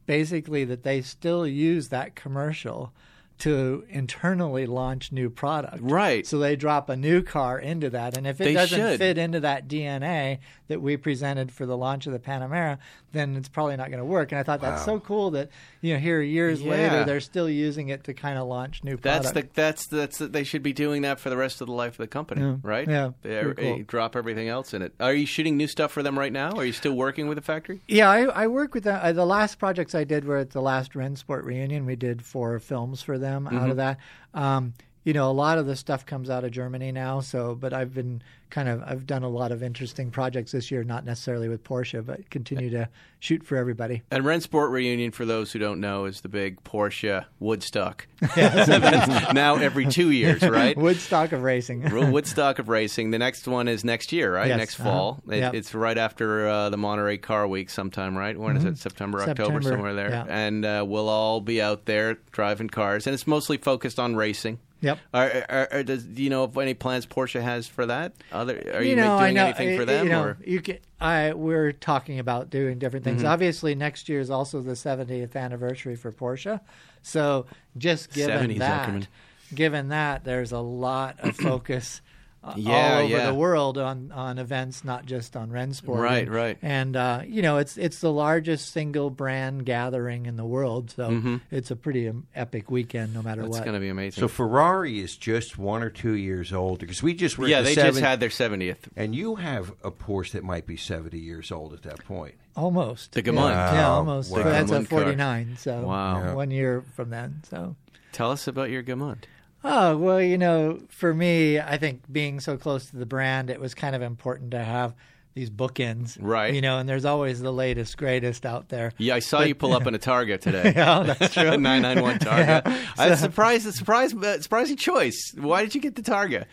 basically 0.06 0.64
that 0.66 0.84
they 0.84 1.02
still 1.02 1.46
use 1.46 1.90
that 1.90 2.16
commercial 2.16 2.92
to 3.41 3.84
internally 3.89 4.65
launch 4.65 5.12
new 5.12 5.30
product. 5.30 5.80
Right. 5.82 6.25
So 6.27 6.38
they 6.39 6.56
drop 6.56 6.89
a 6.89 6.95
new 6.95 7.21
car 7.23 7.58
into 7.60 7.89
that, 7.89 8.15
and 8.17 8.25
if 8.27 8.39
it 8.39 8.45
They 8.45 8.54
doesn't 8.54 8.77
should. 8.77 8.99
fit 8.99 9.17
into 9.17 9.39
that 9.41 9.67
DNA 9.67 10.39
that 10.67 10.82
we 10.82 10.95
presented 10.97 11.51
for 11.51 11.65
the 11.65 11.75
launch 11.75 12.08
of 12.08 12.13
the 12.13 12.19
Panamera, 12.19 12.77
then 13.12 13.36
it's 13.36 13.49
probably 13.49 13.75
not 13.75 13.88
going 13.89 13.99
to 13.99 14.06
work. 14.06 14.32
And 14.32 14.39
I 14.39 14.43
thought 14.43 14.62
that's 14.62 14.86
so 14.86 14.99
cool 14.99 15.32
that 15.32 15.49
you 15.82 15.93
know 15.93 15.99
here 15.99 16.21
years 16.21 16.62
Yeah. 16.62 16.71
later 16.71 17.04
they're 17.04 17.19
still 17.19 17.49
using 17.49 17.89
it 17.89 18.04
to 18.06 18.13
kind 18.13 18.38
of 18.38 18.47
launch 18.47 18.84
new 18.84 18.95
that's 18.95 19.32
product. 19.32 19.54
the 19.56 19.62
that's 19.62 19.88
that's 19.88 20.17
the, 20.19 20.27
they 20.27 20.43
should 20.43 20.63
be 20.63 20.71
doing 20.71 21.01
that 21.01 21.19
for 21.19 21.30
the 21.30 21.36
rest 21.38 21.60
of 21.62 21.67
the 21.67 21.73
life 21.73 21.93
of 21.93 21.97
the 21.97 22.08
company, 22.08 22.41
Yeah. 22.41 22.56
right? 22.63 22.88
Yeah, 22.88 23.10
They- 23.21 23.54
cool. 23.58 23.80
drop 23.88 24.15
everything 24.15 24.47
else 24.47 24.73
in 24.73 24.82
it. 24.82 24.93
Are 24.99 25.13
you 25.13 25.25
shooting 25.25 25.58
new 25.58 25.67
stuff 25.67 25.91
for 25.91 26.04
them 26.04 26.17
right 26.17 26.32
now? 26.32 26.51
Are 26.51 26.65
you 26.65 26.71
still 26.73 26.93
working 26.93 27.27
with 27.27 27.38
the 27.38 27.41
factory? 27.41 27.82
Yeah, 27.88 28.10
I, 28.10 28.21
I 28.43 28.47
work 28.47 28.73
with 28.73 28.84
them. 28.86 28.99
Uh, 29.01 29.12
the 29.13 29.25
last 29.25 29.58
projects 29.60 29.95
I 29.95 30.04
did 30.04 30.25
were 30.25 30.38
at 30.38 30.51
the 30.51 30.62
last 30.62 30.93
Rennsport 30.93 31.43
reunion. 31.43 31.86
We 31.86 31.95
did 31.95 32.23
four 32.23 32.60
films 32.60 33.01
for 33.01 33.17
them 33.17 33.31
out 33.32 33.54
Mm-hmm. 33.54 33.72
of 33.72 33.78
that. 33.78 33.98
Um, 34.34 34.74
you 35.04 35.14
know, 35.14 35.30
a 35.30 35.34
lot 35.34 35.58
of 35.58 35.66
the 35.66 35.76
stuff 35.76 36.06
comes 36.06 36.30
out 36.30 36.44
of 36.44 36.52
Germany 36.52 36.92
now. 36.92 37.20
So, 37.22 37.56
but 37.56 37.74
I've 37.74 37.94
been 37.94 38.22
kind 38.52 38.68
of 38.68 38.84
I've 38.86 39.08
done 39.08 39.24
a 39.24 39.30
lot 39.30 39.52
of 39.54 39.64
interesting 39.64 40.12
projects 40.12 40.52
this 40.52 40.70
year, 40.72 40.84
not 40.84 41.06
necessarily 41.06 41.48
with 41.48 41.64
Porsche, 41.64 42.06
but 42.06 42.30
continue 42.30 42.70
to 42.72 42.90
shoot 43.20 43.44
for 43.46 43.56
everybody. 43.56 44.02
And 44.12 44.24
Rennsport 44.26 44.70
reunion, 44.72 45.12
for 45.12 45.26
those 45.26 45.52
who 45.54 45.60
don't 45.60 45.80
know, 45.80 46.06
is 46.06 46.22
the 46.22 46.28
big 46.30 46.64
Porsche 46.64 47.26
Woodstock. 47.40 48.08
Now 49.34 49.56
every 49.56 49.86
two 49.88 50.12
years, 50.12 50.42
right? 50.42 50.78
Woodstock 50.82 51.32
of 51.32 51.42
racing. 51.44 51.90
Woodstock 52.12 52.60
of 52.60 52.68
racing. 52.70 53.12
The 53.12 53.20
next 53.20 53.48
one 53.48 53.68
is 53.68 53.84
next 53.84 54.12
year, 54.12 54.34
right? 54.34 54.48
Yes, 54.50 54.58
Next 54.58 54.80
uh-huh. 54.80 54.90
fall. 54.90 55.24
It, 55.30 55.38
Yep. 55.42 55.54
It's 55.56 55.74
right 55.74 55.98
after 55.98 56.48
uh, 56.48 56.70
the 56.70 56.78
Monterey 56.78 57.18
Car 57.18 57.48
Week, 57.48 57.70
sometime, 57.72 58.16
right? 58.16 58.38
When 58.38 58.56
is 58.58 58.64
it? 58.66 58.78
September, 58.78 59.20
October, 59.22 59.32
Mm-hmm. 59.32 59.44
September, 59.44 59.70
somewhere 59.70 59.94
there. 59.96 60.10
yeah. 60.12 60.26
And 60.28 60.64
uh, 60.66 60.86
we'll 60.88 61.10
all 61.10 61.42
be 61.42 61.60
out 61.62 61.86
there 61.86 62.18
driving 62.32 62.70
cars, 62.70 63.08
and 63.08 63.14
it's 63.16 63.26
mostly 63.26 63.58
focused 63.58 63.98
on 64.00 64.16
racing. 64.16 64.60
Yep. 64.82 65.00
Are, 65.13 65.46
are, 65.48 65.67
are, 65.72 65.84
does 65.84 66.04
do 66.04 66.24
you 66.24 66.30
know 66.30 66.44
of 66.44 66.58
any 66.58 66.74
plans 66.74 67.06
Porsche 67.06 67.41
has 67.41 67.67
for 67.67 67.86
that? 67.86 68.13
Other 68.32 68.56
are 68.74 68.84
you, 68.84 68.96
know, 68.96 69.20
doing 69.20 69.36
know, 69.36 69.46
anything 69.46 69.78
for 69.78 69.84
uh, 69.84 69.86
them? 69.86 70.06
You 70.08 70.12
know, 70.12 70.24
or? 70.24 70.38
you 70.46 70.60
can. 70.62 70.80
I 71.00 71.34
we're 71.34 71.72
talking 71.72 72.20
about 72.20 72.50
doing 72.50 72.80
different 72.80 73.06
Mm-hmm. 73.06 73.17
things. 73.17 73.24
Obviously, 73.24 73.76
next 73.76 74.10
year 74.10 74.20
is 74.20 74.30
also 74.30 74.62
the 74.62 74.74
70th 74.74 75.36
anniversary 75.36 75.96
for 75.96 76.12
Porsche. 76.12 76.60
So 77.04 77.46
just 77.78 78.12
given 78.13 78.36
70, 78.36 78.60
that, 78.60 79.08
given 79.54 79.89
that, 79.89 80.24
there's 80.24 80.52
a 80.52 80.60
lot 80.60 81.20
of 81.20 81.36
focus. 81.38 82.02
Uh, 82.43 82.54
Yeah, 82.58 82.95
all 82.95 83.04
over 83.04 83.08
yeah. 83.17 83.27
the 83.27 83.36
world 83.36 83.77
on, 83.77 84.12
on 84.12 84.39
events, 84.39 84.84
not 84.84 85.06
just 85.06 85.36
on 85.36 85.51
Rennsport. 85.51 86.01
Right, 86.01 86.23
and, 86.25 86.34
right. 86.34 86.58
And 86.63 86.95
uh, 86.95 87.21
you 87.27 87.43
know, 87.43 87.58
it's 87.58 87.77
it's 87.77 87.99
the 87.99 88.12
largest 88.12 88.71
single 88.71 89.12
brand 89.12 89.63
gathering 89.63 90.25
in 90.25 90.38
the 90.38 90.43
world, 90.45 90.89
so 90.89 91.39
it's 91.51 91.69
a 91.69 91.75
pretty 91.75 92.10
um, 92.10 92.25
epic 92.34 92.71
weekend, 92.71 93.13
no 93.13 93.21
matter 93.21 93.41
It's 93.41 93.51
what. 93.51 93.63
going 93.63 93.75
to 93.75 93.80
be 93.80 93.89
amazing. 93.89 94.19
So 94.21 94.27
Ferrari 94.27 94.99
is 94.99 95.15
just 95.17 95.60
one 95.60 95.84
or 95.84 95.91
two 95.91 96.13
years 96.15 96.51
old 96.51 96.80
because 96.80 97.04
we 97.04 97.13
just 97.13 97.38
were 97.38 97.47
yeah, 97.47 97.60
the 97.62 97.65
they 97.69 97.75
seven- 97.75 97.91
just 97.91 98.04
had 98.04 98.19
their 98.19 98.30
70th. 98.30 98.88
and 98.95 99.13
you 99.13 99.36
have 99.36 99.71
a 99.84 99.91
Porsche 99.91 100.32
that 100.32 100.43
might 100.43 100.65
be 100.65 100.77
seventy 100.77 101.19
years 101.19 101.51
old 101.51 101.73
at 101.73 101.84
that 101.84 102.04
point. 102.06 102.34
Almost. 102.56 103.12
The 103.12 103.21
Gmund. 103.21 103.51
Yeah, 103.51 103.73
yeah 103.75 103.88
almost. 103.89 104.32
Wow. 104.32 104.43
That's 104.43 104.71
a 104.71 104.84
49, 104.84 105.58
so 105.58 105.82
Wow. 105.84 106.17
Yeah. 106.23 106.34
one 106.34 106.49
year 106.49 106.84
from 106.95 107.12
then. 107.12 107.41
So 107.47 107.75
Tell 108.13 108.32
us 108.32 108.47
about 108.47 108.69
your 108.71 108.82
Gmund. 108.84 109.23
Oh, 109.63 109.95
well, 109.97 110.21
you 110.21 110.38
know, 110.38 110.80
for 110.89 111.13
me, 111.13 111.60
I 111.60 111.78
think 111.78 112.02
being 112.12 112.39
so 112.39 112.58
close 112.58 112.88
to 112.88 112.95
the 112.95 113.06
brand, 113.06 113.50
it 113.50 113.60
was 113.60 113.74
kind 113.76 113.95
of 113.95 114.02
important 114.02 114.52
to 114.52 114.63
have 114.63 114.95
these 115.34 115.50
bookends. 115.50 116.17
Right. 116.19 116.54
You 116.54 116.62
know, 116.62 116.78
and 116.80 116.89
there's 116.89 117.06
always 117.06 117.41
the 117.41 117.54
latest, 117.54 117.95
greatest 117.97 118.45
out 118.45 118.69
there. 118.69 118.91
Yeah, 118.97 119.15
I 119.15 119.19
saw 119.19 119.41
you 119.41 119.56
pull 119.56 119.74
up 119.74 119.86
in 119.88 119.95
a 119.95 120.00
Targa 120.00 120.39
today. 120.41 120.74
Yeah, 120.76 121.04
that's 121.04 121.34
true. 121.34 121.43
991 121.58 122.19
Targa. 122.19 122.65
Yeah, 122.65 123.15
so- 123.15 123.15
surprised. 123.15 123.71
Surprise, 123.74 124.13
uh, 124.13 124.41
surprising 124.41 124.78
choice. 124.78 125.34
Why 125.38 125.63
did 125.63 125.76
you 125.76 125.82
get 125.82 125.95
the 125.95 126.02
Targa? 126.02 126.45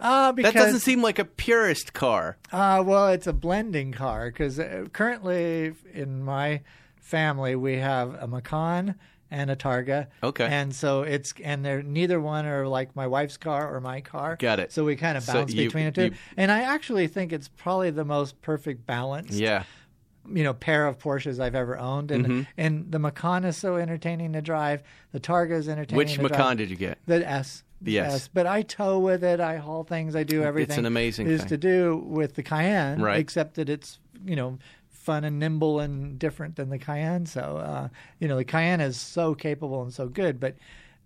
Uh, 0.00 0.32
because, 0.32 0.52
That 0.54 0.58
doesn't 0.58 0.80
seem 0.80 1.02
like 1.02 1.18
a 1.18 1.24
purist 1.24 1.92
car. 1.92 2.36
Uh, 2.50 2.82
well, 2.84 3.08
it's 3.08 3.26
a 3.26 3.32
blending 3.32 3.92
car 3.92 4.30
because 4.30 4.58
uh, 4.58 4.86
currently 4.92 5.74
in 5.92 6.24
my 6.24 6.62
family 6.96 7.54
we 7.54 7.76
have 7.76 8.14
a 8.14 8.26
Macan 8.26 8.94
and 9.32 9.50
a 9.50 9.56
Targa. 9.56 10.06
Okay. 10.22 10.44
And 10.46 10.74
so 10.74 11.02
it's 11.02 11.32
and 11.42 11.64
they're 11.64 11.82
neither 11.82 12.20
one 12.20 12.44
are 12.46 12.68
like 12.68 12.94
my 12.94 13.06
wife's 13.06 13.36
car 13.38 13.74
or 13.74 13.80
my 13.80 14.00
car. 14.02 14.36
Got 14.38 14.60
it. 14.60 14.70
So 14.72 14.84
we 14.84 14.94
kind 14.94 15.16
of 15.16 15.24
So 15.24 15.32
bounce 15.32 15.52
you- 15.54 15.64
between 15.66 15.86
the 15.86 15.90
two. 15.92 16.04
you- 16.04 16.12
and 16.36 16.52
I 16.52 16.60
actually 16.62 17.06
think 17.08 17.32
it's 17.32 17.48
probably 17.48 17.90
the 17.90 18.04
most 18.04 18.40
perfect 18.42 18.86
balance. 18.86 19.32
Yeah. 19.32 19.64
You 20.32 20.44
know, 20.44 20.54
pair 20.54 20.86
of 20.86 20.98
Porsches 20.98 21.40
I've 21.40 21.56
ever 21.56 21.76
owned, 21.76 22.12
and 22.12 22.24
Mm-hmm. 22.24 22.42
and 22.56 22.92
the 22.92 22.98
Macan 23.00 23.44
is 23.44 23.56
so 23.56 23.76
entertaining 23.76 24.34
to 24.34 24.42
drive. 24.42 24.82
The 25.10 25.18
Targa 25.18 25.52
is 25.52 25.68
entertaining. 25.68 25.96
Which 25.96 26.18
Macan 26.20 26.36
drive. 26.38 26.58
did 26.58 26.70
you 26.70 26.76
get? 26.76 26.98
The 27.06 27.28
S. 27.28 27.64
The 27.80 27.98
S. 27.98 28.28
But 28.32 28.46
I 28.46 28.62
tow 28.62 29.00
with 29.00 29.24
it. 29.24 29.40
I 29.40 29.56
haul 29.56 29.82
things. 29.82 30.14
I 30.14 30.22
do 30.22 30.44
everything. 30.44 30.70
It's 30.74 30.78
an 30.78 30.86
amazing 30.86 31.26
is 31.26 31.40
thing. 31.40 31.48
to 31.48 31.56
do 31.56 31.96
with 32.06 32.34
the 32.36 32.44
Cayenne, 32.44 33.00
Right. 33.02 33.18
Except 33.18 33.54
that 33.56 33.68
it's 33.68 33.98
you 34.24 34.36
know 34.36 34.58
fun 35.02 35.24
and 35.24 35.38
nimble 35.38 35.80
and 35.80 36.18
different 36.18 36.56
than 36.56 36.70
the 36.70 36.78
Cayenne. 36.78 37.26
So 37.26 37.40
uh, 37.58 37.88
you 38.18 38.28
know 38.28 38.36
the 38.36 38.44
Cayenne 38.44 38.80
is 38.80 38.96
so 39.00 39.34
capable 39.34 39.82
and 39.82 39.92
so 39.92 40.08
good, 40.08 40.40
but 40.40 40.56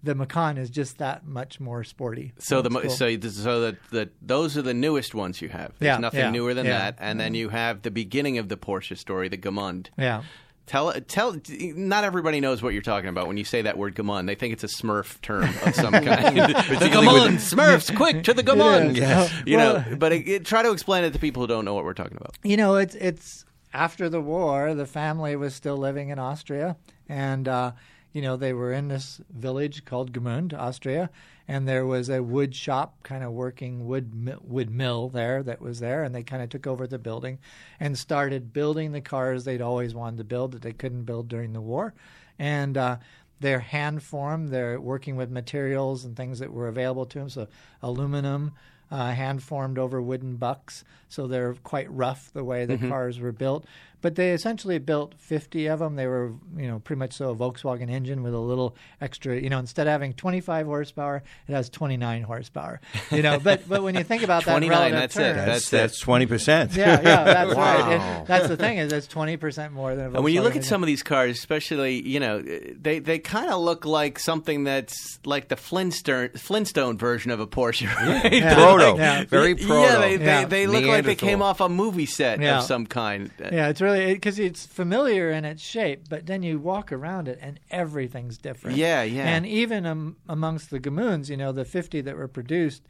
the 0.02 0.14
Macan 0.14 0.58
is 0.58 0.70
just 0.70 0.98
that 0.98 1.26
much 1.26 1.58
more 1.58 1.82
sporty. 1.82 2.32
So 2.38 2.62
the 2.62 2.70
cool. 2.70 2.90
so 2.90 3.18
so 3.20 3.60
that 3.62 3.76
that 3.90 4.10
those 4.22 4.56
are 4.56 4.62
the 4.62 4.74
newest 4.74 5.14
ones 5.14 5.40
you 5.42 5.48
have. 5.48 5.72
There's 5.78 5.94
Yeah, 5.94 5.98
nothing 5.98 6.20
yeah, 6.20 6.30
newer 6.30 6.54
than 6.54 6.66
yeah. 6.66 6.78
that, 6.78 6.96
and 7.00 7.18
then 7.18 7.34
you 7.34 7.48
have 7.48 7.82
the 7.82 7.90
beginning 7.90 8.38
of 8.38 8.48
the 8.48 8.56
Porsche 8.56 8.96
story, 8.96 9.28
the 9.28 9.38
Gmund. 9.38 9.88
yeah. 9.98 10.22
Tell 10.66 10.92
tell. 10.94 11.36
Not 11.60 12.02
everybody 12.02 12.40
knows 12.40 12.60
what 12.60 12.72
you're 12.72 12.82
talking 12.82 13.08
about 13.08 13.28
when 13.28 13.36
you 13.36 13.44
say 13.44 13.62
that 13.62 13.78
word 13.78 13.94
Gmund. 13.94 14.26
They 14.26 14.34
think 14.34 14.52
it's 14.52 14.64
a 14.64 14.66
Smurf 14.66 15.20
term 15.20 15.44
of 15.64 15.74
some 15.76 15.92
kind. 15.92 16.04
the 16.36 16.88
Gmund, 16.90 17.36
Smurfs, 17.38 17.96
quick 18.02 18.24
to 18.24 18.34
the 18.34 18.42
Gmund. 18.42 18.90
is. 18.90 18.98
Yes. 18.98 19.32
You 19.46 19.58
know, 19.58 19.84
but 19.96 20.12
it, 20.12 20.26
it- 20.28 20.44
try 20.44 20.64
to 20.64 20.72
explain 20.72 21.04
it 21.04 21.12
to 21.12 21.20
people 21.20 21.40
who 21.42 21.46
don't 21.46 21.64
know 21.64 21.74
what 21.74 21.84
we're 21.84 21.94
talking 21.94 22.16
about. 22.16 22.34
You 22.42 22.56
know, 22.56 22.74
it's 22.74 22.96
it's 22.96 23.44
after 23.76 24.08
the 24.08 24.20
war. 24.20 24.74
The 24.74 24.86
family 24.86 25.36
was 25.36 25.54
still 25.54 25.76
living 25.76 26.08
in 26.08 26.18
Austria, 26.18 26.76
and 27.08 27.46
uh, 27.46 27.72
you 28.12 28.22
know 28.22 28.36
they 28.36 28.54
were 28.54 28.72
in 28.72 28.88
this 28.88 29.20
village 29.30 29.84
called 29.84 30.12
Gmund, 30.12 30.54
Austria, 30.54 31.10
and 31.46 31.68
there 31.68 31.84
was 31.84 32.08
a 32.08 32.22
wood 32.22 32.54
shop, 32.54 32.96
kind 33.02 33.22
of 33.22 33.32
working 33.32 33.86
wood 33.86 34.40
wood 34.42 34.70
mill 34.70 35.10
there 35.10 35.42
that 35.42 35.60
was 35.60 35.78
there, 35.80 36.02
and 36.02 36.14
they 36.14 36.22
kind 36.22 36.42
of 36.42 36.48
took 36.48 36.66
over 36.66 36.86
the 36.86 36.98
building 36.98 37.38
and 37.78 37.98
started 37.98 38.52
building 38.52 38.92
the 38.92 39.02
cars 39.02 39.44
they'd 39.44 39.60
always 39.60 39.94
wanted 39.94 40.16
to 40.16 40.24
build 40.24 40.52
that 40.52 40.62
they 40.62 40.72
couldn't 40.72 41.04
build 41.04 41.28
during 41.28 41.52
the 41.52 41.60
war, 41.60 41.94
and. 42.38 42.76
Uh, 42.76 42.96
they're 43.38 43.60
hand 43.60 44.02
formed. 44.02 44.48
They're 44.48 44.80
working 44.80 45.14
with 45.14 45.30
materials 45.30 46.06
and 46.06 46.16
things 46.16 46.38
that 46.38 46.50
were 46.50 46.68
available 46.68 47.04
to 47.04 47.18
them. 47.18 47.28
So 47.28 47.48
aluminum, 47.82 48.52
uh, 48.90 49.12
hand 49.12 49.42
formed 49.42 49.78
over 49.78 50.00
wooden 50.00 50.36
bucks. 50.36 50.84
So 51.08 51.26
they're 51.26 51.54
quite 51.54 51.90
rough 51.90 52.30
the 52.32 52.44
way 52.44 52.64
the 52.64 52.78
cars 52.88 53.18
were 53.18 53.32
built. 53.32 53.64
But 54.06 54.14
they 54.14 54.30
essentially 54.30 54.78
built 54.78 55.14
50 55.18 55.66
of 55.66 55.80
them. 55.80 55.96
They 55.96 56.06
were, 56.06 56.32
you 56.56 56.68
know, 56.68 56.78
pretty 56.78 56.98
much 57.00 57.14
so 57.14 57.30
a 57.30 57.34
Volkswagen 57.34 57.90
engine 57.90 58.22
with 58.22 58.34
a 58.34 58.38
little 58.38 58.76
extra, 59.00 59.36
you 59.36 59.50
know, 59.50 59.58
instead 59.58 59.88
of 59.88 59.90
having 59.90 60.12
25 60.14 60.64
horsepower, 60.66 61.24
it 61.48 61.52
has 61.52 61.68
29 61.70 62.22
horsepower. 62.22 62.80
You 63.10 63.22
know, 63.22 63.40
but 63.40 63.68
but 63.68 63.82
when 63.82 63.96
you 63.96 64.04
think 64.04 64.22
about 64.22 64.44
that, 64.44 64.52
29, 64.58 64.78
relative 64.92 65.00
that's 65.00 65.16
it. 65.16 65.20
terms, 65.20 65.36
That's 65.36 65.46
That's 65.46 65.70
that's 65.70 66.00
twenty 66.00 66.26
percent. 66.26 66.76
yeah, 66.76 67.00
yeah, 67.02 67.24
that's 67.24 67.54
right. 67.54 67.92
And 67.96 68.26
that's 68.28 68.46
the 68.46 68.56
thing 68.56 68.78
is 68.78 68.92
it's 68.92 69.08
20% 69.08 69.72
more 69.72 69.96
than 69.96 70.06
a 70.06 70.08
Volkswagen 70.10 70.14
And 70.14 70.24
when 70.24 70.34
you 70.34 70.42
look 70.42 70.52
at 70.52 70.56
engine. 70.58 70.68
some 70.68 70.82
of 70.84 70.86
these 70.86 71.02
cars, 71.02 71.36
especially, 71.38 72.06
you 72.06 72.20
know, 72.20 72.42
they 72.42 73.00
they 73.00 73.18
kind 73.18 73.50
of 73.50 73.60
look 73.60 73.84
like 73.84 74.18
something 74.20 74.62
that's 74.64 75.18
like 75.24 75.48
the 75.48 75.56
Flintstone 75.56 76.28
Flintstone 76.36 76.96
version 76.98 77.32
of 77.32 77.40
a 77.40 77.46
Porsche. 77.46 77.86
Right? 77.92 78.32
Yeah. 78.46 78.54
Proto. 78.54 78.96
Yeah. 78.98 79.24
Very 79.24 79.54
Yeah, 79.54 79.66
proto. 79.66 80.00
they, 80.00 80.16
they, 80.16 80.24
Yeah. 80.24 80.44
they 80.44 80.66
look 80.68 80.84
like 80.84 81.04
they 81.04 81.14
came 81.16 81.42
off 81.42 81.60
a 81.60 81.68
movie 81.68 82.06
set 82.06 82.40
Yeah. 82.40 82.58
of 82.58 82.64
some 82.64 82.86
kind. 82.86 83.30
Yeah, 83.40 83.68
it's 83.68 83.80
really 83.80 83.95
because 84.04 84.38
it's 84.38 84.66
familiar 84.66 85.30
in 85.30 85.44
its 85.44 85.62
shape, 85.62 86.08
but 86.08 86.26
then 86.26 86.42
you 86.42 86.58
walk 86.58 86.92
around 86.92 87.28
it 87.28 87.38
and 87.40 87.60
everything's 87.70 88.38
different. 88.38 88.76
Yeah, 88.76 89.02
yeah. 89.02 89.26
And 89.28 89.46
even 89.46 89.86
um, 89.86 90.16
amongst 90.28 90.70
the 90.70 90.80
Gmunds, 90.80 91.28
you 91.28 91.36
know, 91.36 91.52
the 91.52 91.64
50 91.64 92.00
that 92.02 92.16
were 92.16 92.28
produced, 92.28 92.82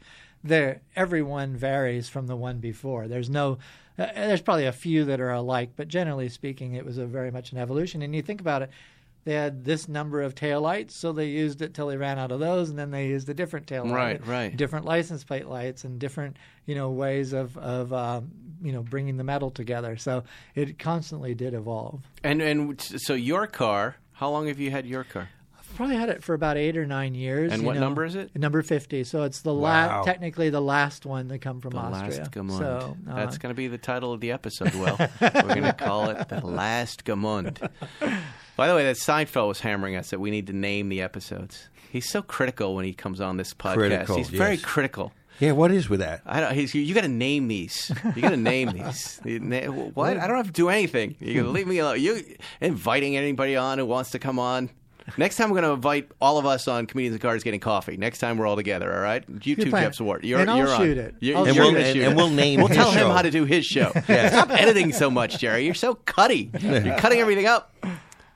there 0.43 0.81
everyone 0.95 1.55
varies 1.55 2.09
from 2.09 2.27
the 2.27 2.35
one 2.35 2.59
before. 2.59 3.07
There's 3.07 3.29
no, 3.29 3.57
uh, 3.97 4.07
there's 4.15 4.41
probably 4.41 4.65
a 4.65 4.71
few 4.71 5.05
that 5.05 5.19
are 5.19 5.31
alike, 5.31 5.71
but 5.75 5.87
generally 5.87 6.29
speaking, 6.29 6.73
it 6.73 6.85
was 6.85 6.97
a 6.97 7.05
very 7.05 7.31
much 7.31 7.51
an 7.51 7.57
evolution. 7.57 8.01
And 8.01 8.15
you 8.15 8.21
think 8.21 8.41
about 8.41 8.61
it. 8.61 8.69
They 9.27 9.33
had 9.33 9.65
this 9.65 9.89
number 9.89 10.21
of 10.21 10.35
taillights, 10.35 10.91
so 10.91 11.11
they 11.11 11.25
used 11.25 11.61
it 11.61 11.73
till 11.73 11.87
they 11.87 11.97
ran 11.97 12.17
out 12.17 12.31
of 12.31 12.39
those, 12.39 12.69
and 12.69 12.79
then 12.79 12.91
they 12.91 13.07
used 13.07 13.27
a 13.27 13.33
different 13.33 13.67
taillight, 13.67 13.91
Right, 13.91 14.25
right. 14.25 14.55
different 14.55 14.85
license 14.85 15.25
plate 15.25 15.47
lights, 15.47 15.83
and 15.83 15.99
different, 15.99 16.37
you 16.65 16.75
know, 16.75 16.91
ways 16.91 17.33
of 17.33 17.57
of 17.57 17.91
um, 17.91 18.31
you 18.61 18.71
know 18.71 18.83
bringing 18.83 19.17
the 19.17 19.25
metal 19.25 19.51
together. 19.51 19.97
So 19.97 20.23
it 20.55 20.79
constantly 20.79 21.35
did 21.35 21.53
evolve. 21.53 22.03
And 22.23 22.41
and 22.41 22.79
so 22.79 23.15
your 23.15 23.47
car, 23.47 23.97
how 24.13 24.29
long 24.29 24.47
have 24.47 24.61
you 24.61 24.71
had 24.71 24.85
your 24.85 25.03
car? 25.03 25.27
I've 25.59 25.75
probably 25.75 25.97
had 25.97 26.07
it 26.07 26.23
for 26.23 26.33
about 26.33 26.55
eight 26.55 26.77
or 26.77 26.85
nine 26.85 27.13
years. 27.13 27.51
And 27.51 27.63
what 27.65 27.73
know. 27.75 27.81
number 27.81 28.05
is 28.05 28.15
it? 28.15 28.33
Number 28.33 28.61
fifty. 28.61 29.03
So 29.03 29.23
it's 29.23 29.41
the 29.41 29.53
Wow. 29.53 29.59
last, 29.97 30.05
technically 30.05 30.49
the 30.49 30.61
last 30.61 31.05
one 31.05 31.27
to 31.27 31.37
come 31.37 31.59
from 31.59 31.71
The 31.71 31.79
Austria. 31.79 32.19
Last 32.19 32.31
Gmund. 32.31 32.57
So 32.59 32.97
uh, 33.09 33.15
That's 33.15 33.37
going 33.37 33.53
to 33.53 33.57
be 33.57 33.67
the 33.67 33.77
title 33.77 34.13
of 34.13 34.21
the 34.21 34.31
episode, 34.31 34.73
Well, 34.73 34.95
We're 35.19 35.41
going 35.41 35.63
to 35.63 35.73
call 35.73 36.09
it 36.11 36.29
The 36.29 36.39
Last 36.47 37.03
Gmund. 37.03 37.69
By 38.57 38.67
the 38.67 38.75
way, 38.75 38.83
that 38.83 38.95
Seinfeld 38.97 39.47
was 39.47 39.59
hammering 39.61 39.95
us 39.95 40.09
that 40.09 40.19
we 40.19 40.31
need 40.31 40.47
to 40.47 40.53
name 40.53 40.89
the 40.89 41.01
episodes. 41.01 41.69
He's 41.91 42.09
so 42.09 42.21
critical 42.21 42.75
when 42.75 42.83
he 42.85 42.93
comes 42.93 43.21
on 43.21 43.37
this 43.37 43.53
podcast. 43.53 43.75
Critical, 43.75 44.17
He's 44.17 44.29
very 44.29 44.55
yes. 44.55 44.63
critical. 44.65 45.13
Yeah, 45.39 45.51
what 45.51 45.71
is 45.71 45.87
with 45.87 45.99
that? 45.99 46.21
I 46.25 46.39
don't. 46.39 46.53
He's, 46.55 46.73
you 46.73 46.93
got 46.95 47.01
to 47.01 47.07
name 47.07 47.47
these. 47.47 47.91
You 48.15 48.21
got 48.23 48.31
to 48.31 48.37
name 48.37 48.71
these. 48.71 49.21
Na- 49.25 49.67
What? 49.71 50.17
I 50.17 50.25
don't 50.27 50.37
have 50.37 50.47
to 50.47 50.51
do 50.51 50.69
anything. 50.69 51.15
You 51.19 51.35
can 51.43 51.53
leave 51.53 51.67
me 51.67 51.77
alone. 51.77 52.01
You 52.01 52.23
inviting 52.59 53.15
anybody 53.15 53.55
on 53.55 53.77
who 53.77 53.85
wants 53.85 54.09
to 54.11 54.19
come 54.19 54.39
on. 54.39 54.71
Next 55.15 55.37
time, 55.37 55.49
we're 55.51 55.61
going 55.61 55.69
to 55.69 55.75
invite 55.75 56.09
all 56.19 56.37
of 56.39 56.45
us 56.45 56.67
on 56.67 56.85
comedians 56.87 57.13
and 57.13 57.21
cars 57.21 57.41
getting 57.43 57.59
coffee. 57.61 57.95
Next 57.95 58.17
time, 58.19 58.37
we're 58.37 58.47
all 58.47 58.57
together. 58.57 58.91
All 58.93 58.99
right. 58.99 59.23
You 59.43 59.55
Good 59.55 59.65
two, 59.65 59.69
plan. 59.69 59.83
Jeff 59.83 59.97
Zwart. 59.99 60.23
You're, 60.23 60.39
And 60.39 60.49
I'll 60.49 60.57
you're 60.57 60.67
on. 60.69 60.81
shoot 60.81 60.97
it. 60.97 61.15
You're, 61.21 61.37
I'll 61.37 61.45
you're 61.45 61.53
shoot 61.53 61.61
gonna. 61.61 61.79
And- 61.79 61.95
shoot 61.95 62.03
and 62.07 62.15
we'll 62.17 62.29
name 62.31 62.59
We'll 62.59 62.67
tell 62.69 62.91
him 62.91 63.07
how 63.11 63.21
to 63.21 63.31
do 63.31 63.45
his 63.45 63.65
show. 63.65 63.91
Stop 64.03 64.49
editing 64.49 64.91
so 64.91 65.09
much, 65.09 65.37
Jerry. 65.39 65.63
You're 65.65 65.75
so 65.75 65.93
cutty. 65.95 66.49
You're 66.59 66.97
cutting 66.97 67.19
everything 67.19 67.45
up. 67.45 67.73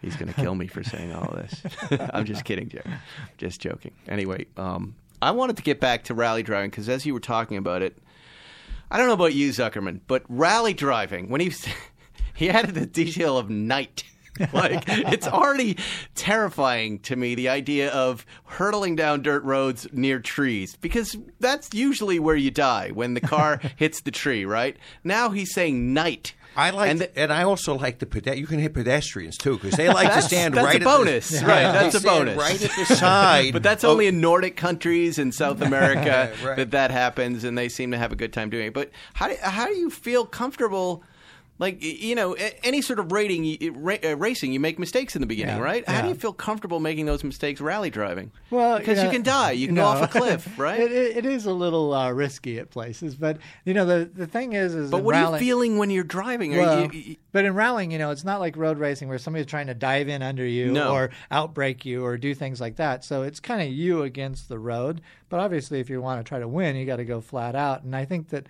He's 0.02 0.16
going 0.16 0.34
to 0.34 0.42
kill 0.42 0.56
me 0.56 0.68
for 0.68 0.84
saying 0.84 1.14
all 1.14 1.32
this. 1.36 1.62
I'm 2.14 2.26
just 2.26 2.44
kidding, 2.44 2.70
Jerry. 2.70 2.90
Just 3.38 3.62
joking. 3.62 3.92
Anyway, 4.08 4.48
um, 4.58 4.96
I 5.22 5.32
wanted 5.32 5.58
to 5.58 5.64
get 5.64 5.80
back 5.80 6.06
to 6.06 6.14
rally 6.14 6.42
driving 6.42 6.72
because 6.72 6.90
as 6.90 7.06
you 7.06 7.14
were 7.14 7.20
talking 7.20 7.58
about 7.58 7.84
it, 7.84 7.98
I 8.90 8.98
don't 8.98 9.08
know 9.08 9.14
about 9.14 9.34
you, 9.34 9.52
Zuckerman, 9.52 10.02
but 10.08 10.24
rally 10.28 10.74
driving 10.74 11.30
when 11.30 11.40
he 11.40 11.50
was, 11.50 11.68
he 12.34 12.50
added 12.50 12.76
the 12.76 12.86
detail 12.86 13.38
of 13.38 13.50
night. 13.50 14.04
like 14.54 14.86
it's 14.88 15.28
already 15.28 15.78
terrifying 16.16 17.00
to 17.00 17.18
me 17.18 17.36
the 17.36 17.50
idea 17.50 17.92
of 17.92 18.26
hurtling 18.46 18.96
down 18.96 19.22
dirt 19.22 19.44
roads 19.44 19.86
near 19.92 20.20
trees 20.20 20.78
because 20.78 21.18
that's 21.42 21.74
usually 21.74 22.18
where 22.18 22.38
you 22.38 22.50
die 22.50 22.90
when 22.92 23.14
the 23.14 23.20
car 23.20 23.60
hits 23.76 24.02
the 24.02 24.10
tree, 24.10 24.46
right? 24.46 24.78
Now 25.04 25.30
he's 25.30 25.54
saying 25.54 25.94
night. 25.94 26.34
I 26.56 26.72
like, 26.72 26.92
And 26.92 27.10
and, 27.16 27.32
I 27.32 27.44
also 27.44 27.76
like 27.76 28.00
the 28.00 28.06
pede- 28.06 28.38
you 28.38 28.46
can 28.48 28.60
hit 28.60 28.74
pedestrians 28.74 29.38
too 29.38 29.54
because 29.58 29.76
they 29.78 29.88
like 29.88 30.14
to 30.14 30.22
stand 30.32 30.54
that's 30.54 30.66
a 30.66 30.68
right. 30.68 30.84
bonus. 30.84 31.34
at 31.34 31.40
the, 31.42 31.46
bonus 31.46 31.50
Right, 31.50 31.62
Yeah, 31.62 31.72
that's 31.72 31.96
a 31.96 32.02
bonus. 32.02 32.38
right 32.38 32.62
at 32.64 32.72
the 32.76 32.96
side. 32.96 33.54
But 33.54 33.64
that's 33.64 33.84
only 33.84 34.08
in 34.08 34.20
Nordic 34.22 34.58
countries 34.58 35.18
in 35.18 35.32
South 35.32 35.62
America 35.70 36.34
Right. 36.44 36.58
that 36.58 36.72
that 36.72 36.92
happens, 36.92 37.44
and 37.44 37.58
they 37.58 37.70
seem 37.70 37.92
to 37.92 37.98
have 37.98 38.12
a 38.12 38.16
good 38.16 38.34
time 38.34 38.50
doing 38.50 38.68
it. 38.68 38.74
But 38.74 38.92
how 39.14 39.28
do, 39.30 39.36
how 39.42 39.68
do 39.68 39.76
you 39.76 39.90
feel 39.90 40.26
comfortable? 40.26 41.04
Like 41.62 41.84
you 41.84 42.16
know, 42.16 42.36
any 42.64 42.82
sort 42.82 42.98
of 42.98 43.12
rating, 43.12 43.76
ra- 43.84 43.98
uh, 44.04 44.18
racing, 44.18 44.52
you 44.52 44.60
make 44.60 44.80
mistakes 44.80 45.16
in 45.16 45.22
the 45.22 45.28
beginning, 45.28 45.58
Yeah, 45.58 45.62
right? 45.62 45.88
How 45.88 46.02
do 46.02 46.08
you 46.08 46.16
feel 46.16 46.34
comfortable 46.34 46.80
making 46.80 47.06
those 47.06 47.24
mistakes 47.24 47.62
rally 47.62 47.92
driving? 47.92 48.32
Well, 48.50 48.80
because 48.80 48.98
you 48.98 49.04
know, 49.06 49.12
can 49.12 49.22
die, 49.22 49.52
you 49.52 49.68
can 49.68 49.76
no. 49.76 49.84
go 49.84 49.88
off 49.90 50.02
a 50.04 50.08
cliff, 50.20 50.50
right? 50.58 50.80
it, 50.80 50.92
it, 50.92 51.18
it 51.18 51.26
is 51.28 51.46
a 51.46 51.54
little 51.54 51.94
uh, 51.94 52.10
risky 52.12 52.58
at 52.58 52.72
places, 52.72 53.16
but 53.16 53.38
you 53.64 53.76
know 53.76 53.86
the 53.86 54.10
the 54.12 54.26
thing 54.26 54.54
is, 54.54 54.74
is 54.74 54.90
but 54.90 55.04
what 55.04 55.14
are 55.14 55.34
you 55.34 55.38
feeling 55.38 55.78
when 55.78 55.92
you're 55.92 56.04
driving? 56.04 56.58
Well, 56.58 56.92
you, 56.92 57.00
you- 57.00 57.16
but 57.32 57.46
in 57.46 57.54
rallying, 57.54 57.92
you 57.92 58.00
know, 58.00 58.10
it's 58.10 58.26
not 58.26 58.40
like 58.40 58.58
road 58.58 58.80
racing 58.80 59.08
where 59.08 59.20
somebody's 59.20 59.46
trying 59.46 59.68
to 59.68 59.74
dive 59.76 60.10
in 60.10 60.24
under 60.24 60.46
you 60.46 60.72
No. 60.72 60.92
or 60.94 61.12
outbrake 61.32 61.86
you 61.86 62.04
or 62.04 62.18
do 62.18 62.34
things 62.34 62.60
like 62.60 62.78
that. 62.78 63.06
So 63.06 63.22
it's 63.22 63.40
kind 63.40 63.62
of 63.62 63.70
you 63.70 64.02
against 64.02 64.50
the 64.50 64.58
road. 64.60 65.00
But 65.30 65.40
obviously, 65.40 65.80
if 65.80 65.90
you 65.92 66.02
want 66.02 66.20
to 66.20 66.28
try 66.28 66.40
to 66.40 66.48
win, 66.48 66.76
you 66.76 66.86
got 66.88 66.98
to 66.98 67.06
go 67.06 67.22
flat 67.22 67.56
out. 67.56 67.84
And 67.84 67.96
I 67.96 68.04
think 68.04 68.30
that 68.30 68.48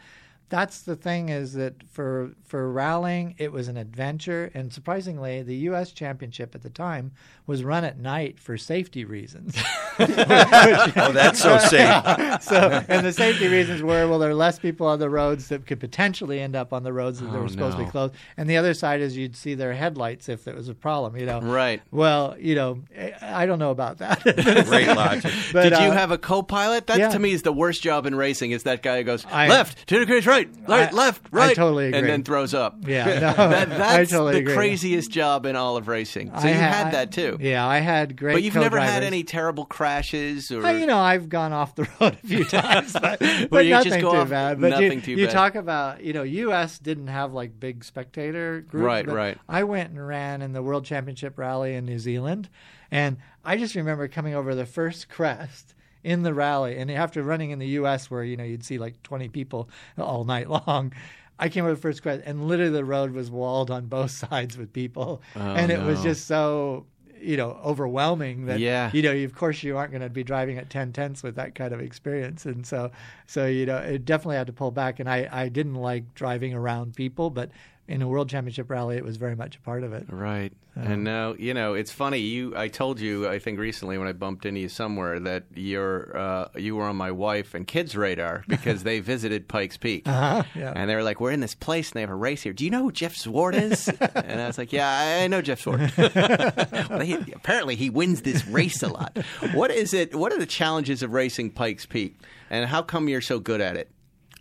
that's 0.51 0.81
the 0.81 0.97
thing 0.97 1.29
is 1.29 1.53
that 1.53 1.81
for 1.89 2.31
for 2.43 2.69
rallying, 2.69 3.35
it 3.37 3.53
was 3.53 3.69
an 3.69 3.77
adventure. 3.77 4.51
And 4.53 4.71
surprisingly, 4.71 5.41
the 5.41 5.55
U.S. 5.55 5.93
Championship 5.93 6.53
at 6.53 6.61
the 6.61 6.69
time 6.69 7.13
was 7.51 7.63
run 7.65 7.83
at 7.83 7.99
night 7.99 8.39
for 8.39 8.57
safety 8.57 9.03
reasons. 9.05 9.55
oh, 9.99 11.11
that's 11.13 11.39
so 11.43 11.57
safe. 11.57 12.41
so, 12.41 12.83
and 12.87 13.05
the 13.05 13.11
safety 13.11 13.47
reasons 13.47 13.81
were 13.81 14.07
well, 14.07 14.19
there 14.19 14.29
are 14.29 14.33
less 14.35 14.57
people 14.57 14.87
on 14.87 14.99
the 14.99 15.09
roads 15.09 15.49
that 15.49 15.67
could 15.67 15.79
potentially 15.79 16.39
end 16.39 16.55
up 16.55 16.71
on 16.73 16.83
the 16.83 16.93
roads 16.93 17.19
that 17.19 17.29
Oh, 17.29 17.41
were 17.41 17.49
supposed 17.49 17.77
to 17.77 17.83
be 17.83 17.89
closed. 17.89 18.13
And 18.37 18.49
the 18.49 18.57
other 18.57 18.73
side 18.73 19.01
is 19.01 19.17
you'd 19.17 19.35
see 19.35 19.53
their 19.53 19.73
headlights 19.73 20.29
if 20.29 20.43
there 20.45 20.55
was 20.55 20.69
a 20.69 20.73
problem. 20.73 21.17
You 21.17 21.25
know, 21.25 21.41
Right. 21.41 21.81
Well, 21.91 22.35
you 22.39 22.55
know, 22.55 22.79
I 22.97 23.41
I 23.41 23.45
don't 23.45 23.59
know 23.59 23.71
about 23.71 23.97
that. 23.99 24.21
Great 24.67 24.87
logic. 24.87 25.31
But, 25.51 25.63
Did 25.63 25.71
you 25.73 25.89
uh, 25.89 25.91
have 25.91 26.11
a 26.11 26.17
co-pilot? 26.17 26.87
That 26.87 26.99
yeah. 26.99 27.09
to 27.09 27.19
me 27.19 27.31
is 27.31 27.41
the 27.43 27.51
worst 27.53 27.81
job 27.83 28.05
in 28.05 28.15
racing. 28.15 28.51
Is 28.51 28.63
that 28.63 28.81
guy 28.81 28.97
who 28.97 29.03
goes 29.03 29.25
I- 29.25 29.47
left, 29.49 29.87
two 29.87 29.99
degrees 29.99 30.25
right, 30.25 30.49
right, 30.67 30.89
I- 30.91 30.95
left, 30.95 31.25
I 31.33 31.35
right, 31.37 31.55
totally 31.55 31.93
and 31.93 32.07
then 32.07 32.23
throws 32.23 32.53
up. 32.53 32.77
Yeah, 32.87 33.05
no, 33.05 33.33
that, 33.49 33.71
I 33.71 33.75
that's 33.75 34.11
totally 34.11 34.33
the 34.35 34.39
agree. 34.39 34.53
craziest 34.53 35.11
job 35.11 35.45
in 35.45 35.55
all 35.55 35.75
of 35.77 35.87
racing. 35.87 36.27
So 36.29 36.47
I 36.47 36.49
you 36.49 36.53
ha- 36.53 36.59
had 36.59 36.93
that 36.93 37.11
too. 37.11 37.37
Yeah, 37.41 37.65
I 37.67 37.79
had 37.79 38.15
great. 38.17 38.33
But 38.33 38.43
you've 38.43 38.55
never 38.55 38.79
had 38.79 39.03
any 39.03 39.23
terrible 39.23 39.65
crashes 39.65 40.51
or 40.51 40.65
I, 40.65 40.73
you 40.73 40.85
know, 40.85 40.97
I've 40.99 41.27
gone 41.27 41.53
off 41.53 41.73
the 41.75 41.89
road 41.99 42.13
a 42.23 42.27
few 42.27 42.45
times, 42.45 42.93
but, 42.93 43.19
but 43.19 43.49
Well, 43.51 43.61
you 43.63 43.71
just 43.71 43.87
nothing 43.87 44.01
too 44.01 44.07
off- 44.09 44.29
bad. 44.29 44.61
But 44.61 44.69
nothing 44.69 44.91
you, 44.93 45.01
too 45.01 45.11
you 45.13 45.25
bad. 45.25 45.33
talk 45.33 45.55
about, 45.55 46.03
you 46.03 46.13
know, 46.13 46.23
U.S. 46.23 46.77
didn't 46.77 47.07
have 47.07 47.33
like 47.33 47.59
big 47.59 47.83
spectator 47.83 48.61
group. 48.61 48.83
Right, 48.85 49.07
right. 49.07 49.37
I 49.49 49.63
went 49.63 49.89
and 49.89 50.07
ran 50.07 50.41
in 50.41 50.53
the 50.53 50.61
World 50.61 50.85
Championship 50.85 51.37
rally 51.39 51.73
in 51.75 51.85
New 51.85 51.99
Zealand, 51.99 52.47
and 52.91 53.17
I 53.43 53.57
just 53.57 53.73
remember 53.75 54.07
coming 54.07 54.35
over 54.35 54.53
the 54.53 54.65
first 54.67 55.09
crest 55.09 55.73
in 56.03 56.21
the 56.23 56.33
rally, 56.33 56.77
and 56.77 56.91
after 56.91 57.23
running 57.23 57.49
in 57.51 57.57
the 57.59 57.67
U.S. 57.69 58.09
where 58.11 58.23
you 58.23 58.37
know 58.37 58.43
you'd 58.43 58.63
see 58.63 58.77
like 58.77 59.01
20 59.03 59.29
people 59.29 59.67
all 59.97 60.23
night 60.25 60.49
long. 60.67 60.93
I 61.39 61.49
came 61.49 61.63
over 61.63 61.73
the 61.73 61.81
first 61.81 62.03
crest, 62.03 62.21
and 62.23 62.47
literally 62.47 62.71
the 62.71 62.85
road 62.85 63.13
was 63.13 63.31
walled 63.31 63.71
on 63.71 63.87
both 63.87 64.11
sides 64.11 64.59
with 64.59 64.71
people, 64.73 65.23
oh, 65.35 65.39
and 65.39 65.71
it 65.71 65.79
was 65.81 66.01
Oh, 66.01 66.03
just 66.03 66.27
so 66.27 66.85
you 67.21 67.37
know 67.37 67.59
overwhelming 67.63 68.45
that 68.45 68.59
Yeah. 68.59 68.89
you 68.93 69.01
know 69.01 69.11
of 69.11 69.35
course 69.35 69.63
you 69.63 69.77
aren't 69.77 69.91
going 69.91 70.01
to 70.01 70.09
be 70.09 70.23
driving 70.23 70.57
at 70.57 70.69
10 70.69 70.91
tenths 70.93 71.23
with 71.23 71.35
that 71.35 71.55
kind 71.55 71.73
of 71.73 71.79
experience 71.79 72.45
and 72.45 72.65
so 72.65 72.91
so 73.27 73.45
you 73.45 73.65
know 73.65 73.77
it 73.77 74.05
definitely 74.05 74.37
had 74.37 74.47
to 74.47 74.53
pull 74.53 74.71
back 74.71 74.99
and 74.99 75.09
i 75.09 75.27
i 75.31 75.47
didn't 75.49 75.75
like 75.75 76.13
driving 76.15 76.53
around 76.53 76.95
people 76.95 77.29
but 77.29 77.51
in 77.91 78.01
a 78.01 78.07
world 78.07 78.29
championship 78.29 78.69
rally 78.69 78.97
it 78.97 79.03
was 79.03 79.17
very 79.17 79.35
much 79.35 79.55
a 79.57 79.61
part 79.61 79.83
of 79.83 79.93
it 79.93 80.05
Right. 80.09 80.53
Uh, 80.77 80.81
and 80.81 81.03
now, 81.03 81.33
you 81.37 81.53
know, 81.53 81.73
it's 81.73 81.91
funny. 81.91 82.19
You, 82.19 82.55
I 82.55 82.69
told 82.69 83.01
you, 83.01 83.27
I 83.27 83.39
think 83.39 83.59
recently 83.59 83.97
when 83.97 84.07
I 84.07 84.13
bumped 84.13 84.45
into 84.45 84.61
you 84.61 84.69
somewhere 84.69 85.19
that 85.19 85.43
you're, 85.53 86.17
uh, 86.17 86.47
you 86.55 86.77
were 86.77 86.85
on 86.85 86.95
my 86.95 87.11
wife 87.11 87.53
and 87.53 87.67
kids' 87.67 87.97
radar 87.97 88.45
because 88.47 88.83
they 88.83 89.01
visited 89.01 89.49
Pikes 89.49 89.75
Peak, 89.75 90.07
uh-huh, 90.07 90.43
yeah 90.55 90.71
and 90.73 90.89
they 90.89 90.95
were 90.95 91.03
like, 91.03 91.19
"We're 91.19 91.31
in 91.31 91.41
this 91.41 91.55
place 91.55 91.89
and 91.89 91.95
they 91.97 92.01
have 92.01 92.09
a 92.09 92.15
race 92.15 92.41
here. 92.43 92.53
Do 92.53 92.63
you 92.63 92.71
know 92.71 92.83
who 92.83 92.91
Jeff 92.93 93.15
Zwart 93.15 93.53
is?" 93.53 93.89
and 94.15 94.39
I 94.39 94.47
was 94.47 94.57
like, 94.57 94.71
"Yeah, 94.71 94.87
I, 94.89 95.23
I 95.23 95.27
know 95.27 95.41
Jeff 95.41 95.61
Zwart. 95.61 96.89
well, 96.89 96.99
he, 97.01 97.15
apparently, 97.33 97.75
he 97.75 97.89
wins 97.89 98.21
this 98.21 98.47
race 98.47 98.81
a 98.81 98.87
lot. 98.87 99.17
What 99.53 99.71
is 99.71 99.93
it? 99.93 100.15
What 100.15 100.31
are 100.31 100.39
the 100.39 100.45
challenges 100.45 101.03
of 101.03 101.11
racing 101.11 101.51
Pikes 101.51 101.85
Peak, 101.85 102.17
and 102.49 102.65
how 102.69 102.81
come 102.81 103.09
you're 103.09 103.19
so 103.19 103.39
good 103.39 103.59
at 103.59 103.75
it?" 103.75 103.91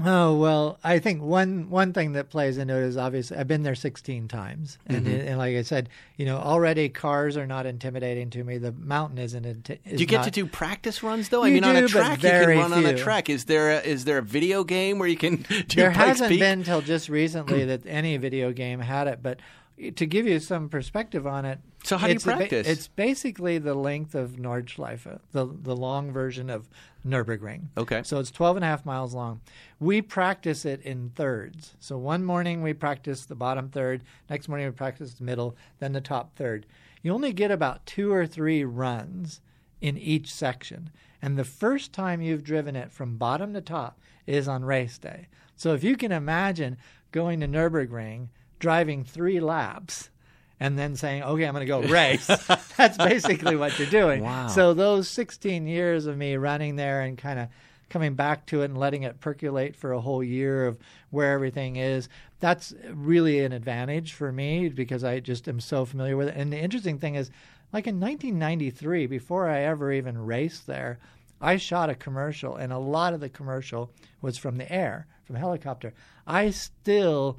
Oh 0.04 0.36
well, 0.36 0.78
I 0.84 0.98
think 0.98 1.22
one 1.22 1.70
one 1.70 1.92
thing 1.92 2.12
that 2.12 2.30
plays 2.30 2.58
into 2.58 2.74
it 2.76 2.82
is 2.84 2.96
obviously 2.96 3.36
I've 3.36 3.48
been 3.48 3.62
there 3.62 3.74
16 3.74 4.28
times, 4.28 4.78
and, 4.86 5.06
Mm-hmm. 5.06 5.28
and 5.28 5.38
like 5.38 5.56
I 5.56 5.62
said, 5.62 5.88
you 6.16 6.26
know, 6.26 6.36
already 6.38 6.88
cars 6.88 7.36
are 7.36 7.46
not 7.46 7.66
intimidating 7.66 8.30
to 8.30 8.44
me. 8.44 8.58
The 8.58 8.72
mountain 8.72 9.18
isn't. 9.18 9.44
Inti- 9.44 9.78
is 9.84 9.92
Do 9.96 9.98
you 9.98 10.06
get 10.06 10.16
not- 10.18 10.24
to 10.24 10.30
do 10.30 10.46
practice 10.46 11.02
runs 11.02 11.28
though? 11.28 11.44
I 11.44 11.50
mean, 11.50 11.64
on 11.64 11.76
a 11.76 11.86
track, 11.88 12.22
you 12.22 12.28
can 12.30 12.48
run 12.58 12.72
on 12.72 12.86
a 12.86 12.96
track. 12.96 13.28
Is 13.30 13.44
there 13.46 13.70
a, 13.70 13.80
is 13.80 14.04
there 14.04 14.18
a 14.18 14.22
video 14.22 14.64
game 14.64 14.98
where 14.98 15.08
you 15.08 15.16
can 15.16 15.36
do 15.48 15.62
there 15.76 15.90
hasn't 15.90 16.30
Peak? 16.30 16.40
been 16.40 16.62
till 16.64 16.80
just 16.80 17.08
recently 17.08 17.64
that 17.66 17.86
any 17.86 18.16
video 18.16 18.52
game 18.52 18.80
had 18.80 19.06
it 19.08 19.20
but 19.22 19.38
to 19.96 20.06
give 20.06 20.26
you 20.26 20.38
some 20.38 20.68
perspective 20.68 21.26
on 21.26 21.44
it 21.44 21.58
So 21.84 21.96
how 21.96 22.06
do 22.06 22.12
you 22.12 22.16
it's 22.16 22.24
a 22.26 22.30
ba- 22.30 22.36
practice? 22.36 22.68
it's 22.68 22.88
basically 22.88 23.58
the 23.58 23.74
length 23.74 24.14
of 24.14 24.32
nordschleife 24.32 25.06
uh, 25.06 25.18
the, 25.32 25.46
the 25.46 25.74
long 25.76 26.12
version 26.12 26.50
of 26.50 26.68
nürburgring 27.06 27.68
Okay. 27.78 28.02
so 28.04 28.18
it's 28.18 28.30
12 28.30 28.56
and 28.58 28.64
a 28.64 28.68
half 28.68 28.84
miles 28.84 29.14
long 29.14 29.40
we 29.78 30.02
practice 30.02 30.64
it 30.64 30.82
in 30.82 31.10
thirds 31.16 31.74
so 31.80 31.96
one 31.96 32.24
morning 32.24 32.62
we 32.62 32.72
practice 32.74 33.24
the 33.24 33.34
bottom 33.34 33.68
third 33.70 34.02
next 34.28 34.48
morning 34.48 34.66
we 34.66 34.72
practice 34.72 35.14
the 35.14 35.24
middle 35.24 35.56
then 35.78 35.92
the 35.92 36.00
top 36.00 36.36
third 36.36 36.66
you 37.02 37.12
only 37.12 37.32
get 37.32 37.50
about 37.50 37.86
two 37.86 38.12
or 38.12 38.26
three 38.26 38.62
runs 38.62 39.40
in 39.80 39.96
each 39.96 40.30
section. 40.30 40.90
And 41.22 41.38
the 41.38 41.44
first 41.44 41.94
time 41.94 42.20
you've 42.20 42.44
driven 42.44 42.76
it 42.76 42.92
from 42.92 43.16
bottom 43.16 43.54
to 43.54 43.62
top 43.62 43.98
is 44.26 44.46
on 44.46 44.66
race 44.66 44.98
day. 44.98 45.28
So 45.56 45.72
if 45.72 45.82
you 45.82 45.96
can 45.96 46.12
imagine 46.12 46.76
going 47.10 47.40
to 47.40 47.48
Nürburgring, 47.48 48.28
driving 48.60 49.02
three 49.02 49.40
laps, 49.40 50.10
and 50.60 50.78
then 50.78 50.94
saying, 50.94 51.24
okay, 51.24 51.46
I'm 51.46 51.54
going 51.54 51.66
to 51.66 51.66
go 51.66 51.80
race, 51.92 52.26
that's 52.76 52.96
basically 52.96 53.56
what 53.56 53.78
you're 53.78 53.88
doing. 53.88 54.22
Wow. 54.22 54.46
So 54.46 54.74
those 54.74 55.08
16 55.08 55.66
years 55.66 56.06
of 56.06 56.16
me 56.16 56.36
running 56.36 56.76
there 56.76 57.00
and 57.00 57.18
kind 57.18 57.40
of 57.40 57.48
coming 57.90 58.14
back 58.14 58.46
to 58.46 58.62
it 58.62 58.66
and 58.66 58.78
letting 58.78 59.02
it 59.02 59.20
percolate 59.20 59.76
for 59.76 59.92
a 59.92 60.00
whole 60.00 60.22
year 60.22 60.66
of 60.66 60.78
where 61.10 61.32
everything 61.32 61.76
is 61.76 62.08
that's 62.38 62.72
really 62.92 63.40
an 63.40 63.52
advantage 63.52 64.12
for 64.12 64.32
me 64.32 64.68
because 64.68 65.04
i 65.04 65.20
just 65.20 65.48
am 65.48 65.60
so 65.60 65.84
familiar 65.84 66.16
with 66.16 66.28
it 66.28 66.36
and 66.36 66.52
the 66.52 66.58
interesting 66.58 66.98
thing 66.98 67.16
is 67.16 67.30
like 67.72 67.86
in 67.86 68.00
1993 68.00 69.06
before 69.06 69.48
i 69.48 69.60
ever 69.60 69.92
even 69.92 70.16
raced 70.16 70.66
there 70.66 70.98
i 71.40 71.56
shot 71.56 71.90
a 71.90 71.94
commercial 71.94 72.54
and 72.54 72.72
a 72.72 72.78
lot 72.78 73.12
of 73.12 73.20
the 73.20 73.28
commercial 73.28 73.90
was 74.22 74.38
from 74.38 74.56
the 74.56 74.72
air 74.72 75.06
from 75.24 75.34
helicopter 75.34 75.92
i 76.26 76.48
still 76.48 77.38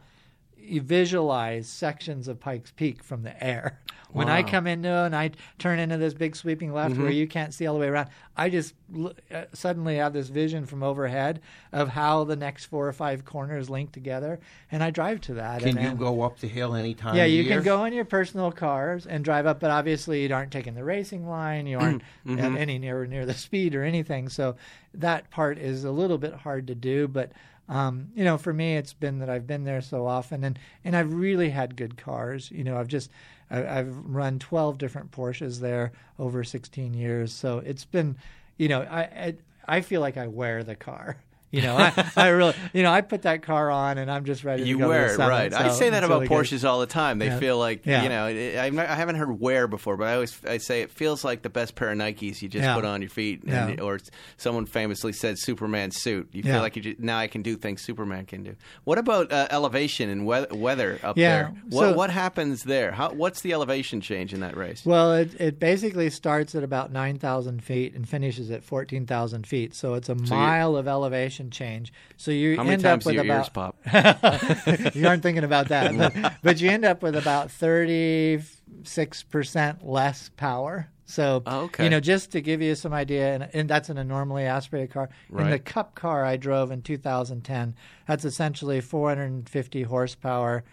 visualize 0.70 1.68
sections 1.68 2.28
of 2.28 2.40
Pikes 2.40 2.72
Peak 2.72 3.04
from 3.04 3.24
the 3.24 3.44
air. 3.44 3.80
When 4.14 4.28
I 4.28 4.44
come 4.44 4.68
into 4.68 4.90
and 4.90 5.16
I 5.16 5.32
turn 5.58 5.80
into 5.80 5.96
this 5.96 6.14
big 6.14 6.36
sweeping 6.36 6.74
left 6.74 6.98
where 6.98 7.10
you 7.10 7.30
can't 7.30 7.54
see 7.54 7.66
all 7.66 7.76
the 7.76 7.80
way 7.80 7.88
around, 7.88 8.10
I 8.36 8.50
just 8.50 8.74
l- 8.94 9.14
uh, 9.34 9.46
suddenly 9.54 9.96
have 9.96 10.12
this 10.12 10.28
vision 10.28 10.66
from 10.66 10.84
overhead 10.84 11.40
of 11.72 11.88
how 11.88 12.26
the 12.26 12.36
next 12.36 12.66
four 12.66 12.86
or 12.90 12.92
five 12.92 13.24
corners 13.24 13.70
link 13.70 13.94
together, 13.94 14.42
and 14.70 14.84
I 14.84 14.90
drive 14.92 15.22
to 15.22 15.36
that. 15.36 15.60
Can 15.62 15.70
and, 15.70 15.80
you 15.80 15.90
and- 15.92 15.98
go 15.98 16.24
up 16.24 16.40
the 16.40 16.50
hill 16.50 16.76
anytime? 16.76 17.16
yeah, 17.16 17.24
you 17.24 17.44
year? 17.44 17.54
can 17.56 17.64
go 17.64 17.86
in 17.86 17.94
your 17.94 18.04
personal 18.04 18.52
cars 18.52 19.08
and 19.08 19.24
drive 19.24 19.46
up, 19.46 19.62
but 19.62 19.72
obviously 19.72 20.28
you 20.28 20.36
aren't 20.36 20.52
taking 20.52 20.74
the 20.74 20.84
racing 20.84 21.26
line. 21.26 21.66
You 21.66 21.80
aren't 21.80 22.02
Mm-hmm. 22.28 22.38
at 22.40 22.60
any 22.60 22.80
near 22.80 23.06
near 23.06 23.26
the 23.26 23.34
speed 23.34 23.76
or 23.76 23.86
anything. 23.86 24.28
So 24.28 24.58
that 24.94 25.30
part 25.32 25.58
is 25.58 25.86
a 25.86 25.92
little 25.92 26.18
bit 26.18 26.34
hard 26.34 26.68
to 26.68 26.76
do. 26.76 27.08
But 27.08 27.32
um, 27.72 28.10
you 28.14 28.26
know, 28.26 28.38
for 28.38 28.52
me, 28.54 28.76
it's 28.76 28.92
been 28.92 29.20
that 29.20 29.30
I've 29.30 29.48
been 29.48 29.64
there 29.64 29.80
so 29.82 30.06
often, 30.06 30.44
and 30.44 30.60
and 30.84 30.94
I've 30.94 31.14
really 31.14 31.50
had 31.50 31.78
good 31.78 31.96
cars. 31.98 32.52
You 32.52 32.66
know, 32.66 32.78
I've 32.78 32.90
just 32.90 33.10
I, 33.50 33.80
I've 33.80 33.96
run 34.06 34.40
twelve 34.40 34.78
different 34.78 35.12
Porsches 35.12 35.62
there 35.62 35.94
over 36.20 36.44
sixteen 36.44 36.94
years. 36.94 37.32
So 37.32 37.60
it's 37.60 37.86
been, 37.86 38.18
you 38.58 38.68
know, 38.68 38.82
I 38.82 39.02
I, 39.02 39.36
I 39.68 39.82
feel 39.82 40.02
like 40.02 40.18
I 40.18 40.28
wear 40.28 40.64
the 40.66 40.76
car. 40.76 41.16
You 41.52 41.62
know, 41.64 41.76
I, 41.78 42.12
I 42.16 42.28
really, 42.30 42.54
you 42.74 42.82
know, 42.82 42.92
I 42.92 43.02
put 43.02 43.24
that 43.24 43.42
car 43.44 43.70
on 43.70 43.98
and 43.98 44.10
I'm 44.10 44.24
just 44.24 44.44
ready 44.44 44.64
You 44.64 44.76
to 44.76 44.80
go. 44.80 44.86
to 44.86 44.90
wear 44.90 45.18
the 45.18 45.24
it, 45.24 45.28
right? 45.28 45.54
I 45.54 45.70
say 45.72 45.90
that 45.90 46.04
about 46.04 46.22
really 46.22 46.28
good. 46.30 46.38
Porsches 46.38 46.68
all 46.68 46.80
the 46.80 46.86
time. 46.86 47.20
They 47.20 47.26
Yeah. 47.28 47.40
feel 47.40 47.58
like 47.58 47.86
Yeah. 47.86 48.04
you 48.04 48.10
know. 48.10 48.28
It, 48.28 48.58
I, 48.58 48.66
I 48.68 48.96
haven't 48.96 49.16
heard 49.16 49.40
wear 49.40 49.68
before, 49.68 49.98
but 49.98 50.08
I 50.08 50.14
always 50.14 50.38
I 50.48 50.60
say 50.60 50.82
it 50.82 50.92
feels 50.92 51.24
like 51.26 51.42
the 51.42 51.50
best 51.50 51.76
pair 51.76 51.92
of 51.92 51.98
Nikes 51.98 52.42
you 52.42 52.48
just 52.48 52.64
Yeah. 52.64 52.76
put 52.76 52.86
on 52.86 53.02
your 53.02 53.10
feet. 53.10 53.42
Yeah. 53.46 53.68
And, 53.68 53.80
Or 53.82 54.00
someone 54.38 54.66
famously 54.66 55.12
said 55.14 55.38
Superman 55.40 55.92
suit. 55.92 56.30
You 56.32 56.44
feel 56.44 56.60
like 56.62 56.76
you 56.78 56.82
just, 56.82 57.00
now 57.00 57.18
I 57.18 57.28
can 57.28 57.42
do 57.42 57.58
things 57.58 57.82
Superman 57.82 58.26
can 58.26 58.44
do. 58.44 58.56
What 58.86 58.98
about 58.98 59.32
uh, 59.32 59.48
elevation 59.52 60.10
and 60.10 60.26
weather, 60.26 60.56
weather 60.56 61.00
up 61.04 61.16
there? 61.18 61.52
What 61.70 61.82
so- 61.90 61.94
what 61.96 62.10
happens 62.12 62.64
there? 62.64 62.92
How, 62.94 63.12
what's 63.12 63.42
the 63.42 63.52
elevation 63.54 64.00
change 64.00 64.34
in 64.34 64.40
that 64.40 64.56
race? 64.56 64.86
Well, 64.86 65.14
it, 65.16 65.40
it 65.40 65.60
basically 65.60 66.10
starts 66.12 66.56
at 66.56 66.64
about 66.64 66.92
9,000 66.94 67.62
feet 67.64 67.94
and 67.94 68.08
finishes 68.08 68.50
at 68.52 68.64
14,000 68.64 69.46
feet. 69.46 69.76
So 69.76 69.96
it's 69.96 70.08
a 70.08 70.14
you're- 70.16 70.30
mile 70.30 70.78
of 70.78 70.88
elevation 70.88 71.41
change. 71.50 71.92
So 72.18 72.30
you 72.32 72.58
How 72.58 72.64
end 72.64 72.86
up 72.86 73.00
do 73.02 73.08
with 73.08 73.16
your 73.16 73.24
about 73.24 73.40
ears 73.40 73.50
pop? 73.50 73.78
you 74.96 75.08
aren't 75.08 75.24
thinking 75.24 75.44
about 75.44 75.70
that, 75.70 75.98
but, 75.98 76.34
but 76.44 76.62
you 76.62 76.70
end 76.70 76.86
up 76.86 77.02
with 77.02 77.16
about 77.16 77.48
36% 77.48 79.78
less 79.84 80.30
power. 80.38 80.90
So, 81.06 81.44
Oh, 81.46 81.62
okay. 81.62 81.84
you 81.84 81.90
know, 81.90 82.00
just 82.00 82.32
to 82.32 82.40
give 82.42 82.62
you 82.62 82.74
some 82.76 82.94
idea, 82.94 83.34
and, 83.34 83.50
and 83.54 83.70
that's 83.70 83.90
in 83.90 83.98
a 83.98 84.04
normally 84.04 84.46
aspirated 84.46 84.92
car. 84.92 85.10
In 85.38 85.50
the 85.50 85.60
Cup 85.60 85.94
car 85.94 86.24
I 86.24 86.38
drove 86.38 86.72
in 86.72 86.82
2010, 86.84 87.76
that's 88.08 88.24
essentially 88.24 88.80
450 88.80 89.84
horsepower 89.84 90.64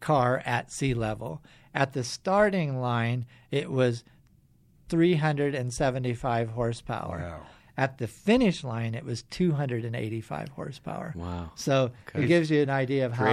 car 0.00 0.42
at 0.46 0.72
sea 0.72 0.94
level. 0.94 1.42
At 1.74 1.92
the 1.92 2.04
starting 2.04 2.80
line, 2.80 3.26
it 3.50 3.70
was 3.70 4.02
375 4.88 6.48
horsepower. 6.50 7.18
Wow. 7.18 7.46
At 7.76 7.96
the 7.98 8.06
finish 8.06 8.62
line, 8.62 8.94
it 8.94 9.04
was 9.04 9.22
285 9.30 10.48
horsepower. 10.50 11.14
Wow. 11.16 11.50
So 11.54 11.90
it 12.14 12.26
gives 12.26 12.50
you 12.50 12.60
an 12.60 12.68
idea 12.68 13.06
of 13.06 13.12
how 13.12 13.24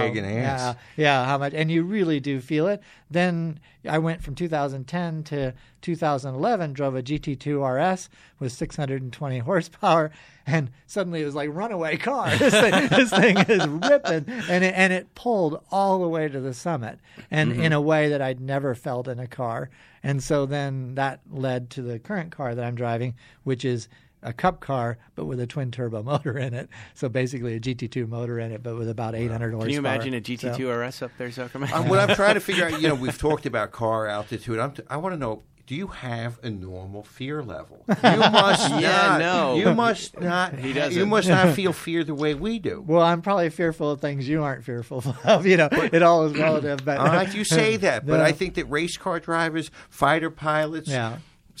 yeah, 0.42 0.74
yeah, 0.96 1.26
how 1.26 1.36
much, 1.36 1.52
and 1.52 1.70
you 1.70 1.82
really 1.82 2.20
do 2.20 2.40
feel 2.40 2.66
it. 2.66 2.82
Then 3.10 3.60
I 3.86 3.98
went 3.98 4.22
from 4.22 4.34
2010 4.34 5.24
to 5.24 5.52
2011, 5.82 6.72
drove 6.72 6.96
a 6.96 7.02
GT2 7.02 7.94
RS 7.94 8.08
with 8.38 8.52
620 8.52 9.38
horsepower, 9.40 10.10
and 10.46 10.70
suddenly 10.86 11.20
it 11.20 11.26
was 11.26 11.34
like 11.34 11.50
runaway 11.52 11.98
car. 11.98 12.30
This 12.38 12.54
thing, 12.58 12.88
this 12.88 13.10
thing 13.10 13.36
is 13.36 13.66
ripping, 13.66 14.24
and 14.48 14.64
it, 14.64 14.74
and 14.74 14.92
it 14.92 15.14
pulled 15.14 15.62
all 15.70 16.00
the 16.00 16.08
way 16.08 16.28
to 16.28 16.40
the 16.40 16.54
summit, 16.54 16.98
and 17.30 17.52
mm-hmm. 17.52 17.62
in 17.62 17.72
a 17.74 17.80
way 17.80 18.08
that 18.08 18.22
I'd 18.22 18.40
never 18.40 18.74
felt 18.74 19.06
in 19.06 19.18
a 19.18 19.26
car. 19.26 19.68
And 20.02 20.22
so 20.22 20.46
then 20.46 20.94
that 20.94 21.20
led 21.30 21.68
to 21.70 21.82
the 21.82 21.98
current 21.98 22.32
car 22.32 22.54
that 22.54 22.64
I'm 22.64 22.74
driving, 22.74 23.14
which 23.44 23.66
is 23.66 23.88
a 24.22 24.32
cup 24.32 24.60
car, 24.60 24.98
but 25.14 25.24
with 25.24 25.40
a 25.40 25.46
twin 25.46 25.70
turbo 25.70 26.02
motor 26.12 26.36
in 26.38 26.54
it. 26.54 26.68
So 26.94 27.08
basically 27.08 27.54
a 27.56 27.60
GT2 27.60 28.08
motor 28.08 28.38
in 28.38 28.52
it, 28.52 28.62
but 28.62 28.76
with 28.76 28.88
about 28.88 29.14
800 29.14 29.50
horsepower. 29.52 29.60
Can 29.66 29.72
you 29.72 29.78
imagine 29.78 30.14
a 30.14 30.20
GT2 30.20 30.56
So- 30.56 30.70
RS 30.70 31.02
up 31.02 31.10
there, 31.18 31.28
Zuckerman? 31.28 31.70
Uh, 31.72 31.82
what 31.84 31.98
I'm 31.98 32.14
trying 32.14 32.34
to 32.34 32.40
figure 32.40 32.66
out, 32.66 32.80
you 32.80 32.88
know, 32.88 32.94
we've 33.06 33.18
talked 33.18 33.46
about 33.46 33.70
car 33.72 34.06
altitude. 34.06 34.58
I'm 34.58 34.72
t- 34.72 34.82
I 34.88 34.96
want 34.98 35.14
to 35.14 35.18
know. 35.18 35.42
Do 35.66 35.76
you 35.76 35.86
have 35.86 36.40
a 36.42 36.50
normal 36.50 37.04
fear 37.04 37.44
level? 37.44 37.84
You 37.86 37.94
must 38.18 38.70
Yeah, 38.80 38.90
not. 38.90 39.18
no. 39.20 39.54
You 39.56 39.72
must 39.72 40.20
not. 40.20 40.58
He 40.58 40.72
doesn't. 40.72 40.98
You 40.98 41.06
must 41.06 41.28
not 41.28 41.54
feel 41.54 41.72
fear 41.72 42.02
the 42.02 42.12
way 42.14 42.34
we 42.34 42.58
do. 42.58 42.82
Well, 42.84 43.02
I'm 43.02 43.22
probably 43.22 43.50
fearful 43.50 43.88
of 43.92 44.00
things 44.00 44.28
you 44.28 44.42
aren't 44.42 44.64
fearful 44.64 45.04
of. 45.22 45.46
You 45.46 45.58
know, 45.58 45.68
it 45.70 46.02
all 46.02 46.26
is 46.26 46.36
relative. 46.36 46.84
But 46.84 46.98
All 46.98 47.06
right, 47.06 47.32
you 47.32 47.44
say 47.44 47.76
that, 47.76 48.04
but 48.04 48.16
No. 48.16 48.24
I 48.24 48.32
think 48.32 48.54
that 48.54 48.64
race 48.64 48.96
car 48.96 49.20
drivers, 49.20 49.70
fighter 49.88 50.28
pilots, 50.28 50.88
Yeah. 50.88 51.18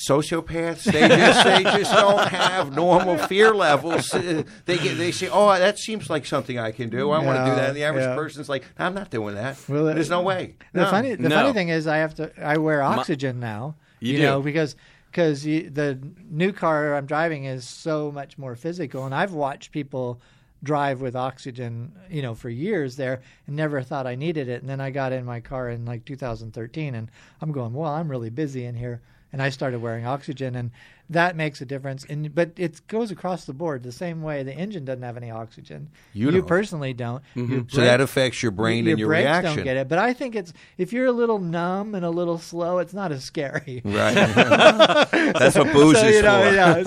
Sociopaths, 0.08 0.84
they 0.84 1.08
just 1.08 1.44
they 1.44 1.62
just 1.62 1.92
don't 1.92 2.28
have 2.28 2.74
normal 2.74 3.18
fear 3.18 3.54
levels. 3.54 4.12
Uh, 4.14 4.42
They 4.64 4.78
get 4.78 4.96
they 4.98 5.12
say, 5.12 5.28
"Oh, 5.30 5.48
that 5.58 5.78
seems 5.78 6.08
like 6.08 6.24
something 6.26 6.58
I 6.58 6.72
can 6.72 6.88
do. 6.88 7.10
I 7.10 7.18
want 7.24 7.38
to 7.38 7.44
do 7.44 7.54
that." 7.56 7.68
And 7.68 7.76
the 7.76 7.84
average 7.84 8.04
yeah. 8.04 8.14
person's 8.14 8.48
like, 8.48 8.64
"I'm 8.78 8.94
not 8.94 9.10
doing 9.10 9.34
that. 9.34 9.58
Well, 9.68 9.84
There's 9.84 10.10
no 10.10 10.22
way." 10.22 10.56
The 10.72 10.82
No. 10.82 10.90
funny, 10.90 11.14
the 11.14 11.28
No. 11.28 11.34
funny 11.36 11.52
thing 11.52 11.68
is, 11.68 11.86
I 11.86 11.98
have 11.98 12.14
to. 12.16 12.30
I 12.42 12.56
wear 12.58 12.82
oxygen 12.82 13.40
now. 13.40 13.76
You 14.00 14.16
do. 14.16 14.22
know 14.22 14.40
because 14.42 14.76
because 15.10 15.42
the 15.42 15.98
new 16.30 16.52
car 16.52 16.94
I'm 16.94 17.06
driving 17.06 17.44
is 17.44 17.64
so 17.64 18.10
much 18.12 18.38
more 18.38 18.54
physical, 18.56 19.04
and 19.04 19.14
I've 19.14 19.32
watched 19.32 19.72
people 19.72 20.20
drive 20.62 21.00
with 21.00 21.16
oxygen, 21.16 21.90
you 22.10 22.20
know, 22.22 22.34
for 22.34 22.48
years 22.50 22.96
there, 22.96 23.22
and 23.46 23.56
never 23.56 23.82
thought 23.82 24.06
I 24.06 24.14
needed 24.14 24.46
it. 24.48 24.60
And 24.60 24.68
then 24.68 24.78
I 24.80 24.90
got 24.90 25.10
in 25.12 25.24
my 25.24 25.40
car 25.40 25.70
in 25.70 25.84
like 25.86 26.04
2013, 26.04 26.94
and 26.94 27.10
I'm 27.40 27.50
going, 27.50 27.72
well, 27.72 27.90
I'm 27.92 28.10
really 28.10 28.28
busy 28.30 28.66
in 28.66 28.74
here, 28.74 29.00
and 29.32 29.40
I 29.42 29.50
started 29.50 29.80
wearing 29.80 30.06
oxygen, 30.06 30.54
and 30.56 30.70
that 31.08 31.34
makes 31.36 31.60
a 31.60 31.64
difference. 31.64 32.04
And 32.04 32.34
but 32.34 32.52
it 32.56 32.80
goes 32.86 33.10
across 33.10 33.44
the 33.44 33.52
board 33.52 33.82
the 33.82 33.90
same 33.92 34.22
way. 34.22 34.42
The 34.42 34.52
engine 34.54 34.84
doesn't 34.84 35.02
have 35.02 35.16
any 35.16 35.30
oxygen. 35.30 35.88
You 36.12 36.30
don't. 36.30 36.46
personally 36.46 36.92
don't. 36.92 37.22
Mm-hmm. 37.36 37.52
Your 37.52 37.64
So 37.68 37.80
that 37.80 38.00
affects 38.00 38.42
your 38.42 38.52
brain 38.52 38.84
your 38.84 38.92
and 38.92 38.98
your 38.98 39.08
brakes 39.08 39.24
reaction. 39.24 39.56
don't 39.56 39.64
get 39.64 39.76
it. 39.76 39.88
But 39.88 39.98
I 39.98 40.12
think 40.12 40.36
it's 40.36 40.52
if 40.78 40.92
you're 40.92 41.06
a 41.06 41.12
little 41.12 41.38
numb 41.38 41.94
and 41.94 42.04
a 42.04 42.10
little 42.10 42.38
slow, 42.38 42.78
it's 42.78 42.94
not 42.94 43.10
as 43.12 43.24
scary. 43.24 43.82
Right. 43.84 44.14
That's 44.14 45.56
what 45.56 45.72
booze 45.72 45.98
so 45.98 46.06
is 46.06 46.16
you 46.16 46.22
know, 46.22 46.48
for. 46.48 46.54
yeah, 46.54 46.82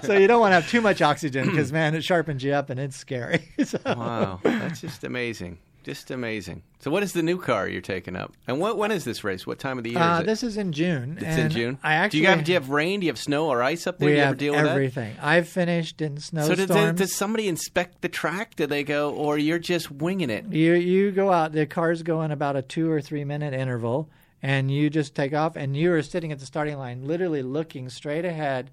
so 0.06 0.16
you 0.18 0.26
don't 0.26 0.40
want 0.40 0.52
to 0.52 0.56
have 0.56 0.68
too 0.70 0.80
much 0.80 1.02
oxygen 1.02 1.50
because 1.50 1.72
man, 1.72 1.94
it 1.94 2.02
sharpens 2.04 2.42
you 2.42 2.52
up 2.52 2.70
and 2.70 2.80
it's 2.80 2.96
scary. 2.96 3.48
So- 3.64 3.78
wow, 3.86 4.40
that's 4.42 4.80
just 4.80 5.04
amazing. 5.04 5.58
Just 5.82 6.10
amazing. 6.10 6.62
So, 6.80 6.90
what 6.90 7.02
is 7.02 7.12
the 7.12 7.22
new 7.22 7.38
car 7.38 7.68
you're 7.68 7.80
taking 7.80 8.14
up? 8.16 8.32
And 8.46 8.60
what, 8.60 8.76
when 8.76 8.90
is 8.92 9.04
this 9.04 9.24
race? 9.24 9.46
What 9.46 9.58
time 9.58 9.78
of 9.78 9.84
the 9.84 9.90
year 9.90 9.98
Uh, 9.98 10.14
is 10.16 10.20
it? 10.20 10.26
this 10.26 10.42
is 10.42 10.56
in 10.56 10.72
June. 10.72 11.18
it's 11.20 11.36
in 11.36 11.50
June. 11.50 11.78
I 11.82 11.94
actually 11.94 12.20
do 12.20 12.22
you 12.22 12.28
have 12.28 12.44
do 12.44 12.52
you 12.52 12.56
have 12.56 12.70
rain? 12.70 13.00
Do 13.00 13.06
you 13.06 13.10
have 13.10 13.18
snow 13.18 13.48
or 13.48 13.62
ice 13.62 13.86
up 13.86 13.98
there? 13.98 14.06
we 14.06 14.12
do 14.12 14.16
you 14.16 14.20
have 14.22 14.28
ever 14.30 14.38
deal 14.38 14.54
with 14.54 14.66
everything. 14.66 15.16
I've 15.20 15.48
finished 15.48 16.00
in 16.00 16.14
that? 16.16 16.20
So, 16.22 16.30
snowstorms. 16.54 16.68
does, 16.68 16.94
does 17.08 17.14
somebody 17.16 17.48
inspect 17.48 18.00
the 18.02 18.08
track? 18.08 18.56
Do 18.56 18.66
they 18.66 18.84
go, 18.84 19.12
or 19.12 19.38
you're 19.38 19.58
just 19.58 19.90
winging 19.90 20.30
it? 20.30 20.46
You 20.52 20.74
you 20.74 21.10
go 21.10 21.32
out. 21.32 21.52
The 21.52 21.66
cars 21.66 22.02
go 22.02 22.22
in 22.22 22.30
about 22.30 22.56
a 22.56 22.62
two 22.62 22.90
or 22.90 23.00
three 23.00 23.24
minute 23.24 23.54
interval, 23.54 24.08
and 24.42 24.70
you 24.70 24.88
just 24.90 25.14
take 25.14 25.34
off. 25.34 25.56
And 25.56 25.76
you 25.76 25.92
are 25.92 26.02
sitting 26.02 26.30
at 26.32 26.38
the 26.38 26.46
starting 26.46 26.78
line, 26.78 27.06
literally 27.06 27.42
looking 27.42 27.88
straight 27.88 28.24
ahead. 28.24 28.70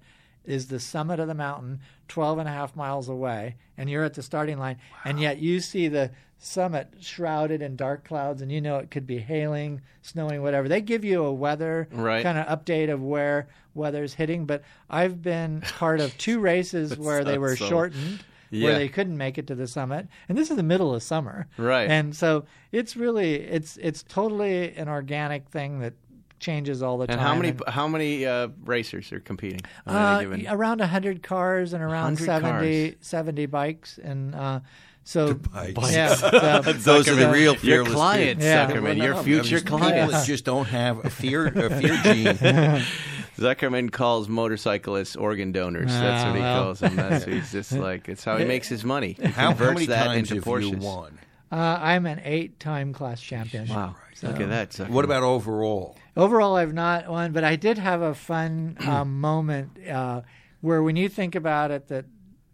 Is 0.50 0.66
the 0.66 0.80
summit 0.80 1.20
of 1.20 1.28
the 1.28 1.34
mountain 1.34 1.80
12 2.08 2.38
and 2.38 2.48
a 2.48 2.52
half 2.52 2.74
miles 2.74 3.08
away, 3.08 3.54
and 3.78 3.88
you're 3.88 4.02
at 4.04 4.14
the 4.14 4.22
starting 4.22 4.58
line, 4.58 4.76
and 5.04 5.20
yet 5.20 5.38
you 5.38 5.60
see 5.60 5.86
the 5.86 6.10
summit 6.38 6.88
shrouded 7.00 7.62
in 7.62 7.76
dark 7.76 8.04
clouds, 8.04 8.42
and 8.42 8.50
you 8.50 8.60
know 8.60 8.78
it 8.78 8.90
could 8.90 9.06
be 9.06 9.18
hailing, 9.18 9.80
snowing, 10.02 10.42
whatever. 10.42 10.68
They 10.68 10.80
give 10.80 11.04
you 11.04 11.22
a 11.24 11.32
weather 11.32 11.86
Right. 11.92 12.22
kind 12.22 12.36
of 12.38 12.46
update 12.46 12.90
of 12.92 13.00
where 13.02 13.46
weather's 13.74 14.14
hitting, 14.14 14.44
but 14.46 14.62
I've 14.88 15.22
been 15.22 15.60
part 15.78 16.00
of 16.00 16.16
two 16.18 16.40
races 16.40 16.98
where 16.98 17.22
they 17.22 17.38
were 17.38 17.54
so- 17.56 17.68
shortened, 17.68 18.24
Yeah. 18.50 18.64
where 18.70 18.74
they 18.78 18.88
couldn't 18.88 19.16
make 19.18 19.38
it 19.38 19.46
to 19.48 19.54
the 19.54 19.68
summit, 19.68 20.08
and 20.28 20.36
this 20.36 20.50
is 20.50 20.56
the 20.56 20.62
middle 20.64 20.92
of 20.94 21.02
summer, 21.04 21.46
Right. 21.56 21.88
And 21.88 22.16
so 22.16 22.44
it's 22.72 22.96
really 22.96 23.34
it's 23.34 23.76
it's 23.76 24.02
totally 24.02 24.74
an 24.74 24.88
organic 24.88 25.48
thing 25.50 25.78
that 25.80 25.92
changes 26.40 26.82
all 26.82 26.98
the 26.98 27.02
And 27.02 27.12
time. 27.12 27.18
how 27.20 27.34
many 27.34 27.48
And, 27.50 27.62
how 27.68 27.86
many 27.86 28.26
uh, 28.26 28.48
racers 28.64 29.12
are 29.12 29.20
competing? 29.20 29.60
on 29.86 29.94
uh, 29.96 30.18
any 30.18 30.24
given- 30.42 30.46
around 30.52 30.80
100 30.80 31.22
cars 31.22 31.72
and 31.72 31.82
around 31.82 32.18
100 32.18 32.24
70, 32.26 32.96
70 33.00 33.46
bikes 33.46 33.98
and 34.02 34.34
uh, 34.34 34.60
so 35.04 35.34
bikes. 35.34 35.92
yeah 35.92 36.14
so- 36.14 36.60
Those 36.72 37.08
are 37.08 37.14
the 37.14 37.22
so- 37.22 37.30
real 37.32 37.52
your 37.52 37.84
fearless 37.84 37.92
clients, 37.94 38.44
Yeah. 38.44 38.66
people. 38.66 38.82
Zuckerman, 38.82 38.96
your 39.02 39.16
future 39.22 39.56
I 39.56 39.58
mean, 39.60 39.66
clients. 39.66 40.12
People 40.14 40.24
just 40.24 40.44
don't 40.44 40.66
have 40.66 41.04
a 41.04 41.10
fear 41.10 41.46
a 41.46 41.80
fear 41.80 41.96
gene. 42.02 42.82
Zuckerman 43.38 43.90
calls 43.90 44.28
motorcyclists 44.28 45.16
organ 45.16 45.52
donors. 45.52 45.90
That's 45.90 46.24
what 46.26 46.34
he 46.36 46.40
Ah, 46.42 46.44
well. 46.44 46.64
calls 46.64 46.80
them. 46.80 46.96
That's 46.96 47.24
he's 47.24 47.52
just 47.52 47.72
like 47.72 48.08
it's 48.08 48.22
how 48.24 48.36
he 48.36 48.44
makes 48.44 48.68
his 48.68 48.84
money. 48.84 49.16
He 49.18 49.22
How, 49.28 49.30
how 49.30 49.48
converts 49.48 49.74
many 49.74 49.86
that 49.86 50.04
times 50.04 50.30
into 50.30 50.34
have 50.36 50.44
Porsches. 50.44 50.70
you 50.72 50.76
won? 50.78 51.18
uh, 51.52 51.78
I'm 51.80 52.06
an 52.06 52.20
eight-time 52.24 52.92
class 52.92 53.20
champion. 53.20 53.66
Wow, 53.68 53.96
look 54.22 54.40
at 54.40 54.48
that. 54.48 54.70
Zuckerman. 54.70 54.90
What 54.90 55.04
about 55.04 55.22
overall? 55.22 55.96
Overall, 56.16 56.56
I've 56.56 56.72
not 56.72 57.08
won, 57.08 57.32
but 57.32 57.44
I 57.44 57.56
did 57.56 57.78
have 57.78 58.02
a 58.02 58.14
fun 58.14 58.76
uh, 58.86 59.04
moment 59.06 59.86
uh, 59.86 60.22
where, 60.60 60.82
when 60.82 60.96
you 60.96 61.08
think 61.08 61.34
about 61.34 61.70
it, 61.70 61.88
that 61.88 62.04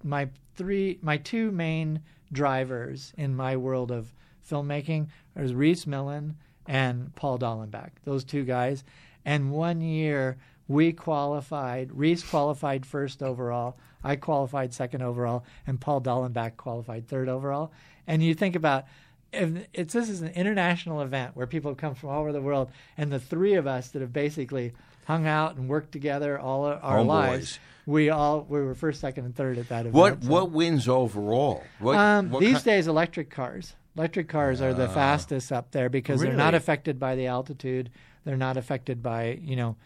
my 0.02 0.28
three, 0.54 0.98
my 1.02 1.16
two 1.16 1.50
main 1.50 2.00
drivers 2.32 3.12
in 3.16 3.34
my 3.34 3.56
world 3.56 3.90
of 3.90 4.12
filmmaking 4.48 5.08
are 5.36 5.44
Rhys 5.44 5.86
Millen 5.86 6.36
and 6.66 7.14
Paul 7.14 7.38
Dallenbach. 7.38 7.90
Those 8.04 8.24
two 8.24 8.44
guys, 8.44 8.84
and 9.24 9.50
one 9.50 9.80
year 9.80 10.38
we 10.68 10.92
qualified. 10.92 11.90
Rhys 11.92 12.22
qualified 12.22 12.84
first 12.84 13.22
overall. 13.22 13.78
I 14.02 14.16
qualified 14.16 14.72
second 14.72 15.02
overall, 15.02 15.44
and 15.66 15.80
Paul 15.80 16.00
Dallenbach 16.00 16.56
qualified 16.56 17.08
third 17.08 17.28
overall. 17.28 17.72
And 18.06 18.22
you 18.22 18.34
think 18.34 18.54
about 18.54 18.84
if 19.36 19.66
it's 19.72 19.94
this 19.94 20.08
is 20.08 20.22
an 20.22 20.32
international 20.34 21.00
event 21.02 21.36
where 21.36 21.46
people 21.46 21.74
come 21.74 21.94
from 21.94 22.10
all 22.10 22.20
over 22.20 22.32
the 22.32 22.40
world, 22.40 22.70
and 22.96 23.12
the 23.12 23.20
three 23.20 23.54
of 23.54 23.66
us 23.66 23.88
that 23.88 24.00
have 24.02 24.12
basically 24.12 24.72
hung 25.06 25.26
out 25.26 25.56
and 25.56 25.68
worked 25.68 25.92
together 25.92 26.38
all 26.38 26.64
our 26.64 26.98
Homeboys. 26.98 27.06
lives, 27.06 27.58
we 27.86 28.10
all 28.10 28.44
we 28.48 28.60
were 28.60 28.74
first, 28.74 29.00
second, 29.00 29.24
and 29.24 29.36
third 29.36 29.58
at 29.58 29.68
that 29.68 29.80
event. 29.86 29.94
What 29.94 30.24
so- 30.24 30.30
what 30.30 30.50
wins 30.50 30.88
overall? 30.88 31.62
What, 31.78 31.96
um, 31.96 32.30
what 32.30 32.40
these 32.40 32.62
ki- 32.62 32.70
days, 32.70 32.86
electric 32.88 33.30
cars. 33.30 33.74
Electric 33.96 34.28
cars 34.28 34.60
are 34.60 34.74
the 34.74 34.88
fastest 34.88 35.50
up 35.52 35.70
there 35.70 35.88
because 35.88 36.20
they're 36.20 36.34
not 36.34 36.54
affected 36.54 36.98
by 36.98 37.14
the 37.16 37.26
altitude. 37.28 37.90
They're 38.24 38.36
not 38.36 38.56
affected 38.58 39.02
by 39.02 39.38
you 39.42 39.56
know, 39.56 39.76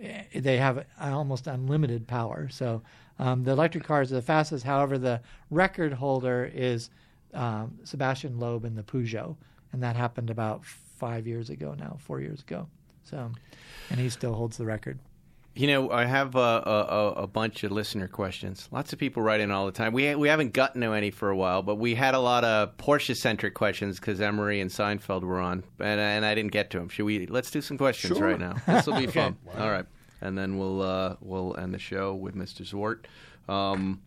eh, 0.00 0.22
they 0.34 0.56
have 0.56 0.86
almost 0.98 1.46
unlimited 1.46 2.06
power. 2.06 2.48
So 2.50 2.82
um, 3.18 3.44
the 3.44 3.50
electric 3.50 3.84
cars 3.84 4.10
are 4.10 4.14
the 4.14 4.22
fastest. 4.22 4.64
However, 4.64 4.96
the 4.96 5.20
record 5.50 5.92
holder 5.94 6.50
is 6.50 6.88
um, 7.34 7.78
Sébastien 7.84 8.38
Loeb 8.38 8.64
in 8.64 8.74
the 8.74 8.82
Peugeot, 8.82 9.36
and 9.72 9.82
that 9.82 9.96
happened 9.96 10.30
about 10.30 10.64
five 10.64 11.26
years 11.26 11.50
ago 11.50 11.74
now, 11.78 11.96
four 12.00 12.20
years 12.20 12.40
ago. 12.40 12.66
So, 13.04 13.30
and 13.90 14.00
he 14.00 14.08
still 14.10 14.34
holds 14.34 14.56
the 14.56 14.66
record. 14.66 14.98
You 15.54 15.66
know, 15.66 15.90
I 15.90 16.04
have 16.04 16.36
a, 16.36 16.38
a, 16.38 16.86
a- 16.88 17.12
a 17.22 17.26
bunch 17.26 17.64
of 17.64 17.72
listener 17.72 18.06
questions. 18.06 18.68
Lots 18.70 18.92
of 18.92 18.98
people 19.00 19.22
write 19.24 19.40
in 19.40 19.50
all 19.50 19.66
the 19.66 19.72
time. 19.72 19.92
We 19.92 20.14
we 20.14 20.28
haven't 20.28 20.52
gotten 20.52 20.82
to 20.82 20.92
any 20.92 21.10
for 21.10 21.30
a 21.30 21.36
while, 21.36 21.62
but 21.62 21.76
we 21.76 21.96
had 21.96 22.14
a 22.14 22.20
lot 22.20 22.44
of 22.44 22.76
Porsche 22.76 23.16
centric 23.16 23.54
questions 23.54 23.98
because 23.98 24.20
Emory 24.20 24.60
and 24.60 24.70
Seinfeld 24.70 25.22
were 25.22 25.40
on, 25.40 25.64
and 25.80 25.98
and 26.00 26.24
I 26.24 26.34
didn't 26.36 26.52
get 26.52 26.70
to 26.70 26.78
them. 26.78 26.88
Should 26.88 27.06
we? 27.06 27.26
Let's 27.26 27.50
do 27.50 27.60
some 27.60 27.76
questions 27.76 28.16
Sure. 28.18 28.28
right 28.28 28.38
now. 28.38 28.54
This 28.68 28.86
will 28.86 28.98
be 28.98 29.06
fun. 29.18 29.36
All 29.58 29.70
right, 29.70 29.86
and 30.20 30.38
then 30.38 30.58
we'll 30.58 30.80
uh, 30.82 31.16
we'll 31.20 31.56
end 31.58 31.74
the 31.74 31.78
show 31.80 32.14
with 32.14 32.36
Mr. 32.36 32.62
Zwart. 32.62 33.06
Um, 33.52 34.00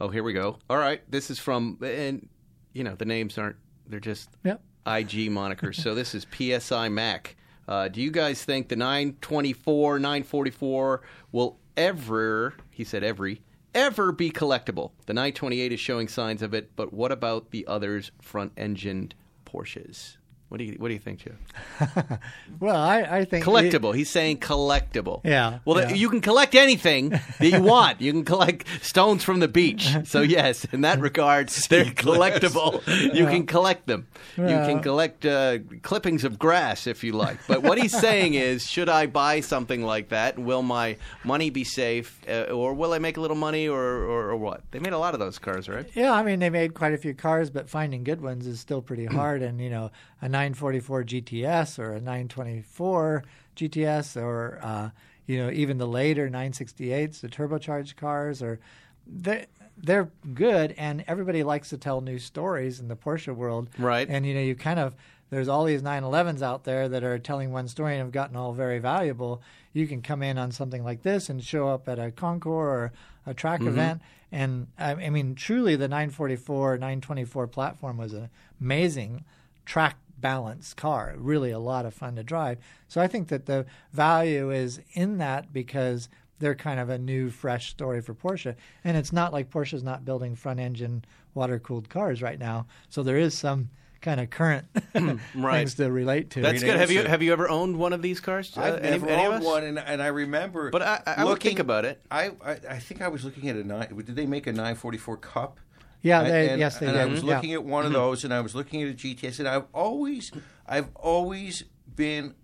oh, 0.00 0.08
here 0.08 0.24
we 0.24 0.32
go. 0.32 0.58
All 0.68 0.78
right, 0.78 1.02
this 1.08 1.30
is 1.30 1.38
from 1.38 1.78
and 1.82 2.28
you 2.72 2.84
know 2.84 2.94
the 2.94 3.04
names 3.04 3.36
aren't 3.38 3.56
they're 3.86 4.00
just 4.00 4.30
Yep. 4.44 4.60
IG 4.86 5.10
monikers. 5.30 5.76
so 5.76 5.94
this 5.94 6.14
is 6.14 6.26
PSI 6.32 6.88
Mac. 6.88 7.36
Uh, 7.68 7.86
do 7.88 8.00
you 8.00 8.10
guys 8.10 8.44
think 8.44 8.68
the 8.68 8.74
924, 8.76 9.98
944 10.00 11.02
will 11.30 11.58
ever, 11.76 12.54
he 12.70 12.82
said 12.82 13.04
every, 13.04 13.42
ever 13.74 14.10
be 14.10 14.30
collectible? 14.30 14.90
The 15.06 15.14
928 15.14 15.72
is 15.72 15.78
showing 15.78 16.08
signs 16.08 16.42
of 16.42 16.52
it, 16.52 16.74
but 16.74 16.92
what 16.92 17.12
about 17.12 17.50
the 17.52 17.66
others 17.68 18.10
front 18.20 18.52
engined 18.56 19.14
Porsches? 19.46 20.16
What 20.50 20.58
do 20.58 20.64
you 20.64 20.72
What 20.78 20.88
do 20.88 20.94
you 20.94 21.00
think, 21.00 21.20
Jeff? 21.20 22.18
Well, 22.58 22.76
I, 22.76 23.02
I 23.02 23.24
think 23.24 23.44
Collectible. 23.44 23.94
He's 23.94 24.10
saying 24.10 24.38
collectible. 24.40 25.20
Yeah, 25.24 25.60
Well, 25.64 25.80
yeah. 25.80 25.94
you 25.94 26.10
can 26.10 26.20
collect 26.20 26.54
anything 26.54 27.10
that 27.10 27.40
you 27.40 27.62
want. 27.62 28.00
You 28.02 28.12
can 28.12 28.24
collect 28.24 28.66
stones 28.84 29.24
from 29.24 29.40
the 29.40 29.48
beach. 29.48 29.88
So 30.04 30.20
yes, 30.38 30.66
in 30.72 30.82
that 30.82 31.00
regard, 31.00 31.48
they're 31.70 31.84
collectible. 31.84 32.82
You 33.14 33.26
can 33.26 33.46
collect 33.46 33.86
them. 33.86 34.08
You 34.36 34.44
can 34.44 34.80
collect 34.82 35.24
uh, 35.24 35.58
clippings 35.82 36.24
of 36.24 36.38
grass 36.38 36.86
if 36.86 37.02
you 37.04 37.12
like. 37.12 37.38
But 37.46 37.62
what 37.62 37.78
he's 37.78 37.96
saying 37.98 38.34
is, 38.34 38.66
should 38.66 38.88
I 38.88 39.06
buy 39.06 39.40
something 39.40 39.82
like 39.82 40.08
that? 40.10 40.38
Will 40.38 40.62
my 40.62 40.96
money 41.24 41.50
be 41.50 41.64
safe, 41.64 42.20
uh, 42.28 42.52
or 42.52 42.74
will 42.74 42.92
I 42.92 42.98
make 42.98 43.16
a 43.16 43.20
little 43.20 43.36
money, 43.36 43.68
or, 43.68 43.80
or 43.80 44.30
or 44.30 44.36
what? 44.36 44.62
They 44.72 44.80
made 44.80 44.92
a 44.92 44.98
lot 44.98 45.14
of 45.14 45.20
those 45.20 45.38
cars, 45.38 45.68
right? 45.68 45.88
Yeah, 45.94 46.12
I 46.12 46.22
mean 46.24 46.40
they 46.40 46.50
made 46.50 46.74
quite 46.74 46.92
a 46.92 46.98
few 46.98 47.14
cars, 47.14 47.48
but 47.50 47.70
finding 47.70 48.02
good 48.04 48.20
ones 48.20 48.46
is 48.46 48.58
still 48.60 48.82
pretty 48.82 49.06
hard. 49.20 49.42
And 49.42 49.60
you 49.60 49.70
know, 49.70 49.90
a 50.20 50.28
944 50.40 51.04
GTS 51.04 51.78
or 51.78 51.92
a 51.92 52.00
924 52.00 53.24
GTS, 53.56 54.16
or 54.16 54.58
uh, 54.62 54.88
you 55.26 55.36
know, 55.36 55.50
even 55.50 55.76
the 55.76 55.86
later 55.86 56.30
968s, 56.30 57.20
the 57.20 57.28
turbocharged 57.28 57.96
cars, 57.96 58.42
or 58.42 58.58
they 59.06 59.46
they're 59.76 60.10
good, 60.34 60.74
and 60.78 61.04
everybody 61.06 61.42
likes 61.42 61.68
to 61.70 61.76
tell 61.76 62.00
new 62.00 62.18
stories 62.18 62.80
in 62.80 62.88
the 62.88 62.96
Porsche 62.96 63.34
world. 63.34 63.68
Right. 63.78 64.08
And 64.08 64.24
you 64.24 64.32
know, 64.32 64.40
you 64.40 64.54
kind 64.54 64.78
of 64.78 64.94
there's 65.28 65.48
all 65.48 65.64
these 65.64 65.82
911s 65.82 66.40
out 66.40 66.64
there 66.64 66.88
that 66.88 67.04
are 67.04 67.18
telling 67.18 67.52
one 67.52 67.68
story 67.68 67.92
and 67.92 68.00
have 68.00 68.12
gotten 68.12 68.34
all 68.34 68.52
very 68.52 68.78
valuable. 68.78 69.42
You 69.74 69.86
can 69.86 70.00
come 70.00 70.22
in 70.22 70.38
on 70.38 70.52
something 70.52 70.82
like 70.82 71.02
this 71.02 71.28
and 71.28 71.44
show 71.44 71.68
up 71.68 71.86
at 71.86 71.98
a 71.98 72.10
concours 72.10 72.50
or 72.50 72.92
a 73.26 73.34
track 73.34 73.60
event. 73.60 74.00
And 74.32 74.68
I, 74.78 74.92
I 74.92 75.10
mean, 75.10 75.34
truly, 75.34 75.76
the 75.76 75.86
944, 75.86 76.78
924 76.78 77.46
platform 77.46 77.98
was 77.98 78.14
an 78.14 78.30
amazing 78.60 79.24
track 79.70 79.96
balanced 80.20 80.76
car. 80.76 81.14
Really, 81.16 81.50
a 81.50 81.58
lot 81.58 81.86
of 81.86 81.94
fun 81.94 82.16
to 82.16 82.22
drive. 82.22 82.58
So 82.88 83.00
I 83.00 83.06
think 83.06 83.28
that 83.28 83.46
the 83.46 83.66
value 83.92 84.50
is 84.50 84.80
in 84.92 85.18
that 85.18 85.52
because 85.52 86.08
they're 86.38 86.54
kind 86.54 86.80
of 86.80 86.88
a 86.88 86.98
new, 86.98 87.30
fresh 87.30 87.70
story 87.70 88.00
for 88.00 88.14
Porsche. 88.14 88.54
And 88.84 88.96
it's 88.96 89.12
not 89.12 89.32
like 89.32 89.50
Porsche's 89.50 89.82
not 89.82 90.04
building 90.04 90.34
front 90.34 90.58
engine 90.60 91.04
water 91.34 91.58
cooled 91.58 91.88
cars 91.88 92.22
right 92.22 92.38
now. 92.38 92.66
So 92.88 93.02
there 93.02 93.18
is 93.18 93.36
some 93.36 93.68
kind 94.00 94.18
of 94.20 94.30
current 94.30 94.66
Right. 95.34 95.58
things 95.58 95.74
to 95.74 95.92
relate 95.92 96.30
to. 96.30 96.40
That's 96.40 96.60
Great 96.60 96.70
good. 96.70 96.80
Have 96.80 96.90
you. 96.90 97.02
Have 97.04 97.22
you 97.22 97.32
ever 97.34 97.48
owned 97.50 97.76
one 97.76 97.92
of 97.92 98.00
these 98.00 98.20
cars? 98.20 98.56
Uh, 98.56 98.62
I've 98.62 98.74
any- 98.80 98.90
never 98.92 99.08
any 99.08 99.26
owned 99.26 99.34
us? 99.34 99.44
one, 99.44 99.64
and, 99.64 99.78
and 99.78 100.02
I 100.02 100.06
remember. 100.06 100.70
But 100.70 100.80
I- 100.82 101.02
I- 101.06 101.14
I 101.18 101.24
would 101.24 101.40
think 101.40 101.58
about 101.58 101.84
it. 101.84 102.00
I, 102.10 102.30
I 102.42 102.52
I 102.70 102.78
think 102.78 103.02
I 103.02 103.08
was 103.08 103.24
looking 103.24 103.48
at 103.50 103.56
a 103.56 103.62
nine. 103.64 103.94
Did 103.94 104.16
they 104.16 104.24
make 104.26 104.46
a 104.46 104.52
944 104.52 105.18
Cup? 105.18 105.60
Yeah, 106.02 106.20
And- 106.22 106.30
they- 106.30 106.48
and, 106.50 106.60
yes, 106.60 106.78
they 106.78 106.86
and 106.86 106.94
did. 106.94 107.02
I 107.02 107.06
was 107.06 107.22
Yeah. 107.22 107.34
looking 107.36 107.52
at 107.52 107.64
one 107.64 107.84
of 107.86 107.92
those, 107.92 108.24
and 108.24 108.32
I 108.32 108.40
was 108.40 108.54
looking 108.54 108.82
at 108.82 108.88
a 108.88 108.94
GTS, 108.94 109.38
and 109.38 109.46
I've 109.48 109.66
always, 109.74 110.30
I've 110.66 110.88
always 110.96 111.64
been 111.94 112.34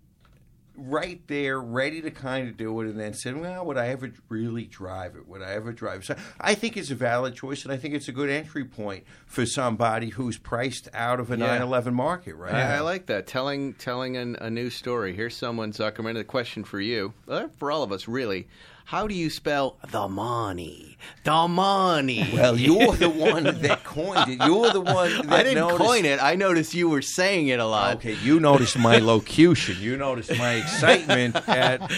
right 0.78 1.26
there, 1.26 1.58
ready 1.58 2.02
to 2.02 2.10
kind 2.10 2.46
of 2.48 2.56
do 2.58 2.78
it, 2.82 2.86
and 2.86 3.00
then 3.00 3.14
said, 3.14 3.34
"Well, 3.40 3.64
would 3.64 3.78
I 3.78 3.86
ever 3.88 4.12
really 4.28 4.64
drive 4.66 5.16
it? 5.16 5.26
Would 5.26 5.40
I 5.40 5.52
ever 5.52 5.72
drive?" 5.72 6.00
it? 6.00 6.04
So 6.04 6.16
I 6.38 6.54
think 6.54 6.76
it's 6.76 6.90
a 6.90 6.94
valid 6.94 7.34
choice, 7.34 7.64
and 7.64 7.72
I 7.72 7.78
think 7.78 7.94
it's 7.94 8.08
a 8.08 8.12
good 8.12 8.28
entry 8.28 8.64
point 8.66 9.04
for 9.24 9.46
somebody 9.46 10.10
who's 10.10 10.36
priced 10.36 10.90
out 10.92 11.18
of 11.18 11.30
a 11.30 11.38
Yeah. 11.38 11.46
911 11.46 11.94
market, 11.94 12.34
right? 12.34 12.52
I, 12.54 12.76
I 12.76 12.80
like 12.80 13.06
that 13.06 13.26
telling 13.26 13.72
telling 13.72 14.18
an, 14.18 14.36
a 14.38 14.50
new 14.50 14.68
story. 14.68 15.16
Here's 15.16 15.34
someone 15.34 15.72
Zuckerman. 15.72 16.18
A 16.18 16.24
question 16.24 16.62
for 16.62 16.78
you, 16.78 17.14
uh, 17.26 17.48
for 17.56 17.70
all 17.70 17.82
of 17.82 17.90
us, 17.90 18.06
really. 18.06 18.46
How 18.90 19.08
do 19.08 19.14
you 19.14 19.30
spell 19.30 19.78
the 19.90 20.06
money? 20.06 20.96
The 21.24 21.48
money. 21.48 22.28
Well, 22.32 22.56
you're 22.56 22.92
the 22.94 23.10
one 23.32 23.42
that 23.42 23.82
coined 23.82 24.30
it. 24.30 24.38
You're 24.46 24.70
the 24.70 24.80
one 24.80 25.10
that 25.26 25.32
I 25.32 25.42
didn't 25.42 25.58
noticed. 25.58 25.80
coin 25.82 26.04
it. 26.04 26.22
I 26.22 26.36
noticed 26.36 26.72
you 26.72 26.88
were 26.88 27.02
saying 27.02 27.48
it 27.48 27.58
a 27.58 27.66
lot. 27.66 27.96
Okay, 27.96 28.14
you 28.22 28.38
noticed 28.38 28.78
my 28.78 28.98
locution. 28.98 29.76
You 29.80 29.96
noticed 29.96 30.36
my 30.38 30.54
excitement 30.62 31.34
at, 31.48 31.82
at 31.82 31.88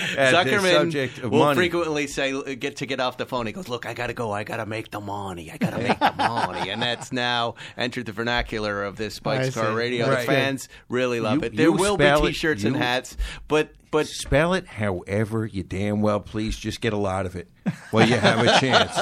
the 0.45 0.51
Zuckerman 0.51 0.73
subject 0.73 1.19
of 1.19 1.31
will 1.31 1.41
money. 1.41 1.57
frequently 1.57 2.07
say, 2.07 2.55
"Get 2.57 2.77
to 2.77 2.87
get 2.87 3.01
off 3.01 3.19
the 3.19 3.27
phone." 3.27 3.47
He 3.47 3.53
goes, 3.53 3.69
"Look, 3.69 3.85
I 3.87 3.93
gotta 3.93 4.15
go. 4.15 4.33
I 4.33 4.45
gotta 4.45 4.65
make 4.67 4.91
the 4.91 5.01
money. 5.01 5.51
I 5.53 5.59
gotta 5.59 5.79
make 5.79 5.99
the 5.99 6.15
money." 6.19 6.71
And 6.71 6.81
that's 6.81 7.13
now 7.13 7.55
entered 7.77 8.07
the 8.07 8.13
vernacular 8.13 8.83
of 8.85 8.97
this 8.97 9.15
Spikes 9.15 9.55
Car. 9.55 9.75
Radio. 9.75 10.09
Right. 10.09 10.21
The 10.21 10.33
fans 10.33 10.69
really 10.89 11.21
love 11.21 11.35
You- 11.37 11.43
it. 11.45 11.57
There 11.57 11.71
will 11.73 11.99
be 11.99 12.05
T-shirts 12.29 12.65
and 12.65 12.77
hats, 12.77 13.17
but 13.47 13.73
but 13.91 14.07
Spell 14.07 14.55
it 14.55 14.67
however 14.67 15.47
you 15.47 15.63
damn 15.63 16.01
well 16.01 16.21
please. 16.21 16.57
Just 16.57 16.81
get 16.81 16.93
a 16.93 16.99
lot 16.99 17.27
of 17.27 17.37
it 17.37 17.49
while 17.91 18.09
you 18.09 18.17
have 18.17 18.41
a 18.41 18.59
chance. 18.59 18.95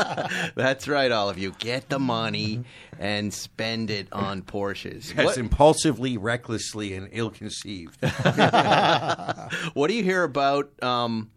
That's 0.54 0.88
right, 0.88 1.10
all 1.10 1.28
of 1.28 1.38
you. 1.38 1.52
Get 1.58 1.88
the 1.88 1.98
money 1.98 2.64
and 2.98 3.32
spend 3.32 3.90
it 3.90 4.08
on 4.12 4.42
Porsches. 4.42 5.16
What, 5.16 5.38
impulsively, 5.38 6.16
recklessly, 6.16 6.94
and 6.94 7.08
ill-conceived. 7.12 8.00
what 9.74 9.88
do 9.88 9.94
you 9.94 10.02
hear 10.02 10.22
about 10.22 10.70
um, 10.82 11.30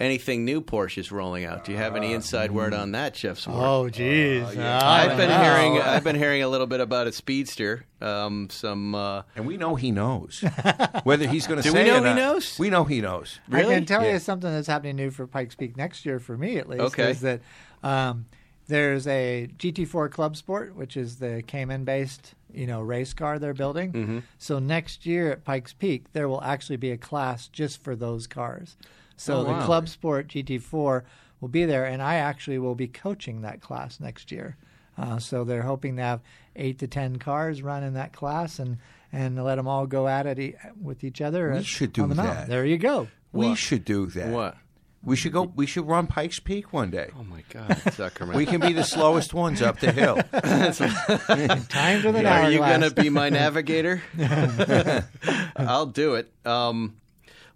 anything 0.00 0.44
new 0.44 0.60
Porsche 0.62 0.98
is 0.98 1.12
rolling 1.12 1.44
out? 1.44 1.64
Do 1.64 1.72
you 1.72 1.78
have 1.78 1.92
Uh, 1.92 1.98
any 1.98 2.12
inside 2.12 2.50
word 2.50 2.72
on 2.74 2.92
that, 2.92 3.14
Jeff 3.14 3.38
Zwart? 3.38 3.52
Oh, 3.54 3.88
geez. 3.88 4.42
I've 4.56 5.16
been 5.16 5.30
hearing 5.30 5.80
I've 5.80 6.02
been 6.04 6.16
hearing 6.16 6.42
a 6.42 6.48
little 6.48 6.66
bit 6.66 6.80
about 6.80 7.06
a 7.06 7.12
speedster. 7.12 7.84
Um, 8.00 8.48
some 8.50 8.94
uh, 8.94 9.22
and 9.36 9.46
we 9.46 9.56
know 9.58 9.74
he 9.76 9.90
knows 9.92 10.42
whether 11.04 11.26
he's 11.28 11.46
going 11.46 11.58
to 11.58 11.62
Do 11.62 11.70
say 11.70 11.84
we 11.84 11.90
know 11.90 11.98
he 11.98 12.04
not. 12.04 12.16
knows? 12.16 12.58
We 12.58 12.70
know 12.70 12.84
he 12.84 13.00
knows. 13.00 13.38
I 13.52 13.62
can 13.62 13.84
tell 13.84 14.02
Yeah. 14.02 14.14
you 14.14 14.18
something 14.18 14.50
that's 14.50 14.66
happening 14.68 14.96
new 14.96 15.10
for 15.10 15.26
Pikes 15.26 15.54
Peak 15.54 15.76
next 15.76 16.06
year, 16.06 16.18
for 16.18 16.36
me 16.36 16.56
at 16.56 16.68
least, 16.68 16.82
Okay. 16.82 17.10
is 17.10 17.20
that 17.20 17.40
um, 17.82 18.24
there's 18.68 19.06
a 19.06 19.48
GT4 19.58 20.10
Club 20.10 20.36
Sport, 20.36 20.74
which 20.76 20.96
is 20.96 21.16
the 21.16 21.42
Cayman-based, 21.46 22.34
you 22.54 22.66
know, 22.66 22.80
race 22.80 23.12
car 23.12 23.38
they're 23.38 23.52
building. 23.52 23.92
Mm-hmm. 23.92 24.18
So 24.38 24.58
next 24.58 25.04
year 25.04 25.30
at 25.32 25.44
Pikes 25.44 25.72
Peak, 25.74 26.12
there 26.12 26.28
will 26.28 26.42
actually 26.42 26.76
be 26.76 26.90
a 26.92 26.96
class 26.96 27.48
just 27.48 27.82
for 27.82 27.94
those 27.96 28.26
cars. 28.26 28.76
So 29.20 29.38
Oh, 29.38 29.44
the. 29.44 29.64
Club 29.66 29.88
Sport 29.88 30.28
GT4 30.28 31.02
will 31.40 31.48
be 31.48 31.64
there, 31.66 31.84
and 31.84 32.00
I 32.02 32.14
actually 32.16 32.58
will 32.58 32.74
be 32.74 32.88
coaching 32.88 33.42
that 33.42 33.60
class 33.60 34.00
next 34.00 34.32
year. 34.32 34.56
Uh, 34.96 35.18
so 35.18 35.44
they're 35.44 35.62
hoping 35.62 35.96
to 35.96 36.02
have 36.02 36.20
eight 36.56 36.78
to 36.80 36.86
ten 36.86 37.16
cars 37.18 37.62
run 37.62 37.82
in 37.82 37.94
that 37.94 38.12
class, 38.12 38.58
and 38.58 38.78
and 39.12 39.42
let 39.42 39.56
them 39.56 39.66
all 39.68 39.86
go 39.86 40.06
at 40.08 40.26
it 40.26 40.38
e- 40.38 40.54
with 40.80 41.04
each 41.04 41.20
other. 41.20 41.50
We 41.52 41.58
at- 41.58 41.64
should 41.66 41.92
do 41.92 42.02
on 42.04 42.08
the 42.08 42.14
mountain. 42.14 42.34
that. 42.36 42.48
There 42.48 42.64
you 42.64 42.78
go. 42.78 43.08
We 43.32 43.54
should 43.54 43.84
do 43.84 44.06
that. 44.06 44.28
what? 44.30 44.56
We 45.02 45.16
should 45.16 45.32
go. 45.32 45.44
We 45.56 45.64
should 45.66 45.86
run 45.88 46.06
Pikes 46.06 46.40
Peak 46.40 46.72
one 46.74 46.90
day. 46.90 47.10
Oh 47.18 47.22
my 47.24 47.42
God, 47.50 47.68
Zuckerman! 47.70 48.34
We 48.34 48.44
can 48.44 48.60
be 48.60 48.74
the 48.74 48.84
slowest 48.84 49.32
ones 49.32 49.62
up 49.62 49.80
the 49.80 49.92
hill. 49.92 50.16
Time 50.16 52.02
to 52.02 52.12
the 52.12 52.26
Are 52.26 52.50
you 52.50 52.58
going 52.58 52.80
to 52.82 52.90
be 52.90 53.08
my 53.08 53.30
navigator? 53.30 54.02
I'll 55.56 55.86
do 55.86 56.14
it. 56.16 56.30
Um, 56.44 56.96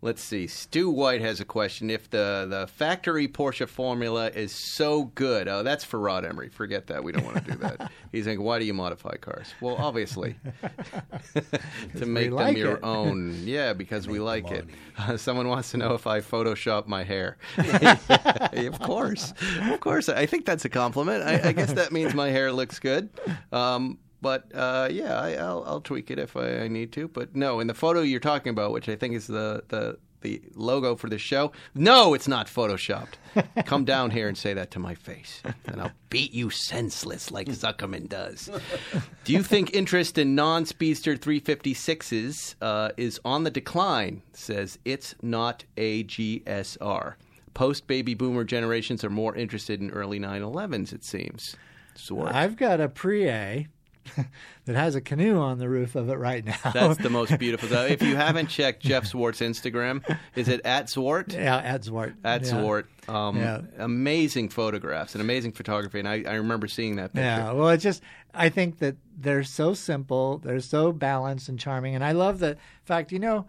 let's 0.04 0.22
see. 0.22 0.46
Stu 0.46 0.90
White 0.90 1.22
has 1.22 1.40
a 1.40 1.46
question. 1.46 1.88
If 1.88 2.10
the, 2.10 2.46
the 2.48 2.66
factory 2.66 3.26
Porsche 3.26 3.66
formula 3.66 4.28
is 4.28 4.52
so 4.52 5.04
good, 5.14 5.48
oh, 5.48 5.62
that's 5.62 5.82
for 5.82 5.98
Rod 5.98 6.26
Emory. 6.26 6.50
Forget 6.50 6.86
that. 6.88 7.02
We 7.02 7.10
don't 7.10 7.24
want 7.24 7.42
to 7.42 7.52
do 7.52 7.56
that. 7.58 7.90
He's 8.12 8.26
like, 8.26 8.38
why 8.38 8.58
do 8.58 8.66
you 8.66 8.74
modify 8.74 9.16
cars? 9.16 9.54
Well, 9.62 9.76
obviously, 9.76 10.36
to 11.96 12.06
make 12.06 12.26
them 12.26 12.34
like 12.34 12.56
your 12.56 12.76
it. 12.76 12.84
own. 12.84 13.40
Yeah, 13.44 13.72
because 13.72 14.06
we 14.06 14.20
like 14.20 14.50
it. 14.50 14.66
someone 15.16 15.48
wants 15.48 15.70
to 15.70 15.78
know 15.78 15.94
if 15.94 16.06
I 16.06 16.20
Photoshop 16.20 16.86
my 16.86 17.02
hair. 17.02 17.38
of 17.56 18.78
course, 18.80 19.32
of 19.62 19.80
course. 19.80 20.10
I 20.10 20.26
think 20.26 20.44
that's 20.44 20.66
a 20.66 20.68
compliment. 20.68 21.24
I, 21.24 21.48
I 21.48 21.52
guess 21.52 21.72
that 21.72 21.92
means 21.92 22.14
my 22.14 22.28
hair 22.28 22.52
looks 22.52 22.78
good. 22.78 23.08
Um, 23.52 23.98
but 24.24 24.50
uh, 24.54 24.88
yeah, 24.90 25.20
I, 25.20 25.34
I'll, 25.34 25.62
I'll 25.66 25.80
tweak 25.82 26.10
it 26.10 26.18
if 26.18 26.34
I, 26.34 26.60
I 26.60 26.68
need 26.68 26.92
to. 26.92 27.08
But 27.08 27.36
no, 27.36 27.60
in 27.60 27.66
the 27.66 27.74
photo 27.74 28.00
you're 28.00 28.20
talking 28.20 28.48
about, 28.48 28.72
which 28.72 28.88
I 28.88 28.96
think 28.96 29.14
is 29.14 29.26
the 29.26 29.62
the 29.68 29.98
the 30.22 30.40
logo 30.54 30.96
for 30.96 31.10
the 31.10 31.18
show. 31.18 31.52
No, 31.74 32.14
it's 32.14 32.26
not 32.26 32.46
photoshopped. 32.46 33.16
Come 33.66 33.84
down 33.84 34.10
here 34.10 34.26
and 34.26 34.38
say 34.38 34.54
that 34.54 34.70
to 34.70 34.78
my 34.78 34.94
face, 34.94 35.42
and 35.66 35.78
I'll 35.78 35.92
beat 36.08 36.32
you 36.32 36.48
senseless 36.48 37.30
like 37.30 37.48
Zuckerman 37.48 38.08
does. 38.08 38.48
Do 39.24 39.34
you 39.34 39.42
think 39.42 39.74
interest 39.74 40.16
in 40.16 40.34
non-speedster 40.34 41.16
356s 41.16 42.54
uh, 42.62 42.92
is 42.96 43.20
on 43.26 43.44
the 43.44 43.50
decline? 43.50 44.22
Says 44.32 44.78
it's 44.86 45.14
not 45.20 45.64
a 45.76 46.04
GSR. 46.04 47.16
Post 47.52 47.86
baby 47.86 48.14
boomer 48.14 48.44
generations 48.44 49.04
are 49.04 49.10
more 49.10 49.36
interested 49.36 49.82
in 49.82 49.90
early 49.90 50.18
911s. 50.18 50.94
It 50.94 51.04
seems. 51.04 51.56
Zwart. 51.96 52.32
I've 52.32 52.56
got 52.56 52.80
a 52.80 52.88
Pre-A 52.88 53.68
that 54.64 54.76
has 54.76 54.94
a 54.94 55.00
canoe 55.00 55.38
on 55.38 55.58
the 55.58 55.68
roof 55.68 55.94
of 55.94 56.08
it 56.08 56.14
right 56.16 56.44
now. 56.44 56.56
That's 56.72 56.98
the 56.98 57.10
most 57.10 57.38
beautiful. 57.38 57.68
though. 57.68 57.84
If 57.86 58.02
you 58.02 58.16
haven't 58.16 58.48
checked 58.48 58.82
Jeff 58.82 59.04
Zwart's 59.04 59.40
Instagram, 59.40 60.02
is 60.34 60.48
it 60.48 60.60
at 60.64 60.86
Zwart? 60.86 61.32
yeah, 61.34 61.56
at 61.58 61.82
Zwart. 61.82 62.14
At 62.24 62.42
yeah. 62.44 62.52
Zwart. 62.52 62.84
Um, 63.08 63.36
Yeah. 63.36 63.62
Amazing 63.78 64.48
photographs 64.50 65.14
and 65.14 65.22
amazing 65.22 65.52
photography. 65.52 65.98
And 65.98 66.08
I, 66.08 66.24
I 66.26 66.34
remember 66.34 66.66
seeing 66.68 66.96
that 66.96 67.12
picture. 67.12 67.24
Yeah, 67.24 67.52
well, 67.52 67.68
it's 67.70 67.82
just 67.82 68.02
I 68.32 68.48
think 68.48 68.78
that 68.78 68.96
they're 69.16 69.44
so 69.44 69.74
simple, 69.74 70.38
they're 70.38 70.60
so 70.60 70.92
balanced 70.92 71.48
and 71.48 71.58
charming, 71.58 71.94
and 71.94 72.04
I 72.04 72.12
love 72.12 72.38
the 72.38 72.56
fact. 72.84 73.12
You 73.12 73.18
know, 73.18 73.46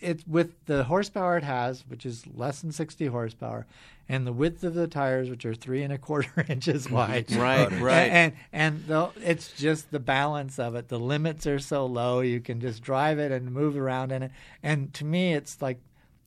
it's 0.00 0.26
with 0.26 0.52
the 0.66 0.84
horsepower 0.84 1.36
it 1.38 1.44
has, 1.44 1.84
which 1.88 2.04
is 2.04 2.26
less 2.34 2.60
than 2.60 2.72
60 2.72 3.06
horsepower, 3.06 3.66
and 4.08 4.26
the 4.26 4.32
width 4.32 4.62
of 4.62 4.74
the 4.74 4.86
tires, 4.86 5.28
which 5.30 5.44
are 5.44 5.54
three 5.54 5.82
and 5.82 5.92
a 5.92 5.98
quarter 5.98 6.44
inches 6.48 6.86
mm, 6.86 6.92
wide. 6.92 7.32
Right, 7.32 7.70
right. 7.80 8.10
And 8.10 8.32
and 8.52 8.86
the, 8.86 9.10
it's 9.22 9.52
just 9.52 9.90
the 9.90 9.98
balance 9.98 10.58
of 10.58 10.74
it. 10.74 10.88
The 10.88 10.98
limits 10.98 11.46
are 11.46 11.58
so 11.58 11.86
low, 11.86 12.20
you 12.20 12.40
can 12.40 12.60
just 12.60 12.82
drive 12.82 13.18
it 13.18 13.32
and 13.32 13.52
move 13.52 13.76
around 13.76 14.12
in 14.12 14.22
it. 14.22 14.30
And 14.62 14.92
to 14.94 15.04
me, 15.04 15.34
it's 15.34 15.60
like 15.60 15.78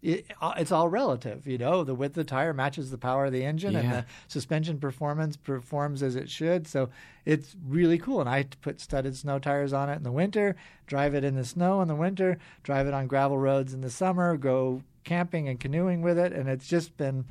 it, 0.02 0.26
uh, 0.42 0.54
it's 0.58 0.72
all 0.72 0.88
relative, 0.88 1.46
you 1.46 1.58
know. 1.58 1.84
The 1.84 1.96
width 1.96 2.12
of 2.12 2.26
the 2.26 2.30
tire 2.30 2.54
matches 2.54 2.90
the 2.90 2.98
power 2.98 3.26
of 3.26 3.34
the 3.34 3.44
engine, 3.44 3.76
and 3.76 3.92
the 3.92 4.06
suspension 4.28 4.80
performance 4.80 5.36
performs 5.36 6.02
as 6.02 6.16
it 6.16 6.30
should. 6.30 6.68
So 6.68 6.90
it's 7.26 7.56
really 7.68 7.98
cool. 7.98 8.22
And 8.22 8.30
I 8.30 8.44
put 8.62 8.80
studded 8.80 9.16
snow 9.18 9.40
tires 9.40 9.74
on 9.74 9.90
it 9.90 9.98
in 9.98 10.04
the 10.04 10.12
winter, 10.12 10.56
drive 10.88 11.16
it 11.16 11.24
in 11.24 11.36
the 11.36 11.44
snow 11.44 11.82
in 11.82 11.88
the 11.88 11.96
winter, 11.96 12.38
drive 12.64 12.88
it 12.88 12.94
on 12.94 13.08
gravel 13.08 13.38
roads 13.38 13.74
in 13.74 13.82
the 13.82 13.90
summer, 13.90 14.38
go 14.38 14.84
camping 15.04 15.50
and 15.50 15.60
canoeing 15.60 16.02
with 16.02 16.18
it, 16.18 16.32
and 16.32 16.48
it's 16.48 16.68
just 16.68 16.96
been, 16.96 17.26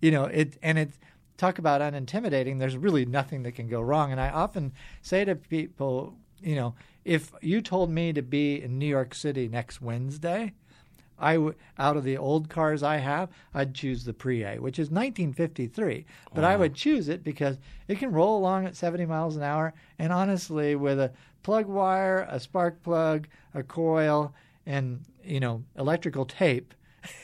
you 0.00 0.10
know, 0.10 0.24
it 0.24 0.56
and 0.62 0.78
it. 0.78 0.92
Talk 1.36 1.58
about 1.58 1.80
unintimidating. 1.80 2.60
There's 2.60 2.76
really 2.76 3.04
nothing 3.04 3.42
that 3.42 3.56
can 3.56 3.66
go 3.66 3.80
wrong. 3.80 4.12
And 4.12 4.20
I 4.20 4.30
often 4.30 4.72
say 5.02 5.24
to 5.24 5.34
people, 5.34 6.14
you 6.40 6.54
know, 6.54 6.76
if 7.04 7.32
you 7.42 7.60
told 7.60 7.90
me 7.90 8.12
to 8.12 8.22
be 8.22 8.62
in 8.62 8.78
New 8.78 8.86
York 8.86 9.16
City 9.16 9.48
next 9.48 9.82
Wednesday, 9.82 10.52
I 11.18 11.34
w- 11.34 11.54
out 11.78 11.96
of 11.96 12.04
the 12.04 12.16
old 12.16 12.48
cars 12.48 12.82
I 12.82 12.96
have, 12.96 13.28
I'd 13.54 13.74
choose 13.74 14.04
the 14.04 14.12
Pre-A, 14.12 14.58
which 14.58 14.78
is 14.78 14.90
1953. 14.90 16.04
But 16.34 16.44
I 16.44 16.56
would 16.56 16.74
choose 16.74 17.08
it 17.08 17.22
because 17.22 17.58
it 17.88 17.98
can 17.98 18.12
roll 18.12 18.36
along 18.38 18.66
at 18.66 18.76
70 18.76 19.06
miles 19.06 19.36
an 19.36 19.42
hour, 19.42 19.74
and 19.98 20.12
honestly, 20.12 20.74
with 20.74 20.98
a 20.98 21.12
plug 21.42 21.66
wire, 21.66 22.26
a 22.30 22.40
spark 22.40 22.82
plug, 22.82 23.28
a 23.54 23.62
coil, 23.62 24.34
and 24.66 25.00
you 25.24 25.40
know 25.40 25.62
electrical 25.78 26.24
tape. 26.24 26.74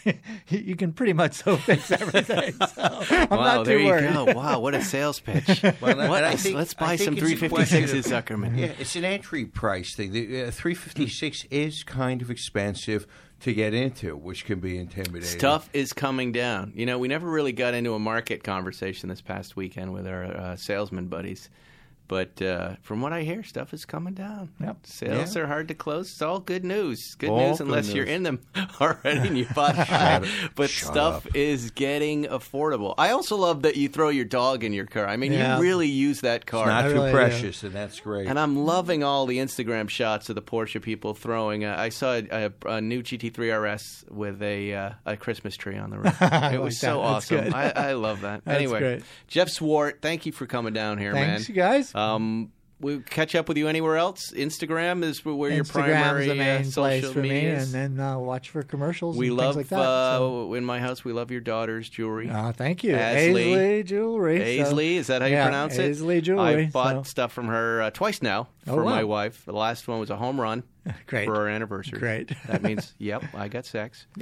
you 0.49 0.77
can 0.77 0.93
pretty 0.93 1.15
much 1.15 1.33
so 1.35 1.57
fix 1.69 1.91
everything. 1.91 2.53
So 2.53 2.67
I'm 2.83 3.29
wow, 3.31 3.57
not 3.57 3.65
there 3.65 3.79
too 3.79 3.85
you 3.85 3.89
worried. 3.89 4.13
go. 4.13 4.25
Wow, 4.35 4.61
what 4.61 4.75
a 4.75 4.83
sales 4.83 5.21
pitch. 5.27 5.63
Well, 5.63 5.75
and 5.93 6.03
I- 6.03 6.09
What 6.11 6.19
and 6.23 6.27
I 6.27 6.33
a- 6.33 6.37
think- 6.37 6.55
let's 6.57 6.75
buy 6.75 6.97
some 6.97 7.17
it's 7.17 7.23
356s, 7.27 7.95
of- 7.99 8.05
Zuckerman. 8.05 8.59
Yeah, 8.59 8.73
it's 8.79 8.95
an 8.97 9.05
entry 9.07 9.47
price 9.47 9.95
thing. 9.95 10.13
The 10.13 10.43
uh, 10.45 10.51
356 10.51 11.45
is 11.51 11.83
kind 11.83 12.21
of 12.21 12.31
expensive 12.31 13.07
to 13.41 13.55
get 13.55 13.75
into, 13.75 14.17
which 14.17 14.45
can 14.45 14.61
be 14.61 14.79
intimidating. 14.79 15.39
Stuff 15.39 15.69
is 15.73 15.93
coming 15.93 16.33
down. 16.33 16.73
You 16.75 16.87
know, 16.87 16.99
we 16.99 17.09
never 17.09 17.29
really 17.29 17.53
got 17.53 17.75
into 17.75 17.95
a 17.95 17.99
market 17.99 18.45
conversation 18.45 19.09
this 19.09 19.21
past 19.21 19.57
weekend 19.57 19.93
with 19.93 20.07
our 20.07 20.25
uh, 20.25 20.57
salesman 20.57 21.07
buddies. 21.07 21.49
But 22.11 22.43
uh, 22.43 22.75
from 22.83 23.01
what 23.03 23.13
I 23.13 23.23
hear, 23.23 23.45
stuff 23.45 23.73
is 23.73 23.85
coming 23.85 24.15
down. 24.15 24.49
Yep. 24.61 24.79
Sales 24.83 25.37
Yeah. 25.37 25.43
are 25.43 25.47
hard 25.47 25.69
to 25.69 25.75
close. 25.75 26.11
It's 26.11 26.21
all 26.21 26.41
good 26.41 26.65
news. 26.65 27.15
Good 27.15 27.31
All 27.31 27.39
news 27.51 27.59
good 27.59 27.69
unless 27.69 27.93
you're 27.95 28.05
in 28.05 28.25
them 28.25 28.41
already 28.81 29.29
and 29.29 29.39
you 29.39 29.47
bought 29.55 29.77
high. 29.77 30.29
But 30.57 30.71
Shut 30.71 30.93
stuff 30.93 31.27
up. 31.29 31.37
is 31.37 31.71
getting 31.71 32.25
affordable. 32.25 32.95
I 32.99 33.11
also 33.11 33.37
love 33.37 33.63
that 33.63 33.77
you 33.77 33.89
throw 33.89 34.09
your 34.09 34.25
dog 34.25 34.65
in 34.65 34.73
your 34.73 34.87
car. 34.87 35.07
I 35.07 35.17
mean, 35.17 35.33
Yeah. 35.33 35.55
you 35.57 35.63
really 35.63 35.87
use 35.87 36.23
that 36.23 36.47
car. 36.47 36.67
Not 36.67 36.85
I 36.87 36.89
too 36.89 36.95
really 36.95 37.11
do. 37.13 37.17
precious, 37.17 37.63
and 37.63 37.73
that's 37.73 38.01
great. 38.01 38.27
And 38.27 38.41
I'm 38.41 38.57
loving 38.67 39.05
all 39.05 39.27
the 39.27 39.39
Instagram 39.39 39.89
shots 39.89 40.29
of 40.29 40.35
the 40.35 40.43
Porsche 40.43 40.83
people 40.83 41.15
throwing. 41.15 41.65
Uh, 41.65 41.77
I 41.79 41.91
saw 41.91 42.15
a, 42.15 42.47
a, 42.47 42.53
a 42.67 42.81
new 42.81 43.05
GT3 43.05 43.53
RS 43.77 44.05
with 44.11 44.43
a 44.43 44.75
uh, 44.75 44.91
a 45.07 45.17
Christmas 45.17 45.57
tree 45.57 45.79
on 45.79 45.91
the 45.91 45.99
roof. 46.01 46.17
I 46.21 46.55
it 46.55 46.61
was 46.61 46.75
like 46.83 46.91
so 46.91 46.97
that. 46.99 47.05
Awesome. 47.05 47.55
I, 47.55 47.71
I 47.71 47.93
love 47.93 48.23
that. 48.23 48.45
That's 48.45 48.57
anyway, 48.59 48.81
great. 48.81 49.03
Jeff 49.29 49.47
Zwart, 49.49 50.01
thank 50.03 50.27
you 50.27 50.33
for 50.33 50.47
coming 50.47 50.73
down 50.73 50.99
here, 50.99 51.13
Thanks, 51.13 51.49
man. 51.49 51.55
you 51.55 51.63
guys. 51.63 51.93
Um, 52.01 52.53
we 52.81 53.01
catch 53.01 53.35
up 53.35 53.47
with 53.49 53.57
you 53.59 53.69
anywhere 53.69 53.97
else. 53.97 54.33
Instagram 54.33 55.03
is 55.05 55.25
where 55.25 55.51
your 55.51 55.65
Instagram's 55.65 55.71
primary 55.71 56.27
the 56.29 56.35
main 56.35 56.61
uh, 56.61 56.65
social 56.65 56.83
place 56.83 57.11
for 57.13 57.21
media 57.21 57.43
me, 57.43 57.47
is. 57.49 57.75
and 57.75 57.99
then 57.99 58.05
uh, 58.07 58.19
watch 58.19 58.51
for 58.51 58.63
commercials. 58.63 59.17
we 59.17 59.29
and 59.29 59.37
love 59.37 59.55
things 59.55 59.71
like 59.71 59.81
that. 59.81 59.87
uh, 59.87 60.19
so. 60.19 60.55
in 60.55 60.65
my 60.65 60.79
house. 60.81 61.05
We 61.05 61.13
love 61.13 61.31
your 61.31 61.41
daughter's 61.43 61.89
jewelry. 61.89 62.31
Uh, 62.31 62.53
thank 62.53 62.83
you. 62.83 62.95
Aisley. 62.95 63.53
Aisley 63.53 63.85
Jewelry. 63.85 64.39
so- 64.39 64.73
Aisley, 64.75 64.95
is 64.95 65.07
that 65.09 65.21
how 65.23 65.29
you 65.29 65.35
yeah, 65.35 65.45
pronounce 65.45 65.77
it? 65.79 65.93
Aisley 65.93 66.23
Jewelry. 66.23 66.65
I 66.65 66.71
bought 66.71 67.07
so- 67.07 67.11
stuff 67.11 67.33
from 67.33 67.49
her 67.49 67.83
uh, 67.83 67.91
twice 67.91 68.23
now 68.23 68.49
Oh, 68.67 68.75
for 68.75 68.85
wow. 68.85 68.91
my 68.91 69.05
wife. 69.05 69.45
The 69.47 69.53
last 69.53 69.89
one 69.89 70.01
was 70.01 70.11
a 70.11 70.17
home 70.17 70.41
run 70.41 70.63
Great. 71.07 71.25
for 71.27 71.35
our 71.37 71.49
anniversary. 71.49 71.99
Great. 71.99 72.31
That 72.47 72.63
means, 72.63 72.95
yep, 72.99 73.23
I 73.35 73.49
got 73.49 73.65
sex. 73.67 74.07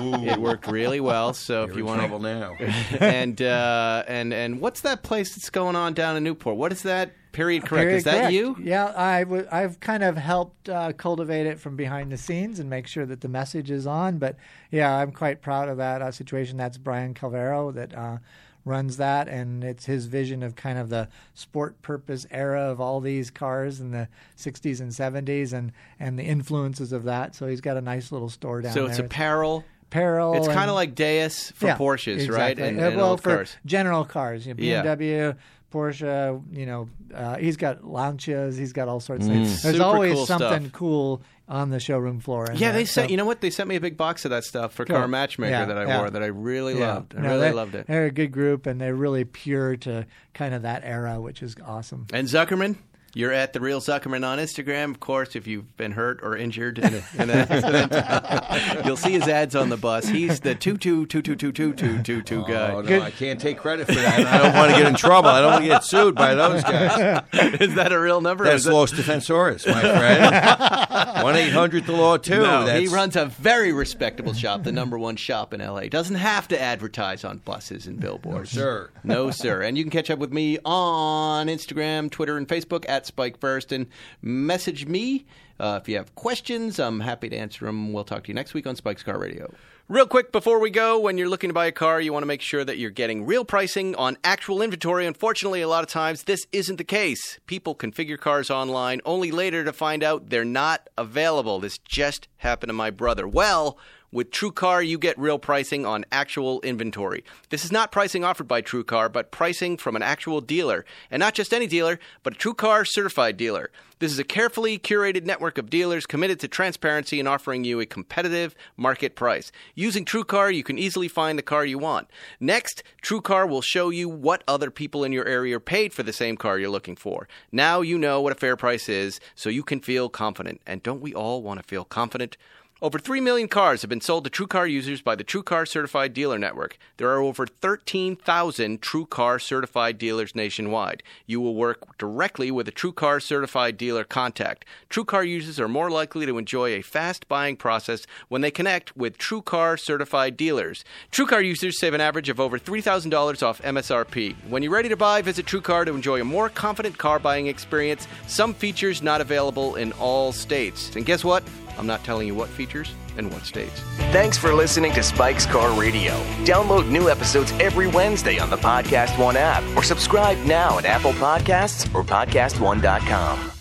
It 0.00 0.38
worked 0.40 0.66
really 0.68 1.00
well. 1.00 1.32
So 1.34 1.62
if 1.64 1.68
You're 1.70 1.78
you 1.78 1.82
in 1.84 1.86
want 1.86 2.00
trouble 2.00 2.18
now. 2.20 2.54
and 3.00 3.40
uh, 3.42 4.04
and 4.06 4.32
and 4.32 4.60
what's 4.60 4.82
that 4.82 5.02
place 5.02 5.34
that's 5.34 5.50
going 5.50 5.74
on 5.76 5.94
down 5.94 6.16
in 6.16 6.22
Newport? 6.24 6.56
What 6.56 6.72
is 6.72 6.82
that? 6.82 7.12
Period. 7.32 7.64
Correct. 7.64 7.84
Very 7.86 7.96
is 7.98 8.04
that 8.04 8.18
correct. 8.18 8.32
you? 8.32 8.56
Yeah, 8.60 8.92
I 8.96 9.24
w- 9.24 9.46
I've 9.52 9.80
kind 9.80 10.02
of 10.02 10.16
helped 10.16 10.68
uh, 10.68 10.92
cultivate 10.92 11.46
it 11.46 11.58
from 11.60 11.76
behind 11.76 12.10
the 12.10 12.16
scenes 12.16 12.58
and 12.58 12.68
make 12.70 12.86
sure 12.86 13.06
that 13.06 13.20
the 13.20 13.28
message 13.28 13.70
is 13.70 13.86
on. 13.86 14.18
But 14.18 14.36
yeah, 14.70 14.92
I'm 14.96 15.12
quite 15.12 15.40
proud 15.42 15.68
of 15.68 15.76
that 15.76 16.02
uh, 16.02 16.10
situation. 16.10 16.56
That's 16.56 16.78
Brian 16.78 17.14
Calvero 17.14 17.72
that 17.74 17.94
uh, 17.94 18.18
runs 18.64 18.96
that, 18.96 19.28
and 19.28 19.62
it's 19.62 19.84
his 19.86 20.06
vision 20.06 20.42
of 20.42 20.56
kind 20.56 20.78
of 20.78 20.88
the 20.88 21.08
sport 21.34 21.80
purpose 21.82 22.26
era 22.30 22.62
of 22.62 22.80
all 22.80 23.00
these 23.00 23.30
cars 23.30 23.80
in 23.80 23.92
the 23.92 24.08
60s 24.36 24.80
and 24.80 24.90
70s, 24.90 25.52
and 25.52 25.72
and 26.00 26.18
the 26.18 26.24
influences 26.24 26.92
of 26.92 27.04
that. 27.04 27.34
So 27.34 27.46
he's 27.46 27.60
got 27.60 27.76
a 27.76 27.80
nice 27.82 28.10
little 28.10 28.28
store 28.30 28.62
down 28.62 28.72
So 28.72 28.86
there. 28.86 28.94
So 28.94 29.02
it's 29.04 29.12
apparel. 29.12 29.64
apparel. 29.90 30.34
It's 30.34 30.48
kind 30.48 30.68
of 30.70 30.74
like 30.76 30.94
Deus 30.94 31.50
for 31.52 31.66
Yeah, 31.66 31.76
Porsches, 31.76 32.28
right? 32.30 32.58
And, 32.58 32.78
and 32.80 32.96
well, 32.96 33.16
for 33.16 33.36
cars. 33.36 33.56
general 33.64 34.04
cars, 34.04 34.46
you 34.46 34.54
know, 34.54 34.62
Yeah. 34.62 35.34
BMW, 35.70 35.72
Porsche. 35.72 36.56
You 36.56 36.66
know, 36.66 36.88
uh, 37.14 37.36
he's 37.36 37.56
got 37.56 37.82
Lancias. 37.82 38.58
He's 38.58 38.72
got 38.72 38.88
all 38.88 39.00
sorts 39.00 39.26
of 39.26 39.32
things. 39.32 39.62
There's 39.62 39.76
Mm. 39.76 39.78
Super 39.78 39.84
always 39.84 40.14
cool 40.14 40.26
something 40.26 40.60
stuff. 40.64 40.72
cool 40.72 41.22
on 41.48 41.70
the 41.70 41.80
showroom 41.80 42.20
floor. 42.20 42.44
and 42.50 42.60
Yeah, 42.60 42.72
they 42.72 42.84
sent. 42.84 43.06
so- 43.08 43.10
You 43.10 43.16
know 43.16 43.24
what? 43.24 43.40
They 43.40 43.48
sent 43.50 43.68
me 43.68 43.76
a 43.76 43.80
big 43.80 43.96
box 43.96 44.24
of 44.26 44.30
that 44.32 44.44
stuff 44.44 44.72
for 44.74 44.84
Cool. 44.84 44.96
Car 44.96 45.08
Matchmaker 45.08 45.50
Yeah, 45.50 45.64
that 45.64 45.78
I 45.78 45.86
yeah. 45.86 45.98
wore 46.00 46.10
that 46.10 46.22
I 46.22 46.26
really 46.26 46.78
Yeah. 46.78 46.94
loved. 46.94 47.14
I 47.16 47.22
No, 47.22 47.28
really 47.38 47.52
loved 47.52 47.74
it. 47.74 47.86
They're 47.86 48.04
a 48.06 48.10
good 48.10 48.32
group, 48.32 48.66
and 48.66 48.78
they're 48.80 48.94
really 48.94 49.24
pure 49.24 49.76
to 49.78 50.06
kind 50.34 50.52
of 50.54 50.62
that 50.62 50.82
era, 50.84 51.20
which 51.20 51.42
is 51.42 51.56
awesome. 51.66 52.06
And 52.12 52.28
Zuckerman, 52.28 52.76
you're 53.14 53.32
at 53.32 53.52
the 53.52 53.60
real 53.60 53.80
Zuckerman 53.80 54.26
on 54.26 54.38
Instagram. 54.38 54.90
Of 54.90 55.00
course, 55.00 55.34
if 55.34 55.46
you've 55.46 55.76
been 55.76 55.92
hurt 55.92 56.20
or 56.22 56.36
injured 56.36 56.78
in, 56.78 56.94
a, 56.94 57.22
in 57.22 57.30
an 57.30 57.48
accident, 57.50 58.84
you'll 58.86 58.96
see 58.96 59.12
his 59.12 59.26
ads 59.26 59.54
on 59.56 59.68
the 59.70 59.76
bus. 59.76 60.06
He's 60.08 60.40
the 60.40 60.54
two 60.54 60.76
two 60.76 61.06
two 61.06 61.22
two 61.22 61.34
two 61.34 61.52
two 61.52 61.72
two 61.72 62.02
two 62.02 62.22
two 62.22 62.44
guy. 62.46 62.72
Oh, 62.72 62.80
no, 62.82 63.00
I 63.00 63.10
can't 63.10 63.40
take 63.40 63.58
credit 63.58 63.86
for 63.86 63.94
that. 63.94 64.26
I 64.26 64.38
don't 64.38 64.54
want 64.54 64.70
to 64.72 64.76
get 64.78 64.86
in 64.88 64.94
trouble. 64.94 65.30
I 65.30 65.40
don't 65.40 65.52
want 65.52 65.64
to 65.64 65.68
get 65.68 65.84
sued 65.84 66.14
by 66.14 66.34
those 66.34 66.62
guys. 66.62 67.22
Is 67.60 67.74
that 67.74 67.92
a 67.92 67.98
real 67.98 68.20
number? 68.20 68.44
That's 68.44 68.56
is 68.60 68.64
that- 68.64 68.74
Los 68.74 68.92
Defensores, 68.92 69.66
my 69.66 69.80
friend. 69.80 71.22
One 71.24 71.36
eight 71.36 71.52
hundred 71.52 71.86
the 71.86 71.92
law 71.92 72.16
too. 72.16 72.38
No, 72.42 72.64
That's, 72.64 72.80
he 72.80 72.88
runs 72.94 73.16
a 73.16 73.26
very 73.26 73.72
respectable 73.72 74.32
shop, 74.34 74.62
the 74.64 74.72
number 74.72 74.98
one 74.98 75.16
shop 75.16 75.52
in 75.54 75.60
LA. 75.60 75.82
Doesn't 75.82 76.16
have 76.16 76.48
to 76.48 76.60
advertise 76.60 77.24
on 77.24 77.38
buses 77.38 77.86
and 77.86 77.98
billboards. 78.00 78.50
sir. 78.50 78.90
No, 79.04 79.30
sir. 79.30 79.62
And 79.62 79.76
you 79.76 79.84
can 79.84 79.90
catch 79.90 80.10
up 80.10 80.18
with 80.18 80.32
me 80.32 80.58
on 80.64 81.46
Instagram, 81.48 82.10
Twitter, 82.10 82.36
and 82.36 82.46
Facebook 82.46 82.84
at 82.88 82.97
Spike 83.06 83.38
First, 83.38 83.72
and 83.72 83.86
message 84.22 84.86
me 84.86 85.26
uh, 85.60 85.78
if 85.82 85.88
you 85.88 85.96
have 85.96 86.14
questions. 86.14 86.78
I'm 86.78 87.00
happy 87.00 87.28
to 87.28 87.36
answer 87.36 87.66
them. 87.66 87.92
We'll 87.92 88.04
talk 88.04 88.24
to 88.24 88.28
you 88.28 88.34
next 88.34 88.54
week 88.54 88.66
on 88.66 88.76
Spike's 88.76 89.02
Car 89.02 89.18
Radio. 89.18 89.52
Real 89.88 90.06
quick 90.06 90.32
before 90.32 90.60
we 90.60 90.68
go, 90.68 91.00
when 91.00 91.16
you're 91.16 91.30
looking 91.30 91.48
to 91.48 91.54
buy 91.54 91.64
a 91.64 91.72
car, 91.72 91.98
you 91.98 92.12
want 92.12 92.22
to 92.22 92.26
make 92.26 92.42
sure 92.42 92.62
that 92.62 92.76
you're 92.76 92.90
getting 92.90 93.24
real 93.24 93.42
pricing 93.42 93.94
on 93.94 94.18
actual 94.22 94.60
inventory. 94.60 95.06
Unfortunately, 95.06 95.62
a 95.62 95.68
lot 95.68 95.82
of 95.82 95.88
times 95.88 96.24
this 96.24 96.46
isn't 96.52 96.76
the 96.76 96.84
case. 96.84 97.38
People 97.46 97.74
configure 97.74 98.18
cars 98.18 98.50
online 98.50 99.00
only 99.06 99.30
later 99.30 99.64
to 99.64 99.72
find 99.72 100.02
out 100.02 100.28
they're 100.28 100.44
not 100.44 100.88
available. 100.98 101.58
This 101.58 101.78
just 101.78 102.28
happened 102.36 102.68
to 102.68 102.74
my 102.74 102.90
brother. 102.90 103.26
Well, 103.26 103.78
with 104.10 104.30
TrueCar, 104.30 104.86
you 104.86 104.98
get 104.98 105.18
real 105.18 105.38
pricing 105.38 105.84
on 105.84 106.04
actual 106.10 106.60
inventory. 106.62 107.24
This 107.50 107.64
is 107.64 107.72
not 107.72 107.92
pricing 107.92 108.24
offered 108.24 108.48
by 108.48 108.62
TrueCar, 108.62 109.12
but 109.12 109.30
pricing 109.30 109.76
from 109.76 109.96
an 109.96 110.02
actual 110.02 110.40
dealer. 110.40 110.84
And 111.10 111.20
not 111.20 111.34
just 111.34 111.52
any 111.52 111.66
dealer, 111.66 111.98
but 112.22 112.34
a 112.34 112.38
TrueCar 112.38 112.86
certified 112.86 113.36
dealer. 113.36 113.70
This 113.98 114.12
is 114.12 114.18
a 114.18 114.24
carefully 114.24 114.78
curated 114.78 115.24
network 115.24 115.58
of 115.58 115.70
dealers 115.70 116.06
committed 116.06 116.38
to 116.40 116.48
transparency 116.48 117.18
and 117.18 117.28
offering 117.28 117.64
you 117.64 117.80
a 117.80 117.86
competitive 117.86 118.54
market 118.76 119.16
price. 119.16 119.50
Using 119.74 120.04
TrueCar, 120.04 120.54
you 120.54 120.62
can 120.62 120.78
easily 120.78 121.08
find 121.08 121.36
the 121.36 121.42
car 121.42 121.66
you 121.66 121.78
want. 121.78 122.08
Next, 122.38 122.84
TrueCar 123.02 123.48
will 123.48 123.60
show 123.60 123.90
you 123.90 124.08
what 124.08 124.44
other 124.46 124.70
people 124.70 125.02
in 125.02 125.12
your 125.12 125.26
area 125.26 125.58
paid 125.58 125.92
for 125.92 126.04
the 126.04 126.12
same 126.12 126.36
car 126.36 126.58
you're 126.58 126.70
looking 126.70 126.96
for. 126.96 127.28
Now 127.50 127.80
you 127.80 127.98
know 127.98 128.20
what 128.20 128.32
a 128.32 128.36
fair 128.36 128.56
price 128.56 128.88
is, 128.88 129.18
so 129.34 129.50
you 129.50 129.64
can 129.64 129.80
feel 129.80 130.08
confident. 130.08 130.60
And 130.64 130.82
don't 130.82 131.02
we 131.02 131.12
all 131.12 131.42
want 131.42 131.60
to 131.60 131.66
feel 131.66 131.84
confident? 131.84 132.36
Over 132.80 133.00
3 133.00 133.20
million 133.20 133.48
cars 133.48 133.82
have 133.82 133.88
been 133.88 134.00
sold 134.00 134.22
to 134.22 134.30
TrueCar 134.30 134.70
users 134.70 135.02
by 135.02 135.16
the 135.16 135.24
TrueCar 135.24 135.66
Certified 135.66 136.14
Dealer 136.14 136.38
Network. 136.38 136.78
There 136.96 137.10
are 137.10 137.20
over 137.20 137.44
13,000 137.44 138.80
TrueCar 138.80 139.42
certified 139.42 139.98
dealers 139.98 140.36
nationwide. 140.36 141.02
You 141.26 141.40
will 141.40 141.56
work 141.56 141.98
directly 141.98 142.52
with 142.52 142.68
a 142.68 142.72
TrueCar 142.72 143.20
certified 143.20 143.78
dealer 143.78 144.04
contact. 144.04 144.64
TrueCar 144.90 145.26
users 145.26 145.58
are 145.58 145.66
more 145.66 145.90
likely 145.90 146.24
to 146.26 146.38
enjoy 146.38 146.74
a 146.74 146.82
fast 146.82 147.26
buying 147.26 147.56
process 147.56 148.06
when 148.28 148.42
they 148.42 148.52
connect 148.52 148.96
with 148.96 149.18
TrueCar 149.18 149.76
certified 149.80 150.36
dealers. 150.36 150.84
TrueCar 151.10 151.44
users 151.44 151.80
save 151.80 151.94
an 151.94 152.00
average 152.00 152.28
of 152.28 152.38
over 152.38 152.60
$3,000 152.60 153.42
off 153.42 153.60
MSRP. 153.62 154.36
When 154.48 154.62
you're 154.62 154.70
ready 154.70 154.88
to 154.88 154.96
buy, 154.96 155.20
visit 155.20 155.46
TrueCar 155.46 155.86
to 155.86 155.96
enjoy 155.96 156.20
a 156.20 156.24
more 156.24 156.48
confident 156.48 156.96
car 156.96 157.18
buying 157.18 157.48
experience. 157.48 158.06
Some 158.28 158.54
features 158.54 159.02
not 159.02 159.20
available 159.20 159.74
in 159.74 159.90
all 159.94 160.30
states. 160.30 160.94
And 160.94 161.04
guess 161.04 161.24
what? 161.24 161.42
I'm 161.78 161.86
not 161.86 162.04
telling 162.04 162.26
you 162.26 162.34
what 162.34 162.48
features 162.48 162.92
and 163.16 163.32
what 163.32 163.44
states. 163.44 163.80
Thanks 164.12 164.36
for 164.36 164.52
listening 164.52 164.92
to 164.92 165.02
Spike's 165.02 165.46
Car 165.46 165.78
Radio. 165.78 166.12
Download 166.44 166.88
new 166.88 167.08
episodes 167.08 167.52
every 167.52 167.86
Wednesday 167.86 168.38
on 168.38 168.50
the 168.50 168.56
Podcast 168.56 169.18
One 169.18 169.36
app 169.36 169.62
or 169.76 169.82
subscribe 169.82 170.38
now 170.44 170.78
at 170.78 170.84
Apple 170.84 171.12
Podcasts 171.12 171.92
or 171.94 172.02
PodcastOne.com. 172.02 173.52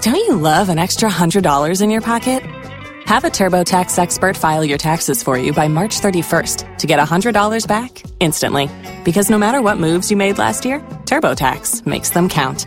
Don't 0.00 0.14
you 0.14 0.36
love 0.36 0.68
an 0.68 0.78
extra 0.78 1.10
$100 1.10 1.82
in 1.82 1.90
your 1.90 2.00
pocket? 2.00 2.42
Have 3.06 3.24
a 3.24 3.30
TurboTax 3.30 3.98
expert 3.98 4.36
file 4.36 4.64
your 4.64 4.78
taxes 4.78 5.22
for 5.22 5.36
you 5.38 5.52
by 5.52 5.66
March 5.66 6.00
31st 6.00 6.78
to 6.78 6.86
get 6.86 7.00
$100 7.00 7.66
back 7.66 8.02
instantly. 8.20 8.68
Because 9.04 9.30
no 9.30 9.38
matter 9.38 9.60
what 9.60 9.78
moves 9.78 10.10
you 10.10 10.16
made 10.16 10.38
last 10.38 10.64
year, 10.64 10.80
TurboTax 11.06 11.86
makes 11.86 12.10
them 12.10 12.28
count. 12.28 12.66